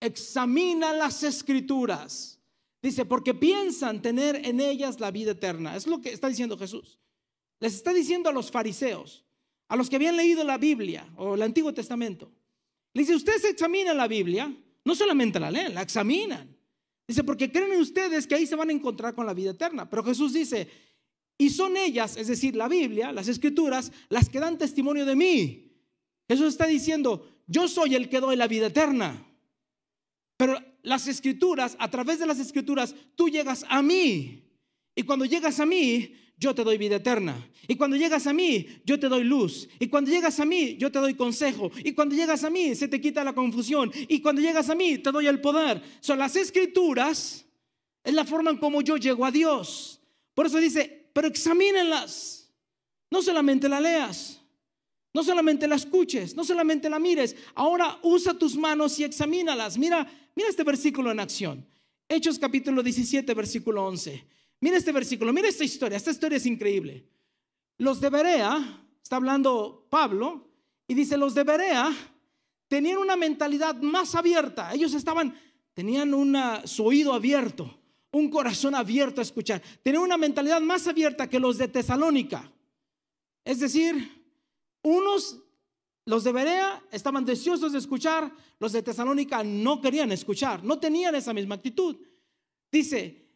examinan 0.00 0.98
las 0.98 1.22
escrituras. 1.22 2.40
Dice, 2.82 3.04
porque 3.04 3.34
piensan 3.34 4.02
tener 4.02 4.44
en 4.44 4.60
ellas 4.60 5.00
la 5.00 5.10
vida 5.10 5.32
eterna. 5.32 5.76
Es 5.76 5.86
lo 5.86 6.00
que 6.00 6.12
está 6.12 6.28
diciendo 6.28 6.56
Jesús. 6.56 6.98
Les 7.60 7.74
está 7.74 7.92
diciendo 7.92 8.28
a 8.28 8.32
los 8.32 8.50
fariseos, 8.50 9.24
a 9.68 9.76
los 9.76 9.90
que 9.90 9.96
habían 9.96 10.16
leído 10.16 10.44
la 10.44 10.58
Biblia 10.58 11.08
o 11.16 11.34
el 11.34 11.42
Antiguo 11.42 11.74
Testamento. 11.74 12.32
Dice, 13.02 13.14
ustedes 13.14 13.44
examinan 13.44 13.96
la 13.96 14.08
Biblia, 14.08 14.52
no 14.84 14.94
solamente 14.94 15.38
la 15.38 15.50
leen, 15.50 15.74
la 15.74 15.82
examinan. 15.82 16.56
Dice, 17.06 17.24
porque 17.24 17.50
creen 17.50 17.80
ustedes 17.80 18.26
que 18.26 18.34
ahí 18.34 18.46
se 18.46 18.56
van 18.56 18.68
a 18.68 18.72
encontrar 18.72 19.14
con 19.14 19.26
la 19.26 19.34
vida 19.34 19.52
eterna. 19.52 19.88
Pero 19.88 20.04
Jesús 20.04 20.32
dice, 20.32 20.68
y 21.38 21.50
son 21.50 21.76
ellas, 21.76 22.16
es 22.16 22.26
decir, 22.26 22.56
la 22.56 22.68
Biblia, 22.68 23.12
las 23.12 23.28
escrituras, 23.28 23.92
las 24.08 24.28
que 24.28 24.40
dan 24.40 24.58
testimonio 24.58 25.06
de 25.06 25.16
mí. 25.16 25.72
Jesús 26.28 26.48
está 26.48 26.66
diciendo, 26.66 27.26
yo 27.46 27.68
soy 27.68 27.94
el 27.94 28.08
que 28.08 28.20
doy 28.20 28.36
la 28.36 28.46
vida 28.46 28.66
eterna. 28.66 29.24
Pero 30.36 30.58
las 30.82 31.06
escrituras, 31.06 31.76
a 31.78 31.90
través 31.90 32.18
de 32.18 32.26
las 32.26 32.38
escrituras, 32.38 32.94
tú 33.14 33.28
llegas 33.28 33.64
a 33.68 33.82
mí. 33.82 34.44
Y 34.94 35.02
cuando 35.04 35.24
llegas 35.24 35.60
a 35.60 35.66
mí, 35.66 36.14
yo 36.38 36.54
te 36.54 36.64
doy 36.64 36.78
vida 36.78 36.96
eterna. 36.96 37.48
Y 37.66 37.76
cuando 37.76 37.96
llegas 37.96 38.26
a 38.26 38.32
mí, 38.32 38.66
yo 38.84 38.98
te 38.98 39.08
doy 39.08 39.24
luz. 39.24 39.68
Y 39.78 39.88
cuando 39.88 40.10
llegas 40.10 40.38
a 40.40 40.44
mí, 40.44 40.76
yo 40.78 40.90
te 40.90 40.98
doy 40.98 41.14
consejo. 41.14 41.70
Y 41.84 41.92
cuando 41.92 42.14
llegas 42.14 42.44
a 42.44 42.50
mí, 42.50 42.74
se 42.74 42.88
te 42.88 43.00
quita 43.00 43.24
la 43.24 43.34
confusión. 43.34 43.90
Y 44.08 44.20
cuando 44.20 44.40
llegas 44.40 44.70
a 44.70 44.74
mí, 44.74 44.98
te 44.98 45.10
doy 45.10 45.26
el 45.26 45.40
poder. 45.40 45.82
Son 46.00 46.18
las 46.18 46.36
escrituras, 46.36 47.44
es 48.04 48.14
la 48.14 48.24
forma 48.24 48.50
en 48.50 48.58
como 48.58 48.80
yo 48.82 48.96
llego 48.96 49.26
a 49.26 49.30
Dios. 49.30 50.00
Por 50.34 50.46
eso 50.46 50.58
dice, 50.58 51.10
pero 51.12 51.26
examínenlas. 51.26 52.50
No 53.10 53.20
solamente 53.20 53.68
la 53.68 53.80
leas. 53.80 54.40
No 55.12 55.24
solamente 55.24 55.66
la 55.66 55.74
escuches, 55.74 56.36
no 56.36 56.44
solamente 56.44 56.88
la 56.88 56.98
mires. 56.98 57.34
Ahora 57.54 57.98
usa 58.02 58.34
tus 58.34 58.54
manos 58.54 58.98
y 59.00 59.04
examínalas. 59.04 59.76
Mira, 59.76 60.06
mira 60.36 60.48
este 60.48 60.62
versículo 60.62 61.10
en 61.10 61.18
acción. 61.18 61.66
Hechos 62.08 62.38
capítulo 62.38 62.82
17, 62.82 63.34
versículo 63.34 63.84
11. 63.86 64.24
Mira 64.60 64.76
este 64.76 64.92
versículo, 64.92 65.32
mira 65.32 65.48
esta 65.48 65.64
historia, 65.64 65.96
esta 65.96 66.10
historia 66.10 66.36
es 66.36 66.46
increíble. 66.46 67.06
Los 67.78 68.00
de 68.00 68.10
Berea, 68.10 68.84
está 69.02 69.16
hablando 69.16 69.86
Pablo, 69.88 70.48
y 70.88 70.94
dice, 70.94 71.16
los 71.16 71.34
de 71.34 71.44
Berea 71.44 71.94
tenían 72.66 72.98
una 72.98 73.16
mentalidad 73.16 73.76
más 73.76 74.14
abierta. 74.14 74.74
Ellos 74.74 74.94
estaban, 74.94 75.38
tenían 75.74 76.12
su 76.64 76.84
oído 76.86 77.12
abierto, 77.12 77.78
un 78.10 78.30
corazón 78.30 78.74
abierto 78.74 79.20
a 79.20 79.22
escuchar. 79.22 79.62
Tenían 79.82 80.02
una 80.02 80.16
mentalidad 80.16 80.60
más 80.60 80.88
abierta 80.88 81.28
que 81.28 81.38
los 81.38 81.56
de 81.58 81.68
Tesalónica. 81.68 82.50
Es 83.44 83.60
decir, 83.60 84.24
unos, 84.82 85.40
los 86.04 86.24
de 86.24 86.32
Berea, 86.32 86.82
estaban 86.90 87.24
deseosos 87.24 87.72
de 87.72 87.78
escuchar, 87.78 88.32
los 88.58 88.72
de 88.72 88.82
Tesalónica 88.82 89.44
no 89.44 89.80
querían 89.80 90.10
escuchar, 90.10 90.64
no 90.64 90.80
tenían 90.80 91.14
esa 91.14 91.32
misma 91.32 91.54
actitud. 91.54 91.96
Dice, 92.72 93.27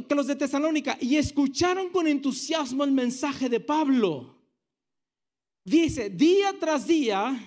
que 0.00 0.14
los 0.14 0.26
de 0.26 0.36
Tesalónica, 0.36 0.96
y 1.00 1.16
escucharon 1.16 1.90
con 1.90 2.06
entusiasmo 2.06 2.82
el 2.82 2.92
mensaje 2.92 3.50
de 3.50 3.60
Pablo. 3.60 4.38
Dice, 5.64 6.08
día 6.08 6.54
tras 6.58 6.86
día 6.86 7.38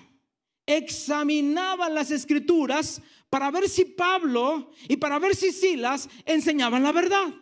examinaban 0.68 1.94
las 1.94 2.12
escrituras 2.12 3.02
para 3.30 3.50
ver 3.52 3.68
si 3.68 3.86
Pablo 3.86 4.72
y 4.88 4.98
para 4.98 5.20
ver 5.20 5.36
si 5.36 5.52
Silas 5.52 6.08
enseñaban 6.26 6.84
la 6.84 6.92
verdad. 6.92 7.34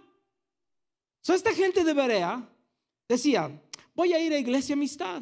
So, 1.22 1.34
esta 1.34 1.54
gente 1.54 1.84
de 1.84 1.93
Berea 1.93 2.49
decía, 3.08 3.62
voy 3.93 4.14
a 4.14 4.20
ir 4.20 4.34
a 4.34 4.39
Iglesia 4.39 4.74
Amistad 4.74 5.22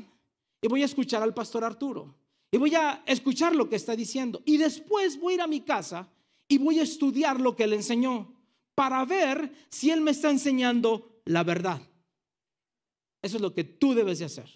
y 0.61 0.67
voy 0.67 0.83
a 0.83 0.85
escuchar 0.85 1.23
al 1.23 1.33
pastor 1.33 1.63
Arturo 1.63 2.15
y 2.51 2.57
voy 2.57 2.75
a 2.75 3.03
escuchar 3.05 3.55
lo 3.55 3.67
que 3.67 3.75
está 3.75 3.95
diciendo 3.95 4.41
y 4.45 4.57
después 4.57 5.19
voy 5.19 5.33
a 5.33 5.35
ir 5.35 5.41
a 5.41 5.47
mi 5.47 5.61
casa 5.61 6.07
y 6.47 6.59
voy 6.59 6.79
a 6.79 6.83
estudiar 6.83 7.39
lo 7.39 7.55
que 7.55 7.63
él 7.63 7.73
enseñó 7.73 8.40
para 8.75 9.03
ver 9.05 9.51
si 9.69 9.91
Él 9.91 10.01
me 10.01 10.11
está 10.11 10.29
enseñando 10.29 11.21
la 11.25 11.43
verdad. 11.43 11.81
Eso 13.21 13.37
es 13.37 13.41
lo 13.41 13.53
que 13.53 13.63
tú 13.63 13.93
debes 13.93 14.19
de 14.19 14.25
hacer. 14.25 14.49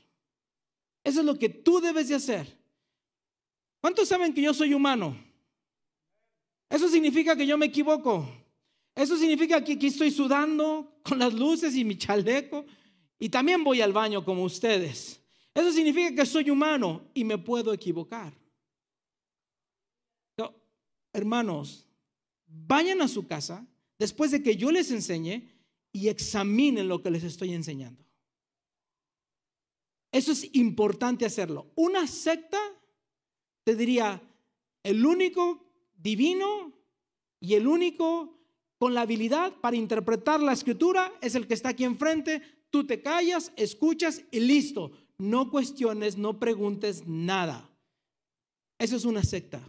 Eso 1.03 1.19
es 1.19 1.25
lo 1.25 1.37
que 1.37 1.49
tú 1.49 1.79
debes 1.79 2.09
de 2.09 2.15
hacer. 2.15 2.59
¿Cuántos 3.79 4.07
saben 4.07 4.33
que 4.33 4.41
yo 4.41 4.53
soy 4.53 4.73
humano? 4.73 5.15
Eso 6.69 6.89
significa 6.89 7.35
que 7.35 7.45
yo 7.45 7.57
me 7.57 7.67
equivoco. 7.67 8.27
Eso 8.95 9.17
significa 9.17 9.63
que 9.63 9.73
aquí 9.73 9.87
estoy 9.87 10.09
sudando 10.09 10.99
con 11.03 11.19
las 11.19 11.33
luces 11.33 11.75
y 11.75 11.83
mi 11.83 11.97
chaleco 11.97 12.65
y 13.19 13.29
también 13.29 13.63
voy 13.63 13.81
al 13.81 13.93
baño 13.93 14.23
como 14.25 14.43
ustedes. 14.43 15.21
Eso 15.53 15.71
significa 15.71 16.13
que 16.15 16.25
soy 16.25 16.49
humano 16.49 17.09
y 17.13 17.23
me 17.23 17.37
puedo 17.37 17.73
equivocar. 17.73 18.33
hermanos, 21.13 21.87
vayan 22.45 23.01
a 23.01 23.07
su 23.07 23.25
casa 23.25 23.65
después 23.97 24.31
de 24.31 24.43
que 24.43 24.55
yo 24.57 24.71
les 24.71 24.91
enseñe 24.91 25.49
y 25.91 26.09
examinen 26.09 26.87
lo 26.87 27.01
que 27.01 27.11
les 27.11 27.23
estoy 27.23 27.53
enseñando. 27.53 28.03
Eso 30.11 30.31
es 30.31 30.53
importante 30.55 31.25
hacerlo. 31.25 31.71
Una 31.75 32.07
secta 32.07 32.59
te 33.65 33.75
diría, 33.75 34.21
el 34.83 35.05
único 35.05 35.65
divino 35.97 36.71
y 37.39 37.55
el 37.55 37.67
único 37.67 38.39
con 38.77 38.93
la 38.93 39.01
habilidad 39.01 39.53
para 39.59 39.75
interpretar 39.75 40.39
la 40.39 40.53
escritura 40.53 41.11
es 41.21 41.33
el 41.35 41.47
que 41.47 41.55
está 41.55 41.69
aquí 41.69 41.83
enfrente. 41.83 42.41
Tú 42.69 42.85
te 42.85 43.01
callas, 43.01 43.51
escuchas 43.55 44.21
y 44.31 44.39
listo. 44.39 44.91
No 45.17 45.49
cuestiones, 45.49 46.17
no 46.17 46.39
preguntes 46.39 47.07
nada. 47.07 47.69
Eso 48.77 48.95
es 48.95 49.05
una 49.05 49.23
secta. 49.23 49.67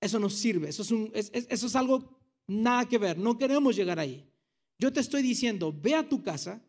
Eso 0.00 0.18
no 0.18 0.30
sirve. 0.30 0.70
Eso 0.70 0.82
es, 1.12 1.30
eso 1.32 1.66
es 1.66 1.76
algo 1.76 2.21
Nada 2.52 2.88
que 2.88 2.98
ver, 2.98 3.18
no 3.18 3.38
queremos 3.38 3.76
llegar 3.76 3.98
ahí. 3.98 4.24
Yo 4.78 4.92
te 4.92 5.00
estoy 5.00 5.22
diciendo, 5.22 5.72
ve 5.72 5.94
a 5.94 6.08
tu 6.08 6.22
casa 6.22 6.60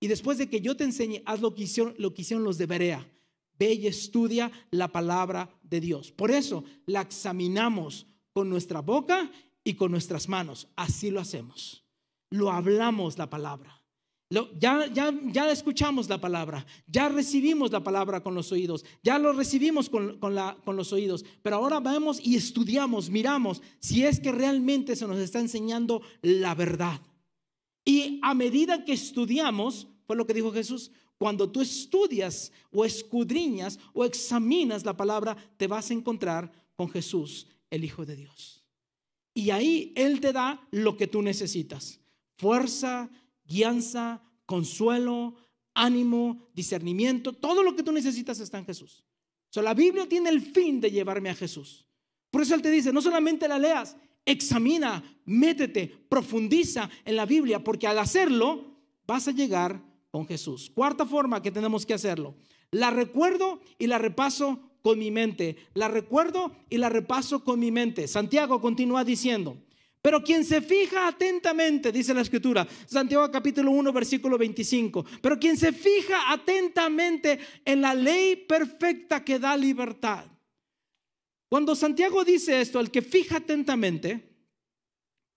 y 0.00 0.08
después 0.08 0.38
de 0.38 0.48
que 0.48 0.60
yo 0.60 0.76
te 0.76 0.84
enseñe, 0.84 1.22
haz 1.24 1.40
lo 1.40 1.54
que 1.54 1.62
hicieron, 1.62 1.94
lo 1.98 2.12
que 2.12 2.22
hicieron 2.22 2.44
los 2.44 2.58
de 2.58 2.66
Berea. 2.66 3.10
Ve 3.58 3.74
y 3.74 3.86
estudia 3.86 4.50
la 4.70 4.88
palabra 4.88 5.48
de 5.62 5.80
Dios. 5.80 6.10
Por 6.10 6.30
eso 6.30 6.64
la 6.86 7.02
examinamos 7.02 8.06
con 8.32 8.50
nuestra 8.50 8.80
boca 8.80 9.30
y 9.62 9.74
con 9.74 9.92
nuestras 9.92 10.28
manos. 10.28 10.68
Así 10.74 11.10
lo 11.10 11.20
hacemos. 11.20 11.84
Lo 12.30 12.50
hablamos 12.50 13.16
la 13.16 13.30
palabra 13.30 13.83
ya, 14.58 14.86
ya, 14.92 15.12
ya 15.32 15.50
escuchamos 15.50 16.08
la 16.08 16.20
palabra, 16.20 16.66
ya 16.86 17.08
recibimos 17.08 17.70
la 17.70 17.82
palabra 17.82 18.22
con 18.22 18.34
los 18.34 18.52
oídos, 18.52 18.84
ya 19.02 19.18
lo 19.18 19.32
recibimos 19.32 19.88
con, 19.88 20.18
la, 20.34 20.56
con 20.64 20.76
los 20.76 20.92
oídos, 20.92 21.24
pero 21.42 21.56
ahora 21.56 21.80
vamos 21.80 22.20
y 22.22 22.36
estudiamos, 22.36 23.10
miramos 23.10 23.62
si 23.80 24.04
es 24.04 24.20
que 24.20 24.32
realmente 24.32 24.96
se 24.96 25.06
nos 25.06 25.18
está 25.18 25.40
enseñando 25.40 26.02
la 26.22 26.54
verdad. 26.54 27.00
Y 27.84 28.18
a 28.22 28.34
medida 28.34 28.84
que 28.84 28.92
estudiamos, 28.92 29.88
fue 30.06 30.16
lo 30.16 30.26
que 30.26 30.34
dijo 30.34 30.52
Jesús, 30.52 30.90
cuando 31.18 31.50
tú 31.50 31.60
estudias 31.60 32.50
o 32.70 32.84
escudriñas 32.84 33.78
o 33.92 34.04
examinas 34.04 34.84
la 34.84 34.96
palabra, 34.96 35.36
te 35.56 35.66
vas 35.66 35.90
a 35.90 35.94
encontrar 35.94 36.50
con 36.76 36.88
Jesús, 36.88 37.46
el 37.70 37.84
Hijo 37.84 38.04
de 38.04 38.16
Dios. 38.16 38.64
Y 39.34 39.50
ahí 39.50 39.92
Él 39.96 40.20
te 40.20 40.32
da 40.32 40.66
lo 40.70 40.96
que 40.96 41.06
tú 41.06 41.22
necesitas, 41.22 42.00
fuerza, 42.36 43.10
guianza, 43.44 44.22
consuelo, 44.46 45.36
ánimo, 45.74 46.48
discernimiento, 46.54 47.32
todo 47.32 47.62
lo 47.62 47.74
que 47.74 47.82
tú 47.82 47.92
necesitas 47.92 48.40
está 48.40 48.58
en 48.58 48.66
Jesús. 48.66 49.04
So, 49.50 49.62
la 49.62 49.74
Biblia 49.74 50.08
tiene 50.08 50.30
el 50.30 50.40
fin 50.40 50.80
de 50.80 50.90
llevarme 50.90 51.30
a 51.30 51.34
Jesús. 51.34 51.86
Por 52.30 52.42
eso 52.42 52.54
Él 52.54 52.62
te 52.62 52.70
dice, 52.70 52.92
no 52.92 53.00
solamente 53.00 53.46
la 53.46 53.58
leas, 53.58 53.96
examina, 54.24 55.02
métete, 55.24 55.86
profundiza 56.08 56.90
en 57.04 57.16
la 57.16 57.26
Biblia, 57.26 57.62
porque 57.62 57.86
al 57.86 57.98
hacerlo 57.98 58.80
vas 59.06 59.28
a 59.28 59.32
llegar 59.32 59.82
con 60.10 60.26
Jesús. 60.26 60.70
Cuarta 60.74 61.06
forma 61.06 61.42
que 61.42 61.50
tenemos 61.50 61.86
que 61.86 61.94
hacerlo. 61.94 62.34
La 62.70 62.90
recuerdo 62.90 63.60
y 63.78 63.86
la 63.86 63.98
repaso 63.98 64.60
con 64.82 64.98
mi 64.98 65.10
mente. 65.10 65.56
La 65.74 65.88
recuerdo 65.88 66.52
y 66.68 66.78
la 66.78 66.88
repaso 66.88 67.44
con 67.44 67.60
mi 67.60 67.70
mente. 67.70 68.08
Santiago 68.08 68.60
continúa 68.60 69.04
diciendo, 69.04 69.56
pero 70.04 70.22
quien 70.22 70.44
se 70.44 70.60
fija 70.60 71.08
atentamente, 71.08 71.90
dice 71.90 72.12
la 72.12 72.20
escritura, 72.20 72.68
Santiago 72.84 73.30
capítulo 73.30 73.70
1, 73.70 73.90
versículo 73.90 74.36
25, 74.36 75.02
pero 75.22 75.38
quien 75.38 75.56
se 75.56 75.72
fija 75.72 76.30
atentamente 76.30 77.38
en 77.64 77.80
la 77.80 77.94
ley 77.94 78.36
perfecta 78.36 79.24
que 79.24 79.38
da 79.38 79.56
libertad. 79.56 80.26
Cuando 81.48 81.74
Santiago 81.74 82.22
dice 82.22 82.60
esto, 82.60 82.80
el 82.80 82.90
que 82.90 83.00
fija 83.00 83.38
atentamente, 83.38 84.28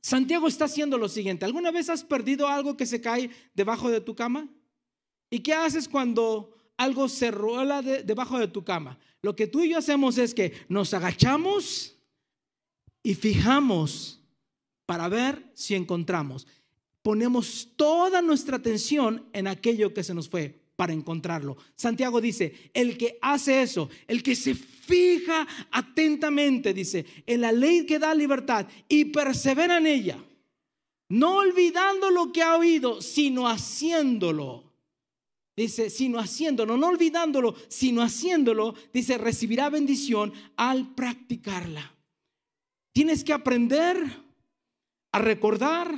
Santiago 0.02 0.50
está 0.50 0.66
haciendo 0.66 0.98
lo 0.98 1.08
siguiente. 1.08 1.46
¿Alguna 1.46 1.72
vez 1.72 1.90
has 1.90 2.04
perdido 2.04 2.50
algo 2.50 2.76
que 2.76 2.86
se 2.86 3.00
cae 3.00 3.30
debajo 3.54 3.90
de 3.90 4.02
tu 4.02 4.18
cama? 4.18 4.50
¿Y 5.30 5.40
qué 5.40 5.54
haces 5.54 5.88
cuando 5.88 6.54
algo 6.76 7.08
se 7.08 7.32
rola 7.32 7.82
debajo 7.82 8.38
de 8.38 8.50
tu 8.50 8.66
cama? 8.66 9.00
Lo 9.22 9.34
que 9.34 9.48
tú 9.48 9.64
y 9.64 9.70
yo 9.70 9.78
hacemos 9.78 10.18
es 10.18 10.34
que 10.34 10.52
nos 10.68 10.94
agachamos 10.94 11.96
y 13.02 13.16
fijamos 13.16 14.17
para 14.88 15.08
ver 15.10 15.52
si 15.54 15.76
encontramos. 15.76 16.48
Ponemos 17.04 17.70
toda 17.76 18.24
nuestra 18.24 18.58
atención 18.58 19.28
en 19.34 19.48
aquello 19.48 19.94
que 19.94 20.04
se 20.04 20.16
nos 20.16 20.28
fue 20.28 20.60
para 20.76 20.94
encontrarlo. 20.94 21.58
Santiago 21.76 22.22
dice, 22.22 22.72
el 22.74 22.98
que 22.98 23.20
hace 23.22 23.62
eso, 23.62 23.90
el 24.08 24.24
que 24.24 24.36
se 24.36 24.56
fija 24.56 25.46
atentamente, 25.72 26.74
dice, 26.74 27.06
en 27.26 27.42
la 27.42 27.52
ley 27.52 27.86
que 27.86 28.00
da 28.00 28.16
libertad 28.16 28.66
y 28.88 29.06
persevera 29.06 29.78
en 29.78 29.88
ella, 29.88 30.24
no 31.10 31.38
olvidando 31.38 32.10
lo 32.10 32.32
que 32.32 32.42
ha 32.42 32.58
oído, 32.58 33.02
sino 33.02 33.48
haciéndolo. 33.48 34.64
Dice, 35.56 35.90
sino 35.90 36.20
haciéndolo, 36.20 36.78
no 36.78 36.88
olvidándolo, 36.88 37.56
sino 37.68 38.04
haciéndolo, 38.04 38.76
dice, 38.94 39.18
recibirá 39.18 39.70
bendición 39.70 40.32
al 40.56 40.94
practicarla. 40.94 41.94
Tienes 42.94 43.24
que 43.24 43.34
aprender 43.34 44.27
a 45.12 45.20
recordar 45.20 45.94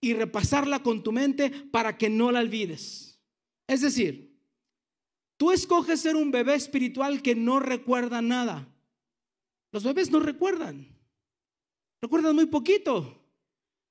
y 0.00 0.12
repasarla 0.12 0.82
con 0.82 1.02
tu 1.02 1.12
mente 1.12 1.50
para 1.50 1.96
que 1.96 2.10
no 2.10 2.30
la 2.30 2.40
olvides. 2.40 3.18
Es 3.66 3.80
decir, 3.80 4.38
tú 5.36 5.50
escoges 5.50 6.00
ser 6.00 6.16
un 6.16 6.30
bebé 6.30 6.54
espiritual 6.54 7.22
que 7.22 7.34
no 7.34 7.60
recuerda 7.60 8.20
nada. 8.20 8.68
Los 9.72 9.82
bebés 9.82 10.10
no 10.10 10.20
recuerdan. 10.20 10.86
Recuerdan 12.02 12.34
muy 12.34 12.46
poquito. 12.46 13.18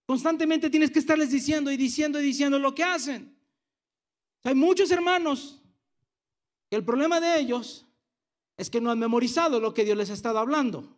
Constantemente 0.05 0.69
tienes 0.69 0.91
que 0.91 0.99
estarles 0.99 1.31
diciendo 1.31 1.71
y 1.71 1.77
diciendo 1.77 2.21
y 2.21 2.23
diciendo 2.23 2.59
lo 2.59 2.75
que 2.75 2.83
hacen. 2.83 3.35
Hay 4.43 4.55
muchos 4.55 4.91
hermanos 4.91 5.61
que 6.69 6.75
el 6.75 6.85
problema 6.85 7.19
de 7.19 7.39
ellos 7.39 7.87
es 8.57 8.69
que 8.69 8.81
no 8.81 8.91
han 8.91 8.99
memorizado 8.99 9.59
lo 9.59 9.73
que 9.73 9.85
Dios 9.85 9.97
les 9.97 10.09
ha 10.09 10.13
estado 10.13 10.37
hablando. 10.37 10.95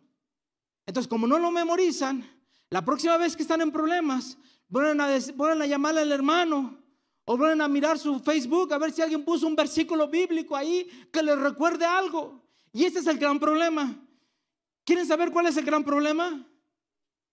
Entonces, 0.84 1.08
como 1.08 1.26
no 1.26 1.38
lo 1.38 1.50
memorizan, 1.50 2.35
la 2.70 2.84
próxima 2.84 3.16
vez 3.16 3.36
que 3.36 3.42
están 3.42 3.60
en 3.60 3.70
problemas, 3.70 4.38
vuelven 4.68 5.00
a, 5.00 5.06
a 5.06 5.66
llamarle 5.66 6.00
al 6.00 6.12
hermano 6.12 6.82
o 7.24 7.36
vuelven 7.36 7.60
a 7.60 7.68
mirar 7.68 7.98
su 7.98 8.18
Facebook 8.20 8.72
a 8.72 8.78
ver 8.78 8.92
si 8.92 9.02
alguien 9.02 9.24
puso 9.24 9.46
un 9.46 9.56
versículo 9.56 10.08
bíblico 10.08 10.56
ahí 10.56 10.88
que 11.12 11.22
les 11.22 11.38
recuerde 11.38 11.84
algo. 11.84 12.44
Y 12.72 12.84
ese 12.84 13.00
es 13.00 13.06
el 13.06 13.18
gran 13.18 13.38
problema. 13.38 14.00
¿Quieren 14.84 15.06
saber 15.06 15.30
cuál 15.30 15.46
es 15.46 15.56
el 15.56 15.64
gran 15.64 15.84
problema? 15.84 16.46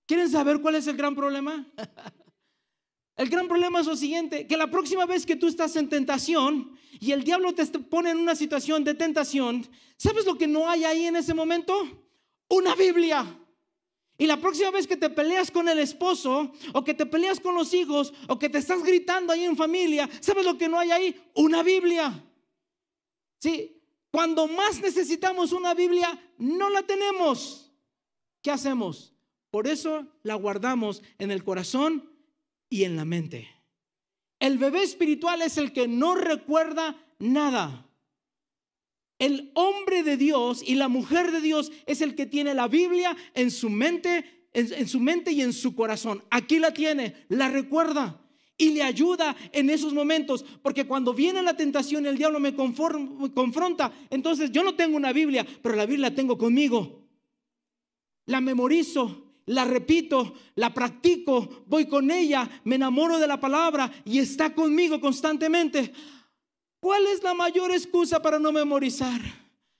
¿Quieren 0.06 0.30
saber 0.30 0.60
cuál 0.62 0.76
es 0.76 0.88
el 0.88 0.98
gran 0.98 1.16
problema? 1.16 1.68
el 3.18 3.30
gran 3.30 3.48
problema 3.48 3.80
es 3.80 3.88
lo 3.88 3.96
siguiente, 3.96 4.48
que 4.48 4.58
la 4.58 4.70
próxima 4.70 5.06
vez 5.06 5.26
que 5.26 5.36
tú 5.36 5.48
estás 5.48 5.76
en 5.76 5.90
tentación 5.90 6.78
y 7.00 7.12
el 7.12 7.24
diablo 7.24 7.54
te 7.54 7.66
pone 7.80 8.12
en 8.12 8.18
una 8.18 8.36
situación 8.36 8.84
de 8.84 8.94
tentación, 8.96 9.68
¿sabes 9.98 10.26
lo 10.26 10.38
que 10.38 10.48
no 10.48 10.70
hay 10.70 10.84
ahí 10.86 11.06
en 11.06 11.16
ese 11.16 11.34
momento? 11.34 11.74
Una 12.50 12.76
Biblia. 12.76 13.40
Y 14.18 14.28
la 14.28 14.40
próxima 14.40 14.72
vez 14.72 14.86
que 14.86 14.98
te 14.98 15.10
peleas 15.10 15.50
con 15.50 15.68
el 15.68 15.80
esposo 15.80 16.52
o 16.74 16.84
que 16.84 16.94
te 16.94 17.06
peleas 17.06 17.40
con 17.40 17.56
los 17.56 17.74
hijos 17.74 18.14
o 18.28 18.38
que 18.38 18.50
te 18.50 18.60
estás 18.60 18.84
gritando 18.84 19.34
ahí 19.34 19.44
en 19.44 19.58
familia, 19.58 20.10
¿sabes 20.20 20.46
lo 20.46 20.58
que 20.58 20.70
no 20.70 20.78
hay 20.80 20.92
ahí? 20.92 21.22
Una 21.34 21.64
Biblia. 21.64 22.24
Sí, 23.40 23.82
cuando 24.12 24.48
más 24.48 24.80
necesitamos 24.80 25.52
una 25.52 25.74
Biblia, 25.74 26.18
no 26.38 26.70
la 26.70 26.84
tenemos. 26.84 27.72
¿Qué 28.42 28.52
hacemos? 28.52 29.14
Por 29.50 29.68
eso 29.68 30.08
la 30.22 30.36
guardamos 30.36 31.02
en 31.18 31.32
el 31.32 31.44
corazón 31.44 32.12
y 32.70 32.84
en 32.84 32.96
la 32.96 33.06
mente. 33.06 33.50
El 34.40 34.58
bebé 34.58 34.84
espiritual 34.84 35.42
es 35.42 35.58
el 35.58 35.74
que 35.74 35.88
no 35.88 36.16
recuerda 36.16 36.96
nada. 37.20 37.88
El 39.24 39.52
hombre 39.54 40.04
de 40.04 40.18
Dios 40.18 40.62
y 40.68 40.76
la 40.76 40.90
mujer 40.90 41.32
de 41.32 41.40
Dios 41.40 41.72
es 41.86 42.02
el 42.02 42.14
que 42.14 42.26
tiene 42.26 42.54
la 42.54 42.68
Biblia 42.68 43.16
en 43.34 43.52
su 43.52 43.70
mente, 43.70 44.50
en, 44.52 44.86
su 44.86 45.00
mente 45.00 45.32
y 45.32 45.42
en 45.42 45.54
su 45.54 45.76
corazón. 45.76 46.22
Aquí 46.30 46.60
la 46.60 46.74
tiene, 46.74 47.16
la 47.30 47.48
recuerda 47.48 48.20
y 48.58 48.72
le 48.72 48.84
ayuda 48.84 49.34
en 49.54 49.70
esos 49.70 49.94
momentos, 49.94 50.44
porque 50.62 50.86
cuando 50.86 51.14
viene 51.14 51.42
la 51.42 51.56
tentación, 51.56 52.06
el 52.06 52.18
diablo 52.18 52.42
me, 52.42 52.54
confronta, 52.54 53.94
entonces 54.10 54.52
yo 54.52 54.62
no 54.62 54.76
tengo 54.76 54.98
una 54.98 55.14
Biblia, 55.14 55.48
pero 55.62 55.78
la 55.78 55.86
Biblia 55.86 56.10
la 56.10 56.16
tengo 56.16 56.38
conmigo. 56.38 57.08
La 58.26 58.42
memorizo, 58.42 59.36
la 59.46 59.64
repito, 59.64 60.34
la 60.56 60.74
practico, 60.74 61.64
voy 61.68 61.86
con 61.86 62.12
ella, 62.12 62.62
me 62.66 62.76
enamoro 62.76 63.20
de 63.20 63.28
la 63.28 63.40
palabra 63.40 63.90
y 64.04 64.20
está 64.20 64.54
conmigo 64.54 65.00
constantemente. 65.00 65.94
¿Cuál 66.84 67.08
es 67.08 67.24
la 67.24 67.34
mayor 67.34 67.72
excusa 67.72 68.22
para 68.22 68.38
no 68.38 68.52
memorizar? 68.52 69.22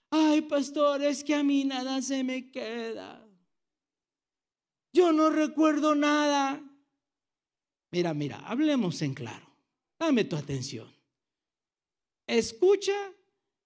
Ay, 0.10 0.40
pastor, 0.44 1.04
es 1.04 1.22
que 1.22 1.36
a 1.36 1.44
mí 1.44 1.66
nada 1.66 2.02
se 2.02 2.24
me 2.24 2.50
queda. 2.50 3.28
Yo 4.94 5.12
no 5.12 5.30
recuerdo 5.30 5.96
nada. 5.96 6.64
Mira, 7.92 8.14
mira, 8.14 8.40
hablemos 8.48 9.02
en 9.02 9.14
claro. 9.14 9.46
Dame 10.00 10.24
tu 10.24 10.38
atención. 10.38 10.90
Escucha, 12.26 13.12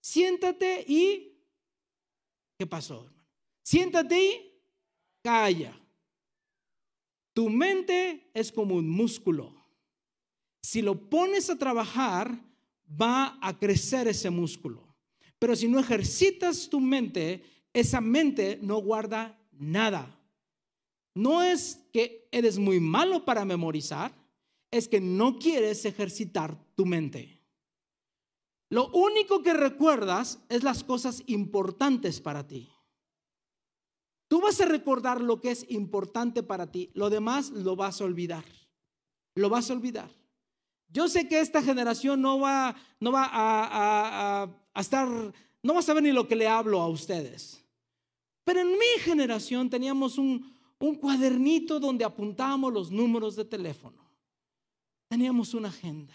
siéntate 0.01 0.83
y... 0.87 1.39
¿Qué 2.57 2.65
pasó, 2.65 3.05
hermano? 3.05 3.27
Siéntate 3.61 4.19
y 4.19 4.61
calla. 5.21 5.79
Tu 7.35 7.51
mente 7.51 8.31
es 8.33 8.51
como 8.51 8.73
un 8.73 8.89
músculo. 8.89 9.53
Si 10.63 10.81
lo 10.81 11.07
pones 11.07 11.51
a 11.51 11.59
trabajar, 11.59 12.47
va 12.89 13.37
a 13.41 13.57
crecer 13.57 14.07
ese 14.07 14.29
músculo. 14.29 14.87
Pero 15.39 15.55
si 15.55 15.67
no 15.67 15.79
ejercitas 15.79 16.69
tu 16.69 16.79
mente, 16.79 17.43
esa 17.73 18.01
mente 18.01 18.59
no 18.61 18.77
guarda 18.77 19.39
nada. 19.51 20.19
No 21.13 21.43
es 21.43 21.83
que 21.91 22.27
eres 22.31 22.57
muy 22.57 22.79
malo 22.79 23.25
para 23.25 23.45
memorizar, 23.45 24.13
es 24.71 24.87
que 24.87 25.01
no 25.01 25.39
quieres 25.39 25.85
ejercitar 25.85 26.57
tu 26.75 26.85
mente. 26.85 27.37
Lo 28.69 28.89
único 28.89 29.41
que 29.41 29.53
recuerdas 29.53 30.39
es 30.49 30.63
las 30.63 30.83
cosas 30.83 31.23
importantes 31.27 32.19
para 32.19 32.47
ti. 32.47 32.69
Tú 34.27 34.41
vas 34.41 34.59
a 34.59 34.65
recordar 34.65 35.21
lo 35.21 35.39
que 35.39 35.51
es 35.51 35.65
importante 35.69 36.43
para 36.43 36.69
ti, 36.69 36.91
lo 36.93 37.09
demás 37.09 37.49
lo 37.51 37.75
vas 37.75 38.01
a 38.01 38.03
olvidar. 38.03 38.43
Lo 39.35 39.49
vas 39.49 39.69
a 39.69 39.73
olvidar. 39.73 40.11
Yo 40.89 41.07
sé 41.07 41.27
que 41.27 41.39
esta 41.39 41.61
generación 41.61 42.21
no 42.21 42.39
va, 42.39 42.75
no 42.99 43.11
va 43.11 43.29
a, 43.31 44.49
estar, 44.75 45.07
no 45.63 45.73
va 45.73 45.79
a 45.79 45.83
saber 45.83 46.03
ni 46.03 46.11
lo 46.11 46.27
que 46.27 46.35
le 46.35 46.47
hablo 46.47 46.81
a 46.81 46.87
ustedes. 46.87 47.63
Pero 48.43 48.61
en 48.61 48.71
mi 48.71 48.99
generación 49.01 49.69
teníamos 49.69 50.17
un, 50.17 50.53
un 50.79 50.95
cuadernito 50.95 51.79
donde 51.79 52.05
apuntábamos 52.05 52.73
los 52.73 52.91
números 52.91 53.35
de 53.35 53.45
teléfono. 53.45 54.09
Teníamos 55.09 55.53
una 55.53 55.69
agenda. 55.69 56.13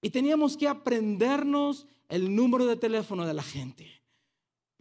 Y 0.00 0.10
teníamos 0.10 0.56
que 0.56 0.68
aprendernos 0.68 1.86
el 2.08 2.34
número 2.34 2.66
de 2.66 2.76
teléfono 2.76 3.26
de 3.26 3.34
la 3.34 3.42
gente. 3.42 4.01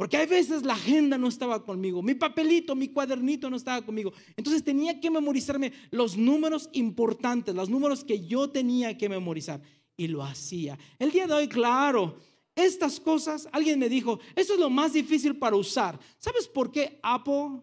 Porque 0.01 0.17
hay 0.17 0.25
veces 0.25 0.63
la 0.63 0.73
agenda 0.73 1.15
no 1.15 1.27
estaba 1.27 1.63
conmigo, 1.63 2.01
mi 2.01 2.15
papelito, 2.15 2.75
mi 2.75 2.87
cuadernito 2.87 3.51
no 3.51 3.55
estaba 3.55 3.85
conmigo. 3.85 4.11
Entonces 4.35 4.63
tenía 4.63 4.99
que 4.99 5.11
memorizarme 5.11 5.71
los 5.91 6.17
números 6.17 6.71
importantes, 6.73 7.53
los 7.53 7.69
números 7.69 8.03
que 8.03 8.25
yo 8.25 8.49
tenía 8.49 8.97
que 8.97 9.07
memorizar. 9.07 9.61
Y 9.95 10.07
lo 10.07 10.23
hacía. 10.23 10.75
El 10.97 11.11
día 11.11 11.27
de 11.27 11.33
hoy, 11.33 11.47
claro, 11.47 12.17
estas 12.55 12.99
cosas, 12.99 13.47
alguien 13.51 13.77
me 13.77 13.89
dijo, 13.89 14.19
eso 14.35 14.55
es 14.55 14.59
lo 14.59 14.71
más 14.71 14.93
difícil 14.93 15.37
para 15.37 15.55
usar. 15.55 15.99
¿Sabes 16.17 16.47
por 16.47 16.71
qué 16.71 16.99
Apple 17.03 17.61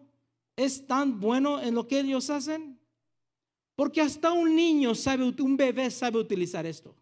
es 0.55 0.87
tan 0.87 1.19
bueno 1.19 1.59
en 1.61 1.75
lo 1.75 1.89
que 1.89 1.99
ellos 1.99 2.29
hacen? 2.29 2.79
Porque 3.75 3.99
hasta 3.99 4.31
un 4.31 4.55
niño 4.55 4.95
sabe, 4.95 5.25
un 5.25 5.57
bebé 5.57 5.91
sabe 5.91 6.17
utilizar 6.17 6.65
esto. 6.65 6.95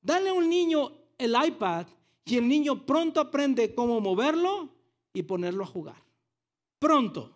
Dale 0.00 0.28
a 0.28 0.34
un 0.34 0.48
niño 0.48 0.92
el 1.18 1.34
iPad 1.48 1.88
y 2.28 2.36
el 2.36 2.48
niño 2.48 2.84
pronto 2.84 3.20
aprende 3.20 3.74
cómo 3.74 4.00
moverlo 4.00 4.68
y 5.12 5.22
ponerlo 5.22 5.64
a 5.64 5.66
jugar. 5.66 6.02
Pronto. 6.78 7.34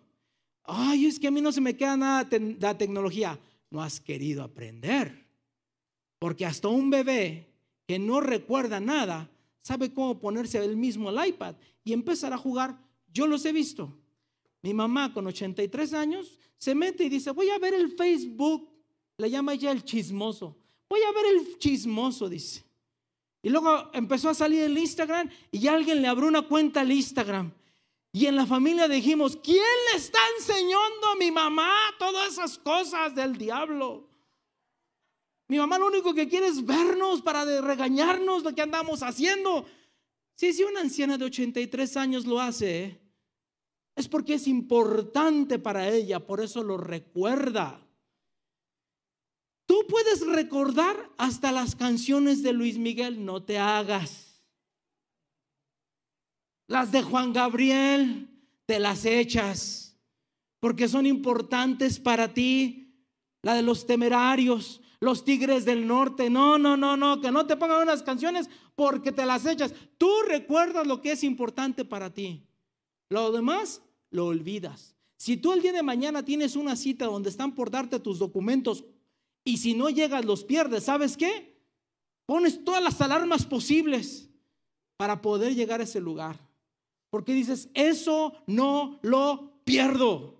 Ay, 0.63 1.05
es 1.07 1.19
que 1.19 1.27
a 1.27 1.31
mí 1.31 1.41
no 1.41 1.51
se 1.51 1.61
me 1.61 1.75
queda 1.75 1.97
nada 1.97 2.23
de 2.23 2.57
la 2.59 2.77
tecnología. 2.77 3.39
No 3.69 3.81
has 3.81 3.99
querido 3.99 4.43
aprender. 4.43 5.27
Porque 6.19 6.45
hasta 6.45 6.67
un 6.67 6.89
bebé 6.89 7.47
que 7.85 7.99
no 7.99 8.21
recuerda 8.21 8.79
nada 8.79 9.29
sabe 9.61 9.93
cómo 9.93 10.19
ponerse 10.19 10.63
él 10.63 10.77
mismo 10.77 11.09
el 11.09 11.27
iPad 11.27 11.55
y 11.83 11.93
empezar 11.93 12.31
a 12.31 12.37
jugar. 12.37 12.79
Yo 13.11 13.27
los 13.27 13.45
he 13.45 13.51
visto. 13.51 13.97
Mi 14.61 14.73
mamá 14.73 15.13
con 15.13 15.27
83 15.27 15.93
años 15.93 16.39
se 16.57 16.73
mete 16.73 17.03
y 17.03 17.09
dice, 17.09 17.31
voy 17.31 17.49
a 17.49 17.59
ver 17.59 17.73
el 17.73 17.91
Facebook. 17.91 18.69
Le 19.17 19.29
llama 19.29 19.55
ya 19.55 19.71
el 19.71 19.83
chismoso. 19.83 20.57
Voy 20.89 21.01
a 21.01 21.11
ver 21.11 21.25
el 21.35 21.57
chismoso, 21.57 22.29
dice. 22.29 22.63
Y 23.43 23.49
luego 23.49 23.91
empezó 23.93 24.29
a 24.29 24.33
salir 24.33 24.63
el 24.63 24.77
Instagram 24.77 25.29
y 25.51 25.67
alguien 25.67 26.01
le 26.01 26.07
abrió 26.07 26.29
una 26.29 26.43
cuenta 26.43 26.79
al 26.79 26.91
Instagram. 26.93 27.51
Y 28.13 28.25
en 28.25 28.37
la 28.37 28.45
familia 28.45 28.87
dijimos, 28.87 29.37
¿quién 29.43 29.65
le 29.91 29.97
está 29.97 30.19
enseñando 30.39 31.07
a 31.11 31.15
mi 31.17 31.29
mamá 31.29 31.75
todas 31.99 32.31
esas 32.31 32.57
cosas 32.57 33.13
del 33.13 33.37
diablo? 33.37 34.07
Mi 35.49 35.57
mamá 35.57 35.77
lo 35.77 35.87
único 35.87 36.13
que 36.13 36.29
quiere 36.29 36.47
es 36.47 36.65
vernos 36.65 37.21
para 37.21 37.43
regañarnos 37.59 38.43
lo 38.43 38.55
que 38.55 38.61
andamos 38.61 39.03
haciendo. 39.03 39.65
Si, 40.35 40.53
si 40.53 40.63
una 40.63 40.79
anciana 40.79 41.17
de 41.17 41.25
83 41.25 41.97
años 41.97 42.25
lo 42.25 42.39
hace, 42.39 43.01
es 43.93 44.07
porque 44.07 44.35
es 44.35 44.47
importante 44.47 45.59
para 45.59 45.89
ella, 45.89 46.25
por 46.25 46.39
eso 46.39 46.63
lo 46.63 46.77
recuerda. 46.77 47.82
Tú 49.73 49.87
puedes 49.87 50.23
recordar 50.23 51.09
hasta 51.17 51.51
las 51.51 51.75
canciones 51.75 52.43
de 52.43 52.53
Luis 52.53 52.77
Miguel, 52.77 53.25
no 53.25 53.41
te 53.41 53.57
hagas. 53.57 54.39
Las 56.67 56.91
de 56.91 57.01
Juan 57.01 57.33
Gabriel, 57.33 58.29
te 58.67 58.77
las 58.77 59.03
echas, 59.03 59.97
porque 60.59 60.87
son 60.87 61.07
importantes 61.07 61.99
para 61.99 62.35
ti. 62.35 62.93
La 63.41 63.55
de 63.55 63.63
los 63.63 63.87
temerarios, 63.87 64.79
los 64.99 65.25
tigres 65.25 65.65
del 65.65 65.87
norte. 65.87 66.29
No, 66.29 66.59
no, 66.59 66.77
no, 66.77 66.95
no, 66.95 67.19
que 67.19 67.31
no 67.31 67.47
te 67.47 67.57
pongan 67.57 67.81
unas 67.81 68.03
canciones 68.03 68.51
porque 68.75 69.11
te 69.11 69.25
las 69.25 69.43
echas. 69.47 69.73
Tú 69.97 70.11
recuerdas 70.27 70.85
lo 70.85 71.01
que 71.01 71.13
es 71.13 71.23
importante 71.23 71.83
para 71.83 72.13
ti. 72.13 72.45
Lo 73.09 73.31
demás 73.31 73.81
lo 74.11 74.27
olvidas. 74.27 74.95
Si 75.17 75.35
tú 75.35 75.51
el 75.51 75.63
día 75.63 75.73
de 75.73 75.81
mañana 75.81 76.23
tienes 76.23 76.55
una 76.55 76.75
cita 76.75 77.05
donde 77.05 77.31
están 77.31 77.55
por 77.55 77.71
darte 77.71 77.99
tus 77.99 78.19
documentos 78.19 78.83
y 79.43 79.57
si 79.57 79.73
no 79.73 79.89
llegas, 79.89 80.25
los 80.25 80.43
pierdes. 80.43 80.85
¿Sabes 80.85 81.17
qué? 81.17 81.53
Pones 82.25 82.63
todas 82.63 82.81
las 82.81 82.99
alarmas 83.01 83.45
posibles 83.45 84.29
para 84.97 85.21
poder 85.21 85.55
llegar 85.55 85.81
a 85.81 85.83
ese 85.83 85.99
lugar. 85.99 86.39
Porque 87.09 87.33
dices, 87.33 87.69
eso 87.73 88.33
no 88.47 88.99
lo 89.01 89.61
pierdo. 89.65 90.39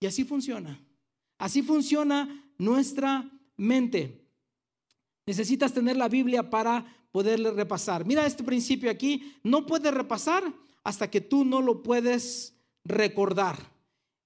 Y 0.00 0.06
así 0.06 0.24
funciona. 0.24 0.80
Así 1.38 1.62
funciona 1.62 2.52
nuestra 2.58 3.28
mente. 3.56 4.24
Necesitas 5.26 5.72
tener 5.72 5.96
la 5.96 6.08
Biblia 6.08 6.48
para 6.48 6.84
poderle 7.10 7.50
repasar. 7.50 8.06
Mira 8.06 8.26
este 8.26 8.44
principio 8.44 8.90
aquí, 8.90 9.34
no 9.42 9.66
puedes 9.66 9.92
repasar 9.92 10.44
hasta 10.84 11.10
que 11.10 11.20
tú 11.20 11.44
no 11.44 11.60
lo 11.60 11.82
puedes 11.82 12.54
recordar. 12.84 13.70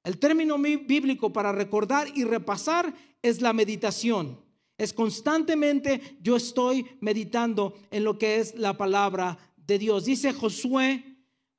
El 0.04 0.18
término 0.18 0.56
bíblico 0.58 1.32
para 1.32 1.52
recordar 1.52 2.06
y 2.14 2.24
repasar 2.24 2.94
es 3.28 3.40
la 3.40 3.52
meditación. 3.52 4.40
Es 4.78 4.92
constantemente 4.92 6.18
yo 6.20 6.36
estoy 6.36 6.86
meditando 7.00 7.74
en 7.90 8.04
lo 8.04 8.18
que 8.18 8.36
es 8.36 8.54
la 8.56 8.76
palabra 8.76 9.38
de 9.56 9.78
Dios. 9.78 10.04
Dice 10.04 10.32
Josué 10.32 11.02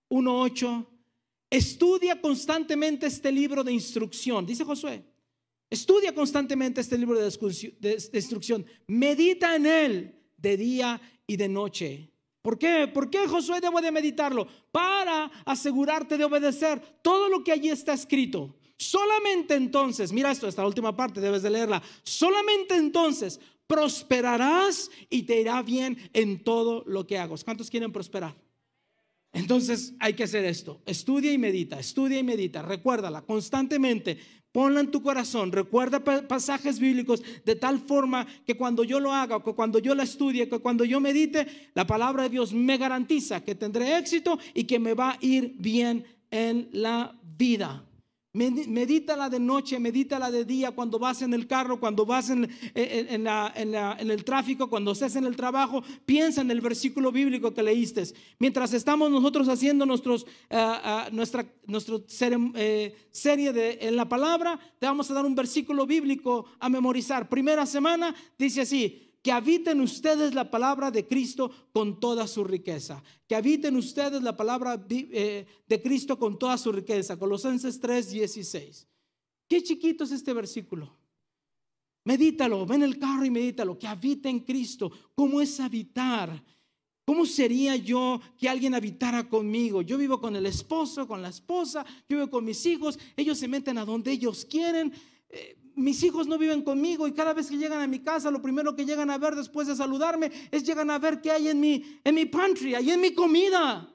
1.8, 0.09 0.85
estudia 1.49 2.21
constantemente 2.21 3.07
este 3.07 3.31
libro 3.31 3.63
de 3.63 3.73
instrucción. 3.73 4.45
Dice 4.45 4.63
Josué, 4.63 5.03
estudia 5.69 6.13
constantemente 6.13 6.81
este 6.81 6.97
libro 6.97 7.19
de 7.19 7.31
instrucción. 8.13 8.65
Medita 8.87 9.55
en 9.55 9.65
él 9.65 10.15
de 10.37 10.57
día 10.57 11.01
y 11.25 11.37
de 11.37 11.49
noche. 11.49 12.11
¿Por 12.47 12.57
qué? 12.57 12.87
¿Por 12.87 13.09
qué 13.09 13.27
Josué 13.27 13.59
debo 13.59 13.81
de 13.81 13.91
meditarlo? 13.91 14.47
Para 14.71 15.25
asegurarte 15.43 16.17
de 16.17 16.23
obedecer 16.23 16.79
todo 17.01 17.27
lo 17.27 17.43
que 17.43 17.51
allí 17.51 17.69
está 17.69 17.93
escrito. 17.93 18.55
Solamente 18.77 19.55
entonces, 19.55 20.13
mira 20.13 20.31
esto, 20.31 20.47
esta 20.47 20.65
última 20.65 20.95
parte 20.95 21.19
debes 21.19 21.41
de 21.41 21.49
leerla. 21.49 21.81
Solamente 22.03 22.75
entonces 22.75 23.39
prosperarás 23.65 24.89
y 25.09 25.23
te 25.23 25.41
irá 25.41 25.61
bien 25.61 25.97
en 26.13 26.43
todo 26.43 26.83
lo 26.85 27.05
que 27.05 27.17
hagas. 27.17 27.43
¿Cuántos 27.43 27.69
quieren 27.69 27.91
prosperar? 27.91 28.35
Entonces 29.33 29.93
hay 29.99 30.13
que 30.13 30.23
hacer 30.23 30.45
esto. 30.45 30.81
Estudia 30.85 31.31
y 31.31 31.37
medita, 31.37 31.79
estudia 31.79 32.19
y 32.19 32.23
medita. 32.23 32.61
Recuérdala 32.61 33.21
constantemente. 33.23 34.17
Ponla 34.51 34.79
en 34.79 34.89
tu 34.89 35.03
corazón. 35.03 35.51
Recuerda 35.51 36.03
pasajes 36.03 36.79
bíblicos 36.79 37.21
de 37.45 37.55
tal 37.55 37.79
forma 37.79 38.25
que 38.45 38.55
cuando 38.55 38.83
yo 38.83 38.99
lo 38.99 39.13
haga, 39.13 39.43
que 39.43 39.53
cuando 39.53 39.79
yo 39.79 39.93
la 39.93 40.03
estudie, 40.03 40.49
que 40.49 40.59
cuando 40.59 40.85
yo 40.85 40.99
medite, 40.99 41.69
la 41.75 41.85
palabra 41.85 42.23
de 42.23 42.29
Dios 42.29 42.53
me 42.53 42.77
garantiza 42.77 43.43
que 43.43 43.53
tendré 43.53 43.97
éxito 43.97 44.39
y 44.53 44.63
que 44.63 44.79
me 44.79 44.93
va 44.93 45.11
a 45.11 45.17
ir 45.21 45.53
bien 45.57 46.05
en 46.31 46.69
la 46.71 47.19
vida. 47.37 47.86
Medítala 48.37 49.29
de 49.29 49.39
noche, 49.39 49.79
medítala 49.79 50.29
de 50.29 50.45
día, 50.45 50.71
cuando 50.71 50.99
vas 50.99 51.23
en 51.23 51.33
el 51.33 51.47
carro, 51.47 51.79
cuando 51.79 52.05
vas 52.05 52.29
en, 52.29 52.47
el 52.75 54.23
tráfico, 54.23 54.69
cuando 54.69 54.91
estés 54.91 55.15
en 55.15 55.25
el 55.25 55.35
trabajo, 55.35 55.83
piensa 56.05 56.41
en 56.41 56.51
el 56.51 56.61
versículo 56.61 57.11
bíblico 57.11 57.53
que 57.55 57.63
leíste. 57.63 58.03
Mientras 58.37 58.73
estamos 58.73 59.09
nosotros 59.09 59.49
haciendo 59.49 59.87
nuestros, 59.87 60.27
ah, 60.51 61.09
nuestra, 61.11 61.45
eh, 62.53 62.95
serie 63.11 63.53
de, 63.53 63.79
en 63.81 63.95
la 63.95 64.07
palabra, 64.07 64.59
te 64.77 64.85
vamos 64.85 65.09
a 65.09 65.15
dar 65.15 65.25
un 65.25 65.33
versículo 65.33 65.87
bíblico 65.87 66.45
a 66.59 66.69
memorizar. 66.69 67.27
Primera 67.27 67.65
semana 67.65 68.13
dice 68.37 68.61
así, 68.61 69.06
que 69.27 69.33
habiten 69.33 69.81
ustedes 69.81 70.33
la 70.33 70.49
palabra 70.49 70.89
de 70.89 71.05
Cristo 71.05 71.51
con 71.73 71.99
toda 71.99 72.27
su 72.27 72.45
riqueza. 72.45 73.03
Que 73.27 73.35
habiten 73.35 73.75
ustedes 73.75 74.21
la 74.21 74.37
palabra 74.37 74.81
eh, 74.89 75.45
de 75.67 75.81
Cristo 75.81 76.17
con 76.17 76.39
toda 76.39 76.57
su 76.57 76.71
riqueza. 76.71 77.19
Colosenses 77.19 77.77
3, 77.77 78.09
16. 78.09 78.87
Qué 79.49 79.61
chiquito 79.61 80.05
es 80.05 80.11
este 80.11 80.31
versículo. 80.31 80.95
Medítalo, 82.05 82.65
ven 82.65 82.83
el 82.83 82.97
carro 82.97 83.25
y 83.25 83.29
medítalo. 83.29 83.77
Que 83.77 83.87
habite 83.87 84.29
en 84.29 84.39
Cristo. 84.39 84.89
¿Cómo 85.13 85.41
es 85.41 85.59
habitar? 85.59 86.41
¿Cómo 87.03 87.25
sería 87.25 87.75
yo 87.75 88.21
que 88.37 88.47
alguien 88.47 88.75
habitara 88.75 89.27
conmigo? 89.27 89.81
Yo 89.81 89.97
vivo 89.97 90.21
con 90.21 90.37
el 90.37 90.45
esposo, 90.45 91.05
con 91.05 91.21
la 91.21 91.27
esposa, 91.27 91.85
yo 92.07 92.15
vivo 92.15 92.29
con 92.29 92.45
mis 92.45 92.65
hijos, 92.65 92.97
ellos 93.17 93.37
se 93.37 93.49
meten 93.49 93.77
a 93.77 93.83
donde 93.83 94.09
ellos 94.09 94.45
quieren. 94.45 94.93
Eh, 95.27 95.57
mis 95.77 96.03
hijos 96.03 96.27
no 96.27 96.37
viven 96.37 96.63
conmigo 96.63 97.07
y 97.07 97.13
cada 97.13 97.33
vez 97.33 97.47
que 97.47 97.57
llegan 97.57 97.81
a 97.81 97.87
mi 97.87 97.99
casa, 97.99 98.31
lo 98.31 98.41
primero 98.41 98.75
que 98.75 98.85
llegan 98.85 99.09
a 99.09 99.17
ver 99.17 99.35
después 99.35 99.67
de 99.67 99.75
saludarme 99.75 100.31
es 100.51 100.63
llegan 100.63 100.89
a 100.89 100.99
ver 100.99 101.21
qué 101.21 101.31
hay 101.31 101.47
en 101.49 101.59
mi, 101.59 101.99
en 102.03 102.15
mi 102.15 102.25
pantry, 102.25 102.75
ahí 102.75 102.91
en 102.91 102.99
mi 102.99 103.13
comida. 103.13 103.87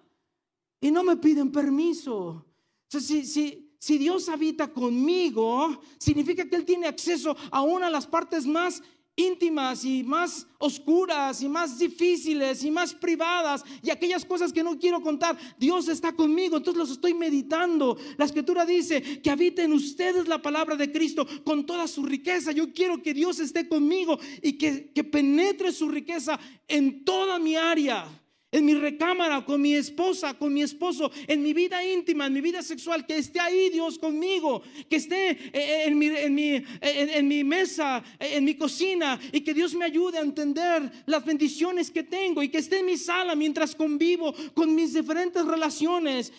Y 0.81 0.91
no 0.91 1.03
me 1.03 1.17
piden 1.17 1.51
permiso. 1.51 2.47
si, 2.89 3.27
si, 3.27 3.77
si 3.79 3.99
Dios 3.99 4.29
habita 4.29 4.73
conmigo, 4.73 5.83
significa 5.99 6.49
que 6.49 6.55
Él 6.55 6.65
tiene 6.65 6.87
acceso 6.87 7.37
a 7.51 7.63
una 7.63 7.87
de 7.87 7.93
las 7.93 8.07
partes 8.07 8.47
más 8.47 8.81
íntimas 9.17 9.85
y 9.85 10.03
más 10.03 10.47
oscuras 10.59 11.43
y 11.43 11.49
más 11.49 11.79
difíciles 11.79 12.65
y 12.65 12.71
más 12.71 12.95
privadas 12.95 13.63
y 13.83 13.91
aquellas 13.91 14.25
cosas 14.25 14.53
que 14.53 14.63
no 14.63 14.79
quiero 14.79 15.03
contar, 15.03 15.37
Dios 15.59 15.89
está 15.89 16.13
conmigo, 16.13 16.57
entonces 16.57 16.79
los 16.79 16.91
estoy 16.91 17.13
meditando. 17.13 17.99
La 18.17 18.25
escritura 18.25 18.65
dice 18.65 19.21
que 19.21 19.31
habiten 19.31 19.73
ustedes 19.73 20.29
la 20.29 20.41
palabra 20.41 20.77
de 20.77 20.91
Cristo 20.91 21.27
con 21.45 21.67
toda 21.67 21.87
su 21.89 22.05
riqueza. 22.05 22.53
Yo 22.53 22.73
quiero 22.73 23.03
que 23.03 23.13
Dios 23.13 23.39
esté 23.39 23.69
conmigo 23.69 24.19
y 24.41 24.55
que, 24.55 24.93
que 24.93 25.05
penetre 25.05 25.73
su 25.73 25.89
riqueza 25.89 26.39
en 26.69 27.05
toda 27.05 27.39
mi 27.39 27.57
área 27.57 28.22
en 28.53 28.67
mi 28.67 28.75
recámara, 28.75 29.45
con 29.45 29.61
mi 29.63 29.75
esposa, 29.75 30.35
con 30.35 30.53
mi 30.53 30.63
esposo, 30.63 31.11
en 31.27 31.43
mi 31.43 31.55
vida 31.55 31.83
íntima, 31.83 32.27
en 32.27 32.35
mi 32.35 32.43
vida 32.43 32.63
sexual, 32.63 33.07
que 33.07 33.17
esté 33.17 33.41
ahí 33.41 33.71
Dios 33.71 33.99
conmigo, 33.99 34.63
que 34.91 34.97
esté 34.97 35.31
eh, 35.31 35.39
eh, 35.55 35.85
en 35.87 35.99
mi, 35.99 36.07
en 36.09 36.35
mi, 36.35 36.63
en, 36.83 37.29
mi 37.29 37.45
mesa, 37.45 38.05
eh, 38.21 38.37
en 38.37 38.45
mi 38.45 38.55
cocina, 38.55 39.19
y 39.33 39.41
que 39.41 39.55
Dios 39.55 39.75
me 39.75 39.87
ayude 39.87 40.19
a 40.19 40.21
entender 40.21 40.93
las 41.07 41.25
bendiciones 41.25 41.91
que 41.91 42.03
tengo, 42.03 42.43
y 42.43 42.51
que 42.51 42.59
esté 42.59 42.81
en 42.81 42.87
mi 42.87 42.99
sala 42.99 43.35
mientras 43.35 43.75
convivo 43.75 44.35
con 44.53 44.75
mis 44.75 44.93
diferentes 44.93 45.45
relaciones 45.47 46.31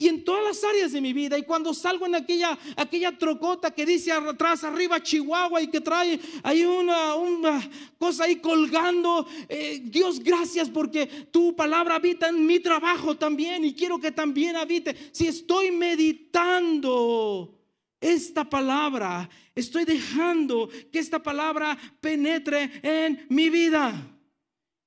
y 0.00 0.08
en 0.08 0.24
todas 0.24 0.42
las 0.42 0.64
áreas 0.64 0.92
de 0.92 1.00
mi 1.02 1.12
vida. 1.12 1.36
Y 1.36 1.42
cuando 1.42 1.74
salgo 1.74 2.06
en 2.06 2.14
aquella, 2.14 2.58
aquella 2.74 3.16
trocota 3.18 3.70
que 3.70 3.84
dice 3.84 4.10
atrás, 4.10 4.64
arriba 4.64 5.02
Chihuahua 5.02 5.60
y 5.60 5.66
que 5.66 5.82
trae 5.82 6.18
ahí 6.42 6.64
una, 6.64 7.14
una 7.16 7.70
cosa 7.98 8.24
ahí 8.24 8.36
colgando. 8.36 9.26
Eh, 9.46 9.82
Dios, 9.84 10.18
gracias 10.20 10.70
porque 10.70 11.06
tu 11.30 11.54
palabra 11.54 11.96
habita 11.96 12.30
en 12.30 12.46
mi 12.46 12.60
trabajo 12.60 13.18
también 13.18 13.62
y 13.62 13.74
quiero 13.74 14.00
que 14.00 14.10
también 14.10 14.56
habite. 14.56 14.96
Si 15.12 15.26
estoy 15.26 15.70
meditando 15.70 17.54
esta 18.00 18.48
palabra, 18.48 19.28
estoy 19.54 19.84
dejando 19.84 20.70
que 20.90 20.98
esta 20.98 21.22
palabra 21.22 21.76
penetre 22.00 22.80
en 22.82 23.26
mi 23.28 23.50
vida. 23.50 24.16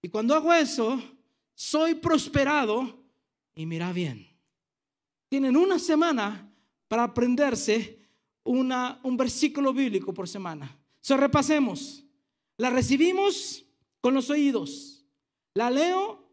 Y 0.01 0.09
cuando 0.09 0.34
hago 0.34 0.51
eso, 0.51 0.99
soy 1.53 1.93
prosperado 1.93 2.99
y 3.53 3.68
mira 3.68 3.93
bien 3.93 4.32
tienen 5.34 5.57
una 5.57 5.79
semana 5.79 6.47
para 6.88 7.05
aprenderse 7.05 7.97
un 8.43 9.17
versículo 9.17 9.73
bíblico 9.73 10.13
por 10.13 10.29
semana. 10.29 10.79
So, 11.01 11.17
repasemos. 11.17 12.05
La 12.55 12.69
recibimos 12.69 13.65
con 13.99 14.13
los 14.13 14.29
oídos. 14.29 15.07
La 15.55 15.71
leo 15.71 16.23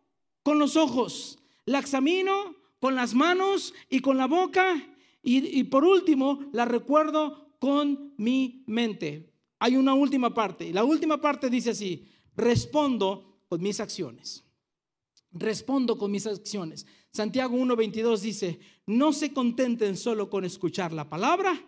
con 0.42 0.58
los 0.58 0.76
ojos. 0.76 1.38
La 1.64 1.78
examino 1.78 2.54
con 2.78 2.94
las 2.94 3.14
manos 3.14 3.72
y 3.88 4.00
con 4.00 4.18
la 4.18 4.26
boca. 4.26 4.76
Y, 5.22 5.58
y 5.58 5.64
por 5.64 5.82
último, 5.82 6.50
la 6.52 6.66
recuerdo 6.66 7.54
con 7.58 8.12
mi 8.18 8.64
mente. 8.66 9.32
Hay 9.60 9.78
una 9.78 9.94
última 9.94 10.34
parte. 10.34 10.74
La 10.74 10.84
última 10.84 11.18
parte 11.18 11.48
dice 11.48 11.70
así, 11.70 12.06
respondo 12.36 13.44
con 13.48 13.62
mis 13.62 13.80
acciones. 13.80 14.44
Respondo 15.32 15.96
con 15.96 16.10
mis 16.10 16.26
acciones. 16.26 16.84
Santiago 17.12 17.56
1.22 17.56 18.20
dice, 18.20 18.60
no 18.86 19.12
se 19.12 19.32
contenten 19.32 19.96
solo 19.96 20.30
con 20.30 20.44
escuchar 20.44 20.92
la 20.92 21.08
palabra, 21.08 21.60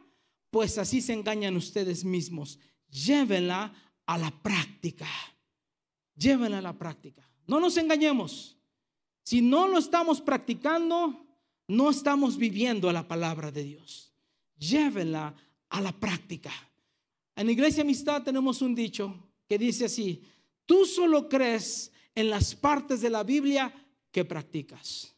pues 0.50 0.78
así 0.78 1.00
se 1.00 1.12
engañan 1.12 1.56
ustedes 1.56 2.04
mismos. 2.04 2.58
Llévenla 2.88 3.72
a 4.06 4.18
la 4.18 4.30
práctica. 4.30 5.08
Llévenla 6.14 6.58
a 6.58 6.62
la 6.62 6.78
práctica. 6.78 7.28
No 7.46 7.58
nos 7.58 7.76
engañemos. 7.76 8.56
Si 9.24 9.40
no 9.40 9.66
lo 9.66 9.78
estamos 9.78 10.20
practicando, 10.20 11.26
no 11.68 11.90
estamos 11.90 12.36
viviendo 12.36 12.92
la 12.92 13.08
palabra 13.08 13.50
de 13.50 13.64
Dios. 13.64 14.12
Llévenla 14.56 15.34
a 15.70 15.80
la 15.80 15.92
práctica. 15.92 16.52
En 17.34 17.50
Iglesia 17.50 17.82
Amistad 17.82 18.22
tenemos 18.22 18.62
un 18.62 18.74
dicho 18.74 19.32
que 19.48 19.58
dice 19.58 19.86
así, 19.86 20.22
tú 20.66 20.84
solo 20.84 21.28
crees 21.28 21.90
en 22.14 22.30
las 22.30 22.54
partes 22.54 23.00
de 23.00 23.10
la 23.10 23.22
Biblia 23.24 23.72
que 24.10 24.24
practicas. 24.24 25.16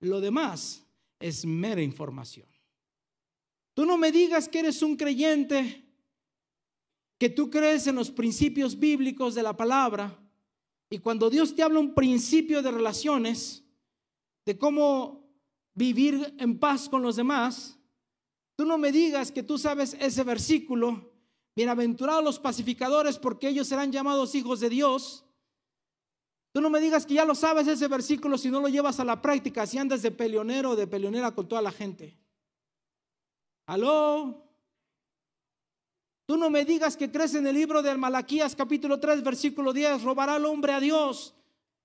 Lo 0.00 0.20
demás 0.20 0.84
es 1.18 1.44
mera 1.44 1.82
información. 1.82 2.46
Tú 3.74 3.86
no 3.86 3.96
me 3.96 4.10
digas 4.10 4.48
que 4.48 4.60
eres 4.60 4.82
un 4.82 4.96
creyente, 4.96 5.84
que 7.18 7.28
tú 7.28 7.50
crees 7.50 7.86
en 7.86 7.96
los 7.96 8.10
principios 8.10 8.78
bíblicos 8.78 9.34
de 9.34 9.42
la 9.42 9.56
palabra, 9.56 10.18
y 10.90 10.98
cuando 10.98 11.28
Dios 11.28 11.54
te 11.54 11.62
habla 11.62 11.80
un 11.80 11.94
principio 11.94 12.62
de 12.62 12.70
relaciones, 12.70 13.64
de 14.46 14.56
cómo 14.56 15.28
vivir 15.74 16.34
en 16.38 16.58
paz 16.58 16.88
con 16.88 17.02
los 17.02 17.16
demás, 17.16 17.78
tú 18.56 18.64
no 18.64 18.78
me 18.78 18.90
digas 18.90 19.30
que 19.30 19.42
tú 19.42 19.58
sabes 19.58 19.96
ese 20.00 20.24
versículo, 20.24 21.12
bienaventurados 21.54 22.24
los 22.24 22.38
pacificadores 22.38 23.18
porque 23.18 23.48
ellos 23.48 23.68
serán 23.68 23.92
llamados 23.92 24.34
hijos 24.34 24.60
de 24.60 24.70
Dios, 24.70 25.24
Tú 26.58 26.62
no 26.62 26.70
me 26.70 26.80
digas 26.80 27.06
que 27.06 27.14
ya 27.14 27.24
lo 27.24 27.36
sabes 27.36 27.68
ese 27.68 27.86
versículo 27.86 28.36
si 28.36 28.50
no 28.50 28.58
lo 28.58 28.66
llevas 28.66 28.98
a 28.98 29.04
la 29.04 29.22
práctica, 29.22 29.64
si 29.64 29.78
andas 29.78 30.02
de 30.02 30.10
peleonero 30.10 30.70
o 30.70 30.74
de 30.74 30.88
peleonera 30.88 31.30
con 31.30 31.46
toda 31.46 31.62
la 31.62 31.70
gente. 31.70 32.18
¿Aló? 33.66 34.44
Tú 36.26 36.36
no 36.36 36.50
me 36.50 36.64
digas 36.64 36.96
que 36.96 37.12
crees 37.12 37.36
en 37.36 37.46
el 37.46 37.54
libro 37.54 37.80
de 37.80 37.96
Malaquías 37.96 38.56
capítulo 38.56 38.98
3 38.98 39.22
versículo 39.22 39.72
10, 39.72 40.02
robará 40.02 40.34
el 40.34 40.46
hombre 40.46 40.72
a 40.72 40.80
Dios. 40.80 41.32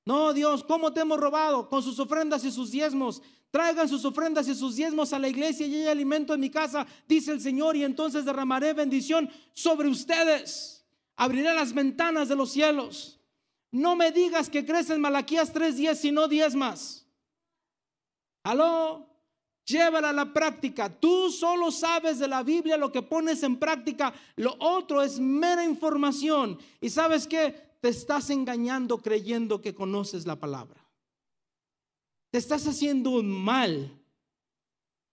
No, 0.06 0.34
Dios, 0.34 0.64
¿cómo 0.64 0.92
te 0.92 1.02
hemos 1.02 1.20
robado? 1.20 1.70
Con 1.70 1.84
sus 1.84 2.00
ofrendas 2.00 2.44
y 2.44 2.52
sus 2.52 2.72
diezmos. 2.72 3.22
Traigan 3.52 3.88
sus 3.88 4.04
ofrendas 4.06 4.48
y 4.48 4.56
sus 4.56 4.76
diezmos 4.76 5.14
a 5.14 5.20
la 5.20 5.28
iglesia 5.28 5.68
y 5.68 5.76
hay 5.76 5.86
alimento 5.86 6.34
en 6.34 6.40
mi 6.40 6.50
casa, 6.50 6.88
dice 7.08 7.32
el 7.32 7.42
Señor, 7.42 7.76
y 7.76 7.84
entonces 7.84 8.26
derramaré 8.26 8.74
bendición 8.74 9.30
sobre 9.54 9.88
ustedes. 9.88 10.84
Abriré 11.16 11.54
las 11.54 11.76
ventanas 11.76 12.28
de 12.28 12.36
los 12.36 12.52
cielos. 12.52 13.20
No 13.74 13.96
me 13.96 14.12
digas 14.12 14.52
que 14.52 14.64
crees 14.64 14.92
en 14.92 15.02
Malaquías 15.02 15.52
3:10, 15.52 15.96
sino 15.96 16.28
más 16.56 17.08
Aló, 18.44 19.10
llévala 19.66 20.12
a 20.12 20.14
la 20.14 20.32
práctica. 20.32 20.90
Tú 20.90 21.32
solo 21.32 21.72
sabes 21.72 22.20
de 22.20 22.28
la 22.28 22.44
Biblia 22.44 22.78
lo 22.78 22.92
que 22.92 23.02
pones 23.02 23.42
en 23.42 23.58
práctica. 23.58 24.14
Lo 24.36 24.56
otro 24.60 25.02
es 25.02 25.20
mera 25.20 25.66
información. 25.66 26.60
Y 26.82 26.92
sabes 26.92 27.26
que 27.26 27.52
te 27.82 27.90
estás 27.90 28.30
engañando 28.30 29.00
creyendo 29.00 29.60
que 29.60 29.74
conoces 29.74 30.28
la 30.28 30.36
palabra. 30.36 30.88
Te 32.30 32.38
estás 32.38 32.68
haciendo 32.68 33.10
un 33.10 33.32
mal 33.32 34.00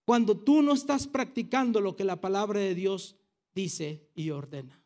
cuando 0.04 0.36
tú 0.36 0.60
no 0.60 0.74
estás 0.74 1.06
practicando 1.06 1.80
lo 1.80 1.96
que 1.96 2.04
la 2.04 2.20
palabra 2.20 2.60
de 2.60 2.74
Dios 2.74 3.16
dice 3.54 4.10
y 4.14 4.30
ordena. 4.30 4.84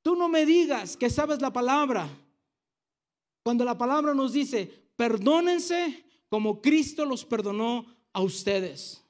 Tú 0.00 0.16
no 0.16 0.30
me 0.30 0.46
digas 0.46 0.96
que 0.96 1.10
sabes 1.10 1.42
la 1.42 1.52
palabra 1.52 2.08
cuando 3.48 3.64
la 3.64 3.78
palabra 3.78 4.12
nos 4.12 4.34
dice, 4.34 4.70
perdónense 4.94 6.04
como 6.28 6.60
Cristo 6.60 7.06
los 7.06 7.24
perdonó 7.24 7.86
a 8.12 8.20
ustedes. 8.20 9.02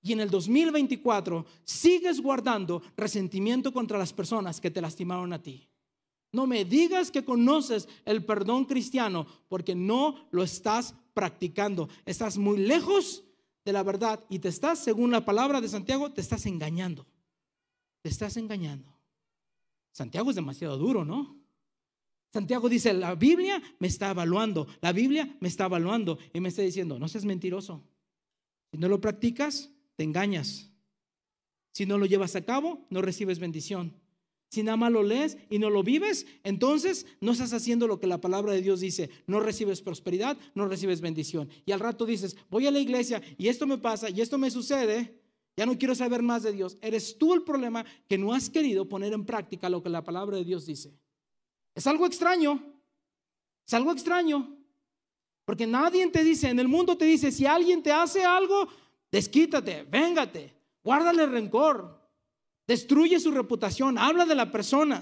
Y 0.00 0.14
en 0.14 0.20
el 0.20 0.30
2024 0.30 1.44
sigues 1.62 2.22
guardando 2.22 2.80
resentimiento 2.96 3.74
contra 3.74 3.98
las 3.98 4.14
personas 4.14 4.62
que 4.62 4.70
te 4.70 4.80
lastimaron 4.80 5.34
a 5.34 5.42
ti. 5.42 5.68
No 6.32 6.46
me 6.46 6.64
digas 6.64 7.10
que 7.10 7.22
conoces 7.22 7.86
el 8.06 8.24
perdón 8.24 8.64
cristiano 8.64 9.26
porque 9.46 9.74
no 9.74 10.26
lo 10.30 10.42
estás 10.42 10.94
practicando. 11.12 11.90
Estás 12.06 12.38
muy 12.38 12.56
lejos 12.56 13.24
de 13.62 13.74
la 13.74 13.82
verdad 13.82 14.24
y 14.30 14.38
te 14.38 14.48
estás, 14.48 14.78
según 14.78 15.10
la 15.10 15.22
palabra 15.22 15.60
de 15.60 15.68
Santiago, 15.68 16.10
te 16.10 16.22
estás 16.22 16.46
engañando. 16.46 17.06
Te 18.00 18.08
estás 18.08 18.38
engañando. 18.38 18.90
Santiago 19.92 20.30
es 20.30 20.36
demasiado 20.36 20.78
duro, 20.78 21.04
¿no? 21.04 21.45
Santiago 22.36 22.68
dice, 22.68 22.92
la 22.92 23.14
Biblia 23.14 23.62
me 23.78 23.88
está 23.88 24.10
evaluando, 24.10 24.66
la 24.82 24.92
Biblia 24.92 25.34
me 25.40 25.48
está 25.48 25.64
evaluando 25.64 26.18
y 26.34 26.40
me 26.40 26.50
está 26.50 26.60
diciendo, 26.60 26.98
no 26.98 27.08
seas 27.08 27.24
mentiroso. 27.24 27.82
Si 28.70 28.76
no 28.76 28.88
lo 28.88 29.00
practicas, 29.00 29.70
te 29.94 30.04
engañas. 30.04 30.70
Si 31.72 31.86
no 31.86 31.96
lo 31.96 32.04
llevas 32.04 32.36
a 32.36 32.44
cabo, 32.44 32.84
no 32.90 33.00
recibes 33.00 33.38
bendición. 33.38 33.94
Si 34.50 34.62
nada 34.62 34.76
más 34.76 34.92
lo 34.92 35.02
lees 35.02 35.38
y 35.48 35.58
no 35.58 35.70
lo 35.70 35.82
vives, 35.82 36.26
entonces 36.44 37.06
no 37.22 37.32
estás 37.32 37.54
haciendo 37.54 37.86
lo 37.86 38.00
que 38.00 38.06
la 38.06 38.20
palabra 38.20 38.52
de 38.52 38.60
Dios 38.60 38.80
dice. 38.80 39.08
No 39.26 39.40
recibes 39.40 39.80
prosperidad, 39.80 40.36
no 40.54 40.68
recibes 40.68 41.00
bendición. 41.00 41.48
Y 41.64 41.72
al 41.72 41.80
rato 41.80 42.04
dices, 42.04 42.36
voy 42.50 42.66
a 42.66 42.70
la 42.70 42.80
iglesia 42.80 43.22
y 43.38 43.48
esto 43.48 43.66
me 43.66 43.78
pasa 43.78 44.10
y 44.10 44.20
esto 44.20 44.36
me 44.36 44.50
sucede. 44.50 45.22
Ya 45.56 45.64
no 45.64 45.78
quiero 45.78 45.94
saber 45.94 46.20
más 46.20 46.42
de 46.42 46.52
Dios. 46.52 46.76
Eres 46.82 47.16
tú 47.16 47.32
el 47.32 47.44
problema 47.44 47.86
que 48.06 48.18
no 48.18 48.34
has 48.34 48.50
querido 48.50 48.90
poner 48.90 49.14
en 49.14 49.24
práctica 49.24 49.70
lo 49.70 49.82
que 49.82 49.88
la 49.88 50.04
palabra 50.04 50.36
de 50.36 50.44
Dios 50.44 50.66
dice. 50.66 50.92
Es 51.76 51.86
algo 51.86 52.06
extraño. 52.06 52.60
Es 53.64 53.74
algo 53.74 53.92
extraño. 53.92 54.56
Porque 55.44 55.68
nadie 55.68 56.04
te 56.08 56.24
dice, 56.24 56.48
en 56.48 56.58
el 56.58 56.66
mundo 56.66 56.98
te 56.98 57.04
dice, 57.04 57.30
si 57.30 57.46
alguien 57.46 57.84
te 57.84 57.92
hace 57.92 58.24
algo, 58.24 58.66
desquítate, 59.12 59.84
véngate, 59.84 60.52
guárdale 60.82 61.26
rencor, 61.26 61.96
Destruye 62.66 63.20
su 63.20 63.30
reputación, 63.30 63.96
habla 63.96 64.26
de 64.26 64.34
la 64.34 64.50
persona. 64.50 64.96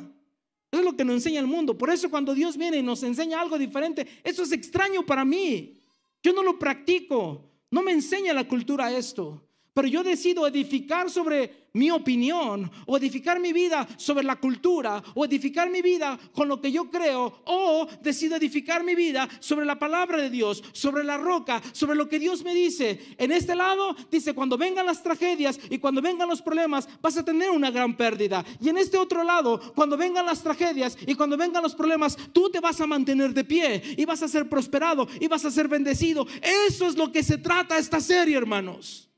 Eso 0.70 0.80
es 0.80 0.84
lo 0.84 0.96
que 0.96 1.04
nos 1.04 1.14
enseña 1.14 1.40
el 1.40 1.46
mundo. 1.46 1.78
Por 1.78 1.88
eso 1.88 2.10
cuando 2.10 2.34
Dios 2.34 2.56
viene 2.56 2.78
y 2.78 2.82
nos 2.82 3.02
enseña 3.02 3.40
algo 3.40 3.56
diferente, 3.56 4.06
eso 4.22 4.42
es 4.42 4.52
extraño 4.52 5.06
para 5.06 5.24
mí. 5.24 5.80
Yo 6.22 6.32
no 6.32 6.42
lo 6.42 6.58
practico. 6.58 7.50
No 7.70 7.82
me 7.82 7.92
enseña 7.92 8.34
la 8.34 8.46
cultura 8.46 8.94
esto. 8.94 9.43
Pero 9.74 9.88
yo 9.88 10.04
decido 10.04 10.46
edificar 10.46 11.10
sobre 11.10 11.64
mi 11.72 11.90
opinión 11.90 12.70
o 12.86 12.96
edificar 12.96 13.40
mi 13.40 13.52
vida 13.52 13.88
sobre 13.96 14.22
la 14.22 14.36
cultura 14.36 15.02
o 15.16 15.24
edificar 15.24 15.68
mi 15.68 15.82
vida 15.82 16.16
con 16.32 16.46
lo 16.46 16.60
que 16.60 16.70
yo 16.70 16.88
creo 16.88 17.42
o 17.44 17.88
decido 18.00 18.36
edificar 18.36 18.84
mi 18.84 18.94
vida 18.94 19.28
sobre 19.40 19.66
la 19.66 19.76
palabra 19.76 20.18
de 20.18 20.30
Dios, 20.30 20.62
sobre 20.72 21.02
la 21.02 21.18
roca, 21.18 21.60
sobre 21.72 21.96
lo 21.96 22.08
que 22.08 22.20
Dios 22.20 22.44
me 22.44 22.54
dice. 22.54 23.16
En 23.18 23.32
este 23.32 23.56
lado 23.56 23.96
dice, 24.12 24.32
cuando 24.32 24.56
vengan 24.56 24.86
las 24.86 25.02
tragedias 25.02 25.58
y 25.68 25.78
cuando 25.78 26.00
vengan 26.00 26.28
los 26.28 26.40
problemas, 26.40 26.88
vas 27.02 27.16
a 27.16 27.24
tener 27.24 27.50
una 27.50 27.72
gran 27.72 27.96
pérdida. 27.96 28.44
Y 28.60 28.68
en 28.68 28.78
este 28.78 28.96
otro 28.96 29.24
lado, 29.24 29.60
cuando 29.74 29.96
vengan 29.96 30.24
las 30.24 30.40
tragedias 30.40 30.96
y 31.04 31.16
cuando 31.16 31.36
vengan 31.36 31.64
los 31.64 31.74
problemas, 31.74 32.16
tú 32.32 32.48
te 32.48 32.60
vas 32.60 32.80
a 32.80 32.86
mantener 32.86 33.34
de 33.34 33.42
pie 33.42 33.82
y 33.96 34.04
vas 34.04 34.22
a 34.22 34.28
ser 34.28 34.48
prosperado 34.48 35.08
y 35.18 35.26
vas 35.26 35.44
a 35.44 35.50
ser 35.50 35.66
bendecido. 35.66 36.28
Eso 36.68 36.86
es 36.86 36.96
lo 36.96 37.10
que 37.10 37.24
se 37.24 37.38
trata 37.38 37.76
esta 37.76 37.98
serie, 37.98 38.36
hermanos. 38.36 39.10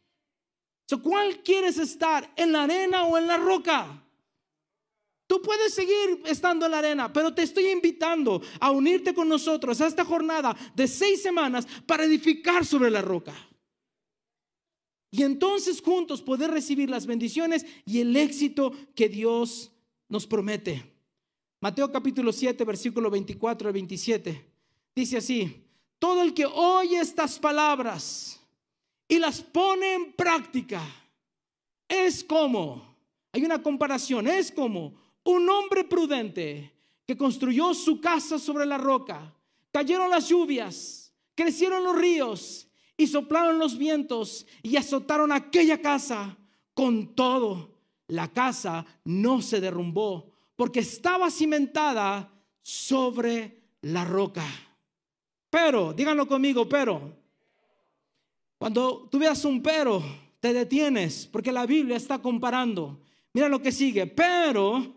¿Cuál 1.03 1.43
quieres 1.43 1.79
estar? 1.79 2.33
¿En 2.37 2.53
la 2.53 2.63
arena 2.63 3.05
o 3.05 3.19
en 3.19 3.27
la 3.27 3.37
roca? 3.37 4.03
Tú 5.27 5.43
puedes 5.43 5.75
seguir 5.75 6.23
estando 6.25 6.67
en 6.67 6.73
la 6.73 6.79
arena, 6.79 7.13
pero 7.13 7.35
te 7.35 7.43
estoy 7.43 7.67
invitando 7.67 8.41
a 8.61 8.71
unirte 8.71 9.13
con 9.13 9.29
nosotros 9.29 9.81
a 9.81 9.89
esta 9.89 10.05
jornada 10.05 10.57
de 10.75 10.87
seis 10.87 11.21
semanas 11.21 11.67
para 11.85 12.05
edificar 12.05 12.65
sobre 12.65 12.91
la 12.91 13.03
roca. 13.03 13.35
Y 15.11 15.23
entonces 15.23 15.83
juntos 15.83 16.23
poder 16.23 16.51
recibir 16.51 16.89
las 16.89 17.07
bendiciones 17.07 17.67
y 17.85 18.01
el 18.01 18.15
éxito 18.17 18.73
que 18.95 19.09
Dios 19.09 19.73
nos 20.09 20.27
promete. 20.27 20.93
Mateo 21.61 21.91
capítulo 21.91 22.33
7, 22.33 22.65
versículo 22.65 23.11
24 23.11 23.69
al 23.69 23.73
27. 23.75 24.53
Dice 24.95 25.17
así, 25.17 25.65
todo 25.99 26.23
el 26.23 26.35
que 26.35 26.47
oye 26.47 27.01
estas 27.01 27.39
palabras 27.41 28.41
y 29.09 29.19
las 29.19 29.41
pone 29.41 29.95
en 29.95 30.13
práctica, 30.13 30.83
es 31.89 32.25
como, 32.25 32.97
hay 33.33 33.45
una 33.45 33.63
comparación, 33.63 34.27
es 34.27 34.51
como 34.51 34.95
un 35.25 35.49
hombre 35.49 35.85
prudente 35.85 36.73
que 37.07 37.17
construyó 37.17 37.73
su 37.75 38.01
casa 38.01 38.39
sobre 38.39 38.67
la 38.67 38.79
roca. 38.79 39.33
Cayeron 39.71 40.11
las 40.11 40.29
lluvias, 40.29 41.13
crecieron 41.35 41.85
los 41.85 41.97
ríos 41.97 42.69
y 42.97 43.07
soplaron 43.07 43.59
los 43.59 43.79
vientos 43.79 44.47
y 44.63 44.77
azotaron 44.77 45.33
aquella 45.33 45.81
casa. 45.81 46.37
Con 46.75 47.15
todo, 47.15 47.71
la 48.09 48.29
casa 48.33 48.85
no 49.05 49.41
se 49.41 49.61
derrumbó 49.61 50.31
porque 50.57 50.81
estaba 50.81 51.31
cimentada 51.31 52.33
sobre 52.63 53.63
la 53.83 54.05
roca. 54.05 54.45
Pero, 55.49 55.93
díganlo 55.93 56.27
conmigo, 56.27 56.69
pero 56.69 57.17
cuando 58.59 59.09
tú 59.11 59.19
veas 59.19 59.45
un 59.45 59.63
pero, 59.63 60.03
te 60.41 60.53
detienes 60.53 61.27
porque 61.27 61.53
la 61.53 61.67
Biblia 61.67 61.97
está 61.97 62.21
comparando. 62.21 63.01
Mira 63.33 63.49
lo 63.49 63.61
que 63.61 63.73
sigue. 63.73 64.07
Pero 64.07 64.95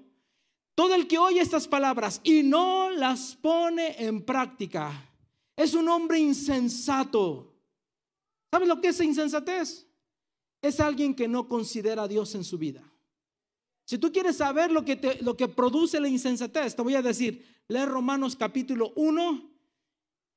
todo 0.75 0.95
el 0.95 1.07
que 1.07 1.17
oye 1.17 1.41
estas 1.41 1.67
palabras 1.67 2.21
y 2.23 2.43
no 2.43 2.89
las 2.89 3.35
pone 3.35 3.95
en 3.97 4.23
práctica 4.23 5.09
es 5.55 5.73
un 5.73 5.89
hombre 5.89 6.19
insensato. 6.19 7.53
¿Sabes 8.49 8.67
lo 8.67 8.79
que 8.79 8.87
es 8.87 9.01
insensatez? 9.01 9.87
Es 10.61 10.79
alguien 10.79 11.13
que 11.13 11.27
no 11.27 11.49
considera 11.49 12.03
a 12.03 12.07
Dios 12.07 12.33
en 12.35 12.43
su 12.43 12.57
vida. 12.57 12.81
Si 13.83 13.97
tú 13.97 14.11
quieres 14.11 14.37
saber 14.37 14.71
lo 14.71 14.85
que, 14.85 15.17
lo 15.21 15.35
que 15.35 15.47
produce 15.47 15.99
la 15.99 16.07
insensatez, 16.07 16.75
te 16.75 16.81
voy 16.81 16.95
a 16.95 17.01
decir, 17.01 17.45
lee 17.67 17.85
Romanos 17.85 18.35
capítulo 18.35 18.93
1 18.95 19.49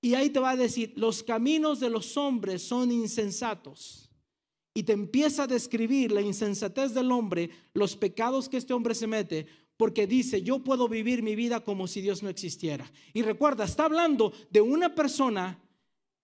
y 0.05 0.15
ahí 0.15 0.31
te 0.31 0.41
va 0.41 0.51
a 0.51 0.57
decir, 0.57 0.93
los 0.97 1.23
caminos 1.23 1.79
de 1.79 1.89
los 1.89 2.17
hombres 2.17 2.61
son 2.61 2.91
insensatos. 2.91 4.11
Y 4.75 4.83
te 4.83 4.93
empieza 4.93 5.45
a 5.45 5.47
describir 5.47 6.11
la 6.11 6.21
insensatez 6.21 6.93
del 6.93 7.13
hombre, 7.13 7.51
los 7.73 7.95
pecados 7.97 8.49
que 8.49 8.57
este 8.57 8.75
hombre 8.75 8.97
se 8.97 9.07
mete, 9.07 9.47
porque 9.77 10.09
dice, 10.09 10.43
yo 10.43 10.59
puedo 10.59 10.89
vivir 10.89 11.23
mi 11.23 11.37
vida 11.37 11.61
como 11.61 11.87
si 11.87 12.01
Dios 12.01 12.21
no 12.21 12.29
existiera. 12.29 12.91
Y 13.13 13.23
recuerda, 13.23 13.65
está 13.65 13.85
hablando 13.85 14.33
de 14.51 14.61
una 14.61 14.93
persona 14.93 15.63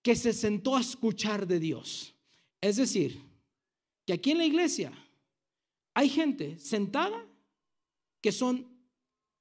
que 0.02 0.16
se 0.16 0.32
sentó 0.32 0.76
a 0.76 0.80
escuchar 0.80 1.46
de 1.46 1.60
Dios. 1.60 2.14
Es 2.60 2.76
decir, 2.76 3.22
que 4.04 4.14
aquí 4.14 4.32
en 4.32 4.38
la 4.38 4.44
iglesia 4.46 4.92
hay 5.94 6.08
gente 6.08 6.58
sentada 6.58 7.24
que 8.20 8.32
son 8.32 8.66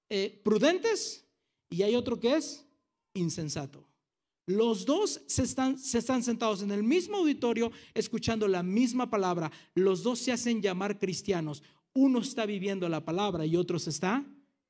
eh, 0.10 0.40
prudentes 0.44 1.26
y 1.72 1.82
hay 1.82 1.96
otro 1.96 2.20
que 2.20 2.36
es 2.36 2.66
insensato. 3.16 3.88
Los 4.48 4.86
dos 4.86 5.22
se 5.28 5.44
están, 5.44 5.78
se 5.78 5.98
están 5.98 6.24
sentados 6.24 6.62
en 6.62 6.72
el 6.72 6.82
mismo 6.82 7.18
auditorio 7.18 7.70
escuchando 7.94 8.48
la 8.48 8.64
misma 8.64 9.10
palabra. 9.10 9.52
Los 9.76 10.04
dos 10.04 10.20
se 10.20 10.32
hacen 10.32 10.62
llamar 10.62 10.98
cristianos. 10.98 11.62
Uno 11.94 12.20
está 12.20 12.46
viviendo 12.46 12.88
la 12.88 13.04
palabra 13.04 13.46
y 13.46 13.58
otro 13.58 13.78
se 13.78 13.90
está 13.90 14.26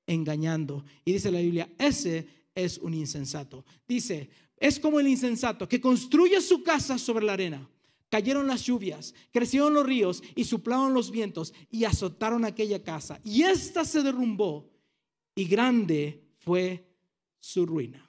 engañando. 0.08 0.84
Y 1.06 1.14
dice 1.14 1.32
la 1.32 1.42
Biblia, 1.42 1.70
ese 1.78 2.28
es 2.56 2.80
un 2.80 2.96
insensato. 2.96 3.66
Dice, 3.88 4.32
es 4.58 4.80
como 4.80 5.00
el 5.00 5.08
insensato 5.08 5.70
que 5.70 5.80
construye 5.80 6.42
su 6.42 6.64
casa 6.64 6.98
sobre 6.98 7.28
la 7.28 7.34
arena. 7.34 7.70
Cayeron 8.10 8.48
las 8.48 8.64
lluvias, 8.64 9.14
crecieron 9.32 9.76
los 9.76 9.86
ríos 9.86 10.24
y 10.34 10.46
soplaron 10.46 10.96
los 10.96 11.12
vientos 11.12 11.54
y 11.70 11.84
azotaron 11.84 12.46
aquella 12.46 12.84
casa. 12.84 13.20
Y 13.24 13.44
ésta 13.44 13.86
se 13.86 14.02
derrumbó 14.02 14.72
y 15.36 15.46
grande 15.46 16.24
fue 16.40 16.84
su 17.40 17.64
ruina. 17.64 18.07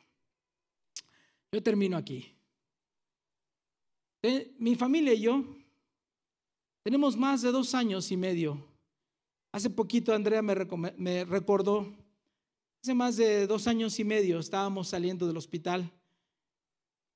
Yo 1.52 1.62
termino 1.62 1.96
aquí. 1.96 2.34
Mi 4.58 4.74
familia 4.74 5.14
y 5.14 5.20
yo 5.22 5.44
tenemos 6.82 7.16
más 7.16 7.42
de 7.42 7.50
dos 7.50 7.74
años 7.74 8.10
y 8.10 8.16
medio. 8.16 8.62
Hace 9.52 9.70
poquito 9.70 10.14
Andrea 10.14 10.42
me 10.42 11.24
recordó, 11.24 11.92
hace 12.82 12.94
más 12.94 13.16
de 13.16 13.46
dos 13.46 13.66
años 13.66 13.98
y 13.98 14.04
medio 14.04 14.38
estábamos 14.38 14.88
saliendo 14.88 15.26
del 15.26 15.36
hospital. 15.36 15.90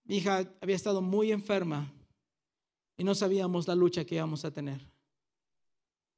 Mi 0.05 0.16
hija 0.16 0.51
había 0.61 0.76
estado 0.76 1.03
muy 1.03 1.30
enferma 1.30 1.93
y 2.97 3.05
no 3.05 3.14
sabíamos 3.14 3.68
la 3.68 3.74
lucha 3.74 4.05
que 4.05 4.14
íbamos 4.14 4.45
a 4.45 4.51
tener. 4.51 4.80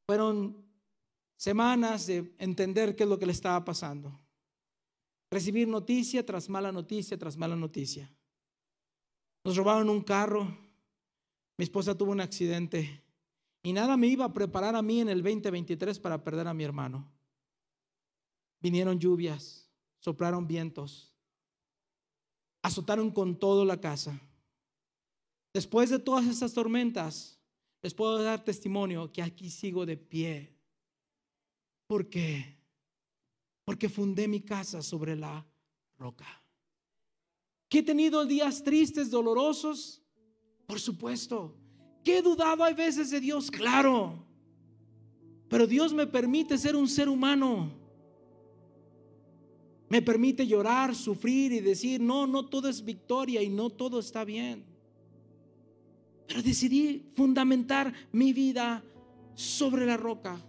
Fueron 0.07 0.65
semanas 1.37 2.07
de 2.07 2.33
entender 2.39 2.95
qué 2.95 3.03
es 3.03 3.09
lo 3.09 3.19
que 3.19 3.27
le 3.27 3.33
estaba 3.33 3.65
pasando. 3.65 4.21
Recibir 5.35 5.67
noticia 5.67 6.25
tras 6.25 6.49
mala 6.49 6.71
noticia 6.71 7.19
tras 7.19 7.37
mala 7.37 7.57
noticia. 7.57 8.09
Nos 9.43 9.57
robaron 9.57 9.91
un 9.91 10.01
carro. 10.01 10.45
Mi 11.59 11.65
esposa 11.65 11.99
tuvo 11.99 12.13
un 12.13 12.21
accidente. 12.21 13.03
Y 13.65 13.73
nada 13.73 13.97
me 13.97 14.07
iba 14.07 14.27
a 14.27 14.33
preparar 14.33 14.77
a 14.77 14.83
mí 14.83 15.01
en 15.01 15.09
el 15.09 15.25
2023 15.25 15.99
para 15.99 16.23
perder 16.23 16.47
a 16.47 16.55
mi 16.55 16.63
hermano. 16.63 17.11
Vinieron 18.61 19.01
lluvias, 19.01 19.69
soplaron 19.99 20.47
vientos, 20.47 21.13
azotaron 22.63 23.11
con 23.11 23.37
todo 23.37 23.65
la 23.65 23.81
casa. 23.81 24.21
Después 25.53 25.91
de 25.91 25.99
todas 25.99 26.27
esas 26.27 26.55
tormentas, 26.55 27.41
les 27.83 27.93
puedo 27.93 28.23
dar 28.23 28.45
testimonio 28.45 29.11
que 29.11 29.21
aquí 29.21 29.51
sigo 29.51 29.85
de 29.85 29.97
pie. 29.97 30.57
¿Por 31.89 32.09
qué? 32.09 32.64
Porque 33.65 33.89
fundé 33.89 34.29
mi 34.29 34.41
casa 34.41 34.83
sobre 34.83 35.17
la 35.17 35.47
roca. 35.99 36.27
¿Que 37.69 37.79
he 37.79 37.83
tenido 37.83 38.25
días 38.25 38.63
tristes, 38.63 39.11
dolorosos? 39.11 40.03
Por 40.67 40.79
supuesto. 40.79 41.57
¿Que 42.05 42.19
he 42.19 42.23
dudado 42.23 42.63
hay 42.63 42.75
veces 42.75 43.11
de 43.11 43.21
Dios? 43.21 43.51
Claro. 43.51 44.25
Pero 45.49 45.67
Dios 45.67 45.93
me 45.95 46.07
permite 46.07 46.59
ser 46.59 46.77
un 46.77 46.89
ser 46.89 47.09
humano. 47.09 47.73
Me 49.89 50.03
permite 50.03 50.47
llorar, 50.47 50.95
sufrir 50.95 51.53
y 51.53 51.61
decir, 51.61 52.01
no, 52.01 52.27
no 52.27 52.47
todo 52.47 52.69
es 52.69 52.85
victoria 52.85 53.43
y 53.43 53.49
no 53.49 53.71
todo 53.71 54.01
está 54.01 54.25
bien. 54.25 54.65
Pero 56.27 56.43
decidí 56.43 57.11
fundamentar 57.15 57.93
mi 58.13 58.33
vida 58.33 58.83
sobre 59.35 59.87
la 59.87 59.97
roca. 59.97 60.41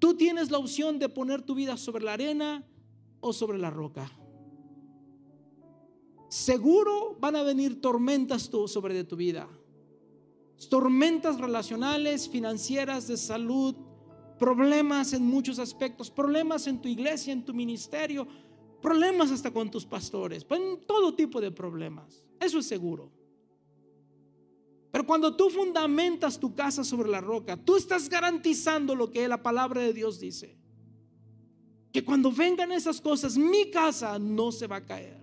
Tú 0.00 0.14
tienes 0.16 0.50
la 0.50 0.58
opción 0.58 0.98
de 0.98 1.08
poner 1.08 1.42
tu 1.42 1.54
vida 1.54 1.76
sobre 1.76 2.02
la 2.02 2.14
arena 2.14 2.66
o 3.20 3.32
sobre 3.32 3.58
la 3.58 3.70
roca. 3.70 4.10
Seguro 6.28 7.16
van 7.20 7.36
a 7.36 7.42
venir 7.42 7.80
tormentas 7.80 8.50
sobre 8.66 8.94
de 8.94 9.04
tu 9.04 9.16
vida. 9.16 9.48
Tormentas 10.68 11.38
relacionales, 11.38 12.28
financieras, 12.28 13.06
de 13.06 13.16
salud, 13.16 13.74
problemas 14.38 15.12
en 15.12 15.24
muchos 15.24 15.58
aspectos, 15.58 16.10
problemas 16.10 16.66
en 16.66 16.80
tu 16.80 16.88
iglesia, 16.88 17.32
en 17.32 17.44
tu 17.44 17.52
ministerio, 17.52 18.26
problemas 18.80 19.30
hasta 19.30 19.52
con 19.52 19.70
tus 19.70 19.84
pastores, 19.84 20.46
todo 20.86 21.14
tipo 21.14 21.40
de 21.40 21.50
problemas. 21.50 22.22
Eso 22.40 22.58
es 22.58 22.66
seguro. 22.66 23.19
Pero 24.90 25.06
cuando 25.06 25.36
tú 25.36 25.50
fundamentas 25.50 26.38
tu 26.38 26.54
casa 26.54 26.82
sobre 26.82 27.08
la 27.08 27.20
roca, 27.20 27.56
tú 27.56 27.76
estás 27.76 28.08
garantizando 28.08 28.94
lo 28.94 29.10
que 29.10 29.28
la 29.28 29.40
palabra 29.40 29.80
de 29.80 29.92
Dios 29.92 30.18
dice. 30.18 30.56
Que 31.92 32.04
cuando 32.04 32.32
vengan 32.32 32.72
esas 32.72 33.00
cosas, 33.00 33.36
mi 33.36 33.70
casa 33.70 34.18
no 34.18 34.50
se 34.50 34.66
va 34.66 34.76
a 34.76 34.84
caer. 34.84 35.20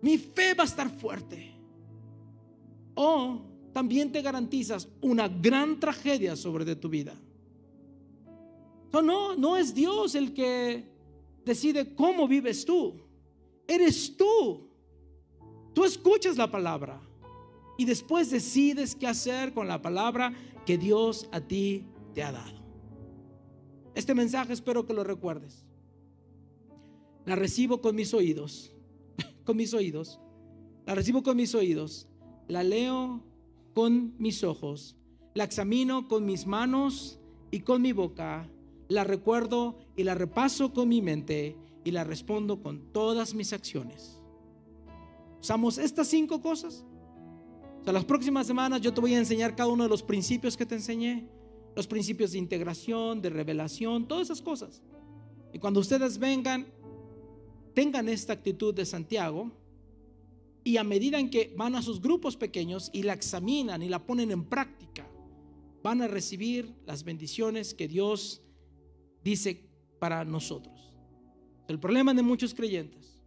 Mi 0.00 0.16
fe 0.16 0.54
va 0.54 0.64
a 0.64 0.66
estar 0.66 0.88
fuerte. 0.90 1.52
O 2.94 3.42
también 3.72 4.10
te 4.10 4.22
garantizas 4.22 4.88
una 5.00 5.28
gran 5.28 5.78
tragedia 5.78 6.34
sobre 6.34 6.64
de 6.64 6.76
tu 6.76 6.88
vida. 6.88 7.14
No, 8.92 9.02
no, 9.02 9.36
no 9.36 9.56
es 9.56 9.74
Dios 9.74 10.14
el 10.14 10.32
que 10.32 10.86
decide 11.44 11.94
cómo 11.94 12.26
vives 12.26 12.64
tú. 12.64 12.94
Eres 13.66 14.16
tú. 14.16 14.70
Tú 15.74 15.84
escuchas 15.84 16.36
la 16.36 16.50
palabra 16.50 17.00
y 17.82 17.84
después 17.84 18.30
decides 18.30 18.94
qué 18.94 19.08
hacer 19.08 19.52
con 19.52 19.66
la 19.66 19.82
palabra 19.82 20.32
que 20.64 20.78
Dios 20.78 21.28
a 21.32 21.40
ti 21.40 21.84
te 22.14 22.22
ha 22.22 22.30
dado. 22.30 22.62
Este 23.96 24.14
mensaje 24.14 24.52
espero 24.52 24.86
que 24.86 24.94
lo 24.94 25.02
recuerdes. 25.02 25.66
La 27.26 27.34
recibo 27.34 27.80
con 27.80 27.96
mis 27.96 28.14
oídos, 28.14 28.72
con 29.44 29.56
mis 29.56 29.74
oídos. 29.74 30.20
La 30.86 30.94
recibo 30.94 31.24
con 31.24 31.36
mis 31.36 31.56
oídos. 31.56 32.06
La 32.46 32.62
leo 32.62 33.24
con 33.74 34.14
mis 34.16 34.44
ojos. 34.44 34.96
La 35.34 35.42
examino 35.42 36.06
con 36.06 36.24
mis 36.24 36.46
manos 36.46 37.18
y 37.50 37.62
con 37.62 37.82
mi 37.82 37.90
boca. 37.90 38.48
La 38.86 39.02
recuerdo 39.02 39.76
y 39.96 40.04
la 40.04 40.14
repaso 40.14 40.72
con 40.72 40.88
mi 40.88 41.02
mente 41.02 41.56
y 41.82 41.90
la 41.90 42.04
respondo 42.04 42.62
con 42.62 42.92
todas 42.92 43.34
mis 43.34 43.52
acciones. 43.52 44.20
Usamos 45.40 45.78
estas 45.78 46.06
cinco 46.06 46.40
cosas. 46.40 46.86
O 47.82 47.84
sea, 47.84 47.92
las 47.92 48.04
próximas 48.04 48.46
semanas 48.46 48.80
yo 48.80 48.94
te 48.94 49.00
voy 49.00 49.12
a 49.12 49.18
enseñar 49.18 49.56
cada 49.56 49.68
uno 49.68 49.82
de 49.82 49.88
los 49.88 50.04
principios 50.04 50.56
que 50.56 50.64
te 50.64 50.76
enseñé. 50.76 51.26
Los 51.74 51.88
principios 51.88 52.30
de 52.30 52.38
integración, 52.38 53.20
de 53.20 53.28
revelación, 53.28 54.06
todas 54.06 54.28
esas 54.28 54.40
cosas. 54.40 54.80
Y 55.52 55.58
cuando 55.58 55.80
ustedes 55.80 56.16
vengan, 56.18 56.68
tengan 57.74 58.08
esta 58.08 58.34
actitud 58.34 58.72
de 58.72 58.86
Santiago 58.86 59.50
y 60.62 60.76
a 60.76 60.84
medida 60.84 61.18
en 61.18 61.28
que 61.28 61.52
van 61.56 61.74
a 61.74 61.82
sus 61.82 62.00
grupos 62.00 62.36
pequeños 62.36 62.88
y 62.92 63.02
la 63.02 63.14
examinan 63.14 63.82
y 63.82 63.88
la 63.88 64.06
ponen 64.06 64.30
en 64.30 64.44
práctica, 64.44 65.08
van 65.82 66.02
a 66.02 66.06
recibir 66.06 66.72
las 66.86 67.02
bendiciones 67.02 67.74
que 67.74 67.88
Dios 67.88 68.42
dice 69.24 69.68
para 69.98 70.24
nosotros. 70.24 70.94
El 71.66 71.80
problema 71.80 72.14
de 72.14 72.22
muchos 72.22 72.54
creyentes 72.54 73.18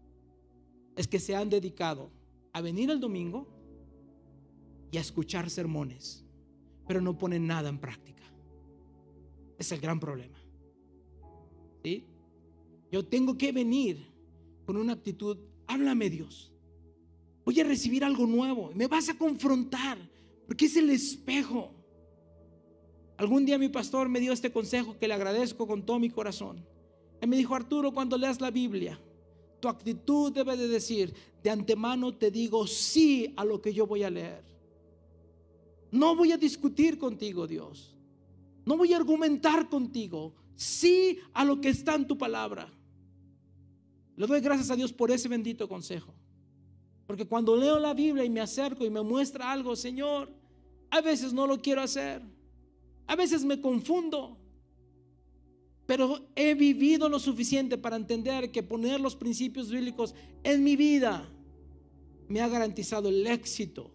es 0.95 1.09
que 1.09 1.19
se 1.19 1.35
han 1.35 1.49
dedicado 1.49 2.09
a 2.53 2.61
venir 2.61 2.89
el 2.89 3.01
domingo 3.01 3.54
y 4.91 4.97
a 4.97 5.01
escuchar 5.01 5.49
sermones, 5.49 6.23
pero 6.87 7.01
no 7.01 7.17
ponen 7.17 7.47
nada 7.47 7.69
en 7.69 7.79
práctica. 7.79 8.23
Es 9.57 9.71
el 9.71 9.79
gran 9.79 9.99
problema. 9.99 10.37
¿Sí? 11.83 12.05
Yo 12.91 13.05
tengo 13.05 13.37
que 13.37 13.51
venir 13.51 14.05
con 14.65 14.77
una 14.77 14.93
actitud, 14.93 15.37
háblame 15.67 16.09
Dios. 16.09 16.51
Voy 17.45 17.59
a 17.59 17.63
recibir 17.63 18.03
algo 18.03 18.25
nuevo, 18.25 18.71
me 18.73 18.87
vas 18.87 19.09
a 19.09 19.17
confrontar, 19.17 19.97
porque 20.47 20.65
es 20.65 20.75
el 20.77 20.89
espejo. 20.89 21.71
Algún 23.17 23.45
día 23.45 23.57
mi 23.57 23.69
pastor 23.69 24.09
me 24.09 24.19
dio 24.19 24.33
este 24.33 24.51
consejo 24.51 24.97
que 24.97 25.07
le 25.07 25.13
agradezco 25.13 25.67
con 25.67 25.85
todo 25.85 25.99
mi 25.99 26.09
corazón. 26.09 26.65
Él 27.21 27.29
me 27.29 27.37
dijo, 27.37 27.55
Arturo, 27.55 27.93
cuando 27.93 28.17
leas 28.17 28.41
la 28.41 28.51
Biblia, 28.51 28.99
tu 29.59 29.69
actitud 29.69 30.33
debe 30.33 30.57
de 30.57 30.67
decir, 30.67 31.13
de 31.43 31.49
antemano 31.49 32.15
te 32.15 32.29
digo 32.31 32.67
sí 32.67 33.33
a 33.37 33.45
lo 33.45 33.61
que 33.61 33.73
yo 33.73 33.87
voy 33.87 34.03
a 34.03 34.09
leer. 34.09 34.43
No 35.91 36.15
voy 36.15 36.31
a 36.31 36.37
discutir 36.37 36.97
contigo, 36.97 37.47
Dios. 37.47 37.95
No 38.65 38.77
voy 38.77 38.93
a 38.93 38.97
argumentar 38.97 39.69
contigo. 39.69 40.33
Sí 40.55 41.19
a 41.33 41.45
lo 41.45 41.61
que 41.61 41.69
está 41.69 41.95
en 41.95 42.07
tu 42.07 42.17
palabra. 42.17 42.71
Le 44.15 44.27
doy 44.27 44.39
gracias 44.39 44.71
a 44.71 44.75
Dios 44.75 44.93
por 44.93 45.11
ese 45.11 45.27
bendito 45.27 45.67
consejo. 45.67 46.13
Porque 47.05 47.25
cuando 47.25 47.55
leo 47.55 47.79
la 47.79 47.93
Biblia 47.93 48.23
y 48.23 48.29
me 48.29 48.41
acerco 48.41 48.85
y 48.85 48.89
me 48.89 49.01
muestra 49.01 49.51
algo, 49.51 49.75
Señor, 49.75 50.31
a 50.89 51.01
veces 51.01 51.33
no 51.33 51.45
lo 51.45 51.61
quiero 51.61 51.81
hacer. 51.81 52.21
A 53.07 53.15
veces 53.15 53.43
me 53.43 53.61
confundo. 53.61 54.37
Pero 55.85 56.27
he 56.35 56.55
vivido 56.55 57.09
lo 57.09 57.19
suficiente 57.19 57.77
para 57.77 57.95
entender 57.95 58.51
que 58.51 58.63
poner 58.63 58.99
los 58.99 59.15
principios 59.15 59.69
bíblicos 59.69 60.15
en 60.43 60.63
mi 60.63 60.75
vida 60.75 61.29
me 62.27 62.41
ha 62.41 62.47
garantizado 62.47 63.09
el 63.09 63.27
éxito. 63.27 63.91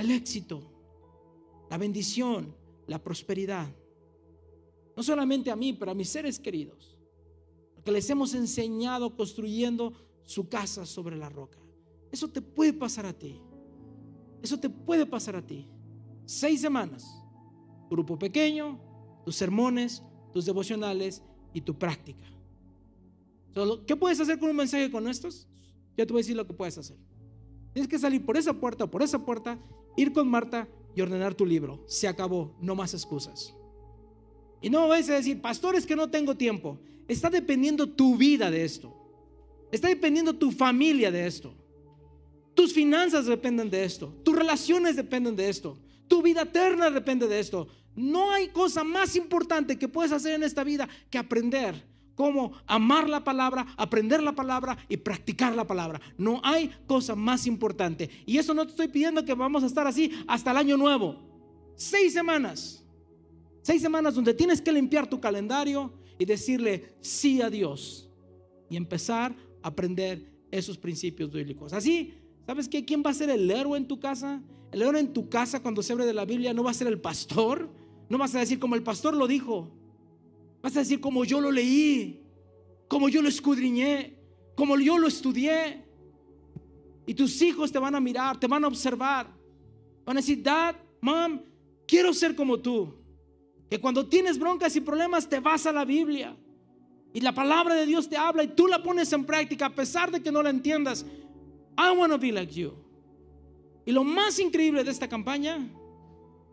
El 0.00 0.10
éxito, 0.12 0.62
la 1.68 1.76
bendición, 1.76 2.56
la 2.86 3.02
prosperidad. 3.02 3.68
No 4.96 5.02
solamente 5.02 5.50
a 5.50 5.56
mí, 5.56 5.74
pero 5.74 5.90
a 5.90 5.94
mis 5.94 6.08
seres 6.08 6.38
queridos. 6.38 6.98
Porque 7.74 7.92
les 7.92 8.08
hemos 8.08 8.32
enseñado 8.32 9.14
construyendo 9.14 9.92
su 10.22 10.48
casa 10.48 10.86
sobre 10.86 11.18
la 11.18 11.28
roca. 11.28 11.58
Eso 12.10 12.28
te 12.28 12.40
puede 12.40 12.72
pasar 12.72 13.04
a 13.04 13.12
ti. 13.12 13.42
Eso 14.40 14.58
te 14.58 14.70
puede 14.70 15.04
pasar 15.04 15.36
a 15.36 15.46
ti. 15.46 15.68
Seis 16.24 16.62
semanas. 16.62 17.22
Grupo 17.90 18.18
pequeño, 18.18 18.80
tus 19.26 19.36
sermones, 19.36 20.02
tus 20.32 20.46
devocionales 20.46 21.22
y 21.52 21.60
tu 21.60 21.78
práctica. 21.78 22.24
¿Qué 23.86 23.96
puedes 23.96 24.18
hacer 24.18 24.38
con 24.38 24.48
un 24.48 24.56
mensaje 24.56 24.90
con 24.90 25.06
estos? 25.08 25.46
Ya 25.94 26.06
te 26.06 26.12
voy 26.14 26.20
a 26.20 26.22
decir 26.22 26.36
lo 26.36 26.46
que 26.46 26.54
puedes 26.54 26.78
hacer. 26.78 26.96
Tienes 27.74 27.86
que 27.86 27.98
salir 27.98 28.24
por 28.24 28.38
esa 28.38 28.54
puerta 28.54 28.84
o 28.84 28.90
por 28.90 29.02
esa 29.02 29.22
puerta, 29.22 29.58
ir 29.96 30.12
con 30.12 30.28
Marta 30.28 30.68
y 30.94 31.00
ordenar 31.00 31.34
tu 31.34 31.46
libro. 31.46 31.82
Se 31.86 32.08
acabó, 32.08 32.54
no 32.60 32.74
más 32.74 32.94
excusas. 32.94 33.54
Y 34.60 34.70
no 34.70 34.88
vais 34.88 35.08
a 35.08 35.14
decir, 35.14 35.40
pastor, 35.40 35.74
es 35.74 35.86
que 35.86 35.96
no 35.96 36.10
tengo 36.10 36.36
tiempo. 36.36 36.78
Está 37.08 37.30
dependiendo 37.30 37.88
tu 37.88 38.16
vida 38.16 38.50
de 38.50 38.64
esto. 38.64 38.96
Está 39.72 39.88
dependiendo 39.88 40.34
tu 40.34 40.50
familia 40.50 41.10
de 41.10 41.26
esto. 41.26 41.54
Tus 42.54 42.72
finanzas 42.72 43.26
dependen 43.26 43.70
de 43.70 43.84
esto. 43.84 44.14
Tus 44.24 44.36
relaciones 44.36 44.96
dependen 44.96 45.36
de 45.36 45.48
esto. 45.48 45.78
Tu 46.08 46.22
vida 46.22 46.42
eterna 46.42 46.90
depende 46.90 47.26
de 47.26 47.40
esto. 47.40 47.68
No 47.94 48.32
hay 48.32 48.48
cosa 48.48 48.84
más 48.84 49.16
importante 49.16 49.78
que 49.78 49.88
puedes 49.88 50.12
hacer 50.12 50.34
en 50.34 50.42
esta 50.42 50.64
vida 50.64 50.88
que 51.10 51.18
aprender 51.18 51.86
cómo 52.14 52.52
amar 52.66 53.08
la 53.08 53.24
palabra, 53.24 53.66
aprender 53.76 54.22
la 54.22 54.34
palabra 54.34 54.76
y 54.88 54.96
practicar 54.96 55.54
la 55.54 55.66
palabra. 55.66 56.00
No 56.18 56.40
hay 56.44 56.70
cosa 56.86 57.14
más 57.14 57.46
importante. 57.46 58.10
Y 58.26 58.38
eso 58.38 58.54
no 58.54 58.64
te 58.64 58.70
estoy 58.70 58.88
pidiendo 58.88 59.24
que 59.24 59.34
vamos 59.34 59.62
a 59.62 59.66
estar 59.66 59.86
así 59.86 60.12
hasta 60.26 60.50
el 60.50 60.56
año 60.56 60.76
nuevo. 60.76 61.16
Seis 61.76 62.12
semanas. 62.12 62.84
Seis 63.62 63.82
semanas 63.82 64.14
donde 64.14 64.34
tienes 64.34 64.60
que 64.60 64.72
limpiar 64.72 65.08
tu 65.08 65.20
calendario 65.20 65.92
y 66.18 66.24
decirle 66.24 66.94
sí 67.00 67.40
a 67.40 67.50
Dios 67.50 68.10
y 68.68 68.76
empezar 68.76 69.34
a 69.62 69.68
aprender 69.68 70.30
esos 70.50 70.76
principios 70.78 71.30
bíblicos. 71.30 71.72
Así, 71.72 72.14
¿sabes 72.46 72.68
qué? 72.68 72.84
¿Quién 72.84 73.02
va 73.04 73.10
a 73.10 73.14
ser 73.14 73.30
el 73.30 73.50
héroe 73.50 73.78
en 73.78 73.86
tu 73.86 73.98
casa? 73.98 74.42
El 74.72 74.82
héroe 74.82 75.00
en 75.00 75.12
tu 75.12 75.28
casa 75.28 75.60
cuando 75.60 75.82
se 75.82 75.92
abre 75.92 76.06
de 76.06 76.14
la 76.14 76.24
Biblia 76.24 76.54
no 76.54 76.62
va 76.62 76.70
a 76.70 76.74
ser 76.74 76.86
el 76.86 77.00
pastor. 77.00 77.70
No 78.08 78.18
vas 78.18 78.34
a 78.34 78.40
decir 78.40 78.58
como 78.58 78.74
el 78.74 78.82
pastor 78.82 79.14
lo 79.14 79.26
dijo. 79.26 79.70
Vas 80.62 80.76
a 80.76 80.80
decir 80.80 81.00
como 81.00 81.24
yo 81.24 81.40
lo 81.40 81.50
leí, 81.50 82.22
como 82.88 83.08
yo 83.08 83.22
lo 83.22 83.28
escudriñé, 83.28 84.16
como 84.54 84.78
yo 84.78 84.98
lo 84.98 85.08
estudié. 85.08 85.84
Y 87.06 87.14
tus 87.14 87.40
hijos 87.42 87.72
te 87.72 87.78
van 87.78 87.94
a 87.94 88.00
mirar, 88.00 88.38
te 88.38 88.46
van 88.46 88.64
a 88.64 88.68
observar. 88.68 89.28
Van 90.04 90.16
a 90.16 90.20
decir, 90.20 90.42
Dad, 90.42 90.76
Mom, 91.00 91.40
quiero 91.86 92.12
ser 92.12 92.34
como 92.34 92.58
tú. 92.58 92.94
Que 93.70 93.80
cuando 93.80 94.06
tienes 94.06 94.38
broncas 94.38 94.74
y 94.76 94.80
problemas 94.80 95.28
te 95.28 95.40
vas 95.40 95.66
a 95.66 95.72
la 95.72 95.84
Biblia. 95.84 96.36
Y 97.12 97.20
la 97.20 97.32
palabra 97.32 97.74
de 97.74 97.86
Dios 97.86 98.08
te 98.08 98.16
habla 98.16 98.44
y 98.44 98.48
tú 98.48 98.68
la 98.68 98.82
pones 98.82 99.12
en 99.12 99.24
práctica 99.24 99.66
a 99.66 99.74
pesar 99.74 100.10
de 100.10 100.22
que 100.22 100.30
no 100.30 100.42
la 100.42 100.50
entiendas. 100.50 101.04
I 101.78 101.96
want 101.96 102.12
to 102.12 102.18
be 102.18 102.30
like 102.30 102.52
you. 102.52 102.74
Y 103.86 103.92
lo 103.92 104.04
más 104.04 104.38
increíble 104.38 104.84
de 104.84 104.90
esta 104.90 105.08
campaña 105.08 105.68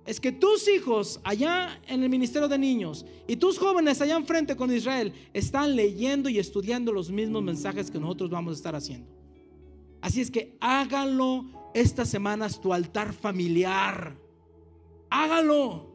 es 0.08 0.22
que 0.22 0.32
tus 0.32 0.70
hijos 0.70 1.20
allá 1.26 1.82
en 1.86 2.02
el 2.02 2.10
ministerio 2.10 2.48
de 2.48 2.58
niños 2.58 3.06
y 3.28 3.36
tus 3.36 3.60
jóvenes 3.60 4.00
allá 4.00 4.16
enfrente 4.16 4.56
con 4.56 4.74
Israel 4.74 5.14
están 5.34 5.76
leyendo 5.76 6.30
y 6.30 6.40
estudiando 6.40 6.94
los 6.94 7.12
mismos 7.12 7.44
mensajes 7.44 7.92
que 7.92 8.00
nosotros 8.00 8.30
vamos 8.30 8.54
a 8.54 8.56
estar 8.56 8.74
haciendo. 8.74 9.12
Así 10.00 10.22
es 10.22 10.32
que 10.32 10.56
hágalo 10.62 11.46
estas 11.74 12.08
semanas 12.08 12.62
tu 12.62 12.74
altar 12.74 13.12
familiar. 13.12 14.18
Hágalo. 15.10 15.94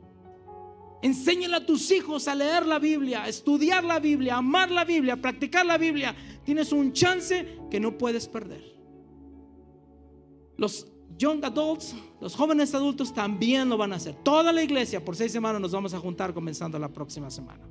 Enséñale 1.01 1.57
a 1.57 1.67
tus 1.67 1.91
hijos 1.91 2.29
a 2.29 2.35
leer 2.35 2.67
la 2.67 2.79
Biblia, 2.79 3.25
a 3.25 3.29
estudiar 3.29 3.83
la 3.83 3.99
Biblia, 3.99 4.35
a 4.35 4.39
amar 4.39 4.71
la 4.71 4.85
Biblia, 4.85 5.15
a 5.15 5.23
practicar 5.23 5.65
la 5.65 5.79
Biblia. 5.79 6.15
Tienes 6.45 6.71
un 6.71 6.93
chance 6.93 7.59
que 7.71 7.81
no 7.81 7.97
puedes 7.97 8.29
perder. 8.29 8.77
Los 10.59 10.92
young 11.23 11.45
adults, 11.45 11.95
los 12.21 12.35
jóvenes 12.35 12.75
adultos 12.75 13.15
también 13.15 13.69
lo 13.69 13.77
van 13.77 13.93
a 13.93 13.97
hacer. 13.97 14.15
Toda 14.25 14.53
la 14.53 14.63
iglesia 14.63 15.05
por 15.05 15.15
seis 15.15 15.31
semanas 15.31 15.61
nos 15.61 15.71
vamos 15.71 15.95
a 15.95 16.01
juntar 16.01 16.35
comenzando 16.35 16.79
la 16.79 16.89
próxima 16.89 17.31
semana. 17.31 17.65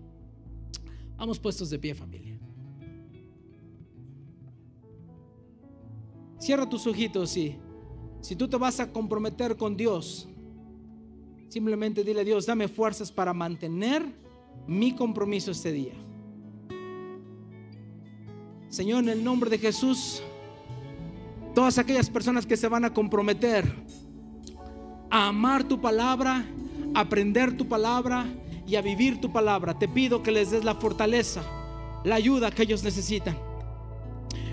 Vamos 1.18 1.38
puestos 1.38 1.70
de 1.70 1.78
pie 1.78 1.94
familia. 1.94 2.40
Cierra 6.40 6.68
tus 6.68 6.88
ojitos 6.88 7.36
y 7.38 7.58
si 8.22 8.36
tú 8.36 8.48
te 8.48 8.58
vas 8.58 8.80
a 8.80 8.92
comprometer 8.92 9.58
con 9.58 9.76
Dios, 9.76 10.28
simplemente 11.50 12.04
dile 12.04 12.22
a 12.22 12.24
Dios, 12.24 12.46
dame 12.46 12.68
fuerzas 12.68 13.12
para 13.12 13.34
mantener 13.34 14.04
mi 14.66 14.96
compromiso 14.96 15.52
este 15.52 15.72
día. 15.72 15.94
Señor, 18.70 19.04
en 19.04 19.10
el 19.10 19.24
nombre 19.24 19.50
de 19.50 19.58
Jesús, 19.58 20.24
todas 21.54 21.78
aquellas 21.78 22.10
personas 22.10 22.46
que 22.46 22.58
se 22.58 22.68
van 22.68 22.86
a 22.86 22.94
comprometer 22.94 23.72
a 25.10 25.28
amar 25.28 25.66
tu 25.66 25.82
palabra, 25.82 26.46
a 26.94 27.00
aprender 27.02 27.58
tu 27.58 27.68
palabra 27.68 28.26
y 28.66 28.76
a 28.76 28.82
vivir 28.82 29.20
tu 29.20 29.32
palabra, 29.32 29.78
te 29.78 29.88
pido 29.88 30.24
que 30.24 30.32
les 30.32 30.52
des 30.52 30.64
la 30.64 30.76
fortaleza, 30.76 31.44
la 32.06 32.16
ayuda 32.16 32.52
que 32.52 32.64
ellos 32.64 32.84
necesitan. 32.84 33.38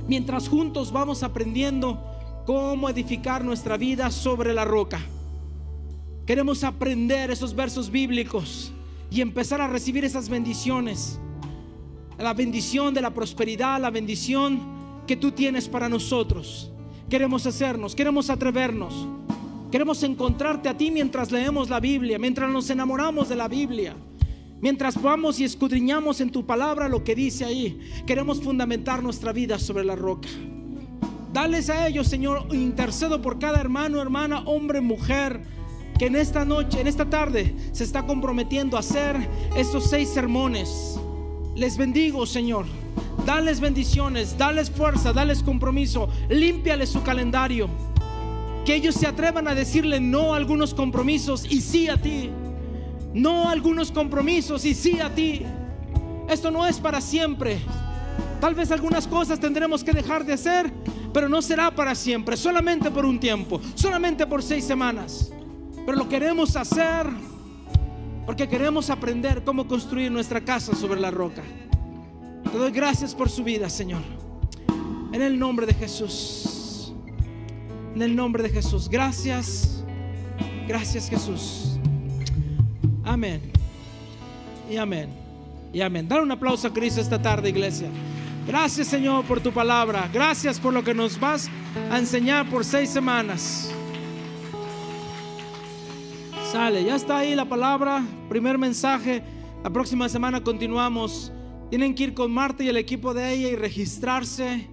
Mientras 0.09 0.49
juntos 0.49 0.91
vamos 0.91 1.23
aprendiendo 1.23 2.03
cómo 2.45 2.89
edificar 2.89 3.45
nuestra 3.45 3.77
vida 3.77 4.11
sobre 4.11 4.53
la 4.53 4.65
roca. 4.65 5.01
Queremos 6.27 6.65
aprender 6.65 7.31
esos 7.31 7.55
versos 7.55 7.91
bíblicos 7.91 8.73
y 9.11 9.21
empezar 9.21 9.61
a 9.61 9.69
recibir 9.69 10.05
esas 10.05 10.29
bendiciones. 10.29 11.21
La 12.19 12.35
bendición 12.35 12.93
de 12.95 13.01
la 13.01 13.15
prosperidad, 13.15 13.81
la 13.81 13.91
bendición 13.91 14.61
que 15.07 15.17
tú 15.17 15.31
tienes 15.31 15.69
para 15.69 15.89
nosotros 15.89 16.73
queremos 17.09 17.47
hacernos, 17.47 17.95
queremos 17.95 18.31
atrevernos. 18.31 19.07
Queremos 19.71 20.03
encontrarte 20.03 20.71
a 20.71 20.77
ti 20.77 20.91
mientras 20.91 21.31
leemos 21.31 21.69
la 21.69 21.79
Biblia, 21.79 22.19
mientras 22.19 22.51
nos 22.51 22.71
enamoramos 22.71 23.29
de 23.29 23.37
la 23.37 23.49
Biblia, 23.49 23.95
mientras 24.63 25.01
vamos 25.01 25.41
y 25.41 25.45
escudriñamos 25.45 26.23
en 26.23 26.31
tu 26.31 26.47
palabra 26.47 26.89
lo 26.89 27.05
que 27.05 27.15
dice 27.15 27.45
ahí. 27.45 27.79
Queremos 28.07 28.41
fundamentar 28.41 29.03
nuestra 29.03 29.31
vida 29.31 29.59
sobre 29.59 29.85
la 29.85 29.95
roca. 29.95 30.29
Dales 31.35 31.69
a 31.69 31.87
ellos, 31.87 32.09
Señor, 32.09 32.47
intercedo 32.51 33.21
por 33.21 33.39
cada 33.39 33.61
hermano, 33.61 34.01
hermana, 34.01 34.41
hombre, 34.47 34.81
mujer, 34.81 35.43
que 35.99 36.07
en 36.07 36.17
esta 36.17 36.47
noche, 36.47 36.81
en 36.81 36.87
esta 36.87 37.11
tarde, 37.11 37.55
se 37.73 37.85
está 37.85 38.07
comprometiendo 38.07 38.79
a 38.79 38.81
hacer 38.81 39.17
estos 39.55 39.91
seis 39.91 40.09
sermones. 40.09 40.99
Les 41.55 41.77
bendigo, 41.77 42.25
Señor. 42.25 42.65
Dales 43.29 43.61
bendiciones, 43.61 44.39
dales 44.39 44.71
fuerza, 44.71 45.13
dales 45.13 45.43
compromiso, 45.43 46.09
límpiales 46.31 46.89
su 46.89 47.03
calendario. 47.03 47.69
Que 48.65 48.75
ellos 48.75 48.95
se 48.95 49.07
atrevan 49.07 49.47
a 49.49 49.55
decirle 49.55 50.01
no 50.01 50.33
a 50.33 50.39
algunos 50.39 50.73
compromisos 50.73 51.45
y 51.45 51.61
sí 51.61 51.91
a 51.91 51.99
ti. 51.99 52.31
No 53.13 53.47
a 53.47 53.53
algunos 53.53 53.93
compromisos 53.93 54.65
y 54.65 54.73
sí 54.73 54.99
a 55.01 55.15
ti. 55.15 55.43
Esto 56.27 56.51
no 56.51 56.67
es 56.67 56.81
para 56.81 57.03
siempre. 57.03 57.59
Tal 58.41 58.55
vez 58.55 58.71
algunas 58.71 59.07
cosas 59.07 59.39
tendremos 59.39 59.85
que 59.85 59.93
dejar 59.93 60.25
de 60.25 60.33
hacer, 60.33 60.73
pero 61.13 61.29
no 61.29 61.43
será 61.43 61.71
para 61.71 61.95
siempre, 61.95 62.35
solamente 62.35 62.91
por 62.91 63.05
un 63.05 63.21
tiempo, 63.21 63.61
solamente 63.75 64.27
por 64.27 64.43
seis 64.43 64.65
semanas. 64.65 65.31
Pero 65.85 65.99
lo 65.99 66.09
queremos 66.09 66.57
hacer 66.57 67.07
porque 68.25 68.49
queremos 68.49 68.89
aprender 68.89 69.45
cómo 69.45 69.69
construir 69.69 70.11
nuestra 70.11 70.43
casa 70.43 70.75
sobre 70.75 70.99
la 70.99 71.11
roca. 71.11 71.43
Te 72.53 72.57
doy 72.57 72.71
gracias 72.71 73.15
por 73.15 73.29
su 73.29 73.45
vida, 73.45 73.69
Señor. 73.69 74.01
En 75.13 75.21
el 75.21 75.39
nombre 75.39 75.67
de 75.67 75.75
Jesús. 75.75 76.93
En 77.95 78.01
el 78.01 78.17
nombre 78.17 78.43
de 78.43 78.49
Jesús. 78.49 78.89
Gracias. 78.89 79.85
Gracias, 80.67 81.11
Jesús. 81.11 81.79
Amén. 83.05 83.41
Y 84.71 84.77
amén. 84.77 85.11
Y 85.73 85.81
amén. 85.81 86.09
Dar 86.09 86.23
un 86.23 86.31
aplauso 86.31 86.69
a 86.69 86.73
Cristo 86.73 87.01
esta 87.01 87.21
tarde, 87.21 87.51
iglesia. 87.51 87.89
Gracias, 88.47 88.89
Señor, 88.89 89.25
por 89.27 89.41
tu 89.41 89.53
palabra. 89.53 90.09
Gracias 90.11 90.59
por 90.59 90.73
lo 90.73 90.83
que 90.83 90.95
nos 90.95 91.21
vas 91.21 91.51
a 91.91 91.99
enseñar 91.99 92.49
por 92.49 92.65
seis 92.65 92.89
semanas. 92.89 93.71
Sale, 96.51 96.83
ya 96.83 96.97
está 96.97 97.19
ahí 97.19 97.35
la 97.35 97.45
palabra. 97.45 98.03
Primer 98.31 98.57
mensaje. 98.57 99.23
La 99.63 99.69
próxima 99.69 100.09
semana 100.09 100.43
continuamos. 100.43 101.31
Tienen 101.71 101.95
que 101.95 102.05
ir 102.05 102.15
con 102.15 102.31
Marta 102.31 102.65
y 102.65 102.69
el 102.69 102.79
equipo 102.79 103.13
de 103.13 103.31
ella 103.31 103.49
y 103.49 103.57
registrarse 103.57 104.69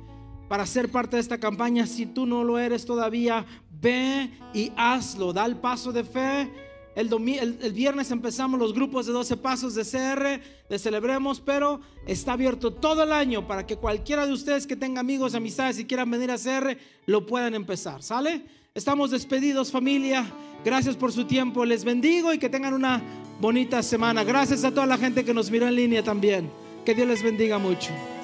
para 0.47 0.65
ser 0.65 0.89
parte 0.89 1.17
de 1.17 1.21
esta 1.21 1.37
campaña. 1.37 1.85
Si 1.87 2.05
tú 2.05 2.25
no 2.25 2.43
lo 2.43 2.57
eres 2.57 2.85
todavía, 2.85 3.45
ve 3.81 4.29
y 4.53 4.71
hazlo. 4.77 5.33
Da 5.33 5.45
el 5.45 5.57
paso 5.57 5.91
de 5.91 6.05
fe. 6.05 6.49
El, 6.95 7.73
viernes 7.73 8.11
empezamos 8.11 8.57
los 8.57 8.73
grupos 8.73 9.05
de 9.05 9.11
12 9.11 9.35
pasos 9.35 9.75
de 9.75 9.83
CR, 9.83 10.41
de 10.69 10.79
Celebremos, 10.79 11.41
pero 11.41 11.81
está 12.07 12.31
abierto 12.31 12.71
todo 12.71 13.03
el 13.03 13.11
año 13.11 13.45
para 13.45 13.67
que 13.67 13.75
cualquiera 13.75 14.25
de 14.25 14.31
ustedes 14.31 14.65
que 14.65 14.77
tenga 14.77 15.01
amigos, 15.01 15.35
amistades 15.35 15.77
y 15.77 15.83
quieran 15.83 16.09
venir 16.09 16.31
a 16.31 16.37
CR, 16.37 16.77
lo 17.07 17.25
puedan 17.25 17.53
empezar. 17.53 18.01
¿Sale? 18.01 18.45
Estamos 18.73 19.11
despedidos 19.11 19.69
familia. 19.69 20.25
Gracias 20.63 20.95
por 20.95 21.11
su 21.11 21.25
tiempo. 21.25 21.65
Les 21.65 21.83
bendigo 21.83 22.31
y 22.33 22.37
que 22.37 22.47
tengan 22.47 22.73
una 22.73 23.01
bonita 23.41 23.83
semana. 23.83 24.23
Gracias 24.23 24.63
a 24.63 24.71
toda 24.71 24.85
la 24.85 24.97
gente 24.97 25.25
que 25.25 25.33
nos 25.33 25.51
miró 25.51 25.67
en 25.67 25.75
línea 25.75 26.01
también. 26.01 26.49
Que 26.86 26.93
Dios 26.93 27.07
les 27.07 27.23
bendiga 27.23 27.57
mucho. 27.57 28.14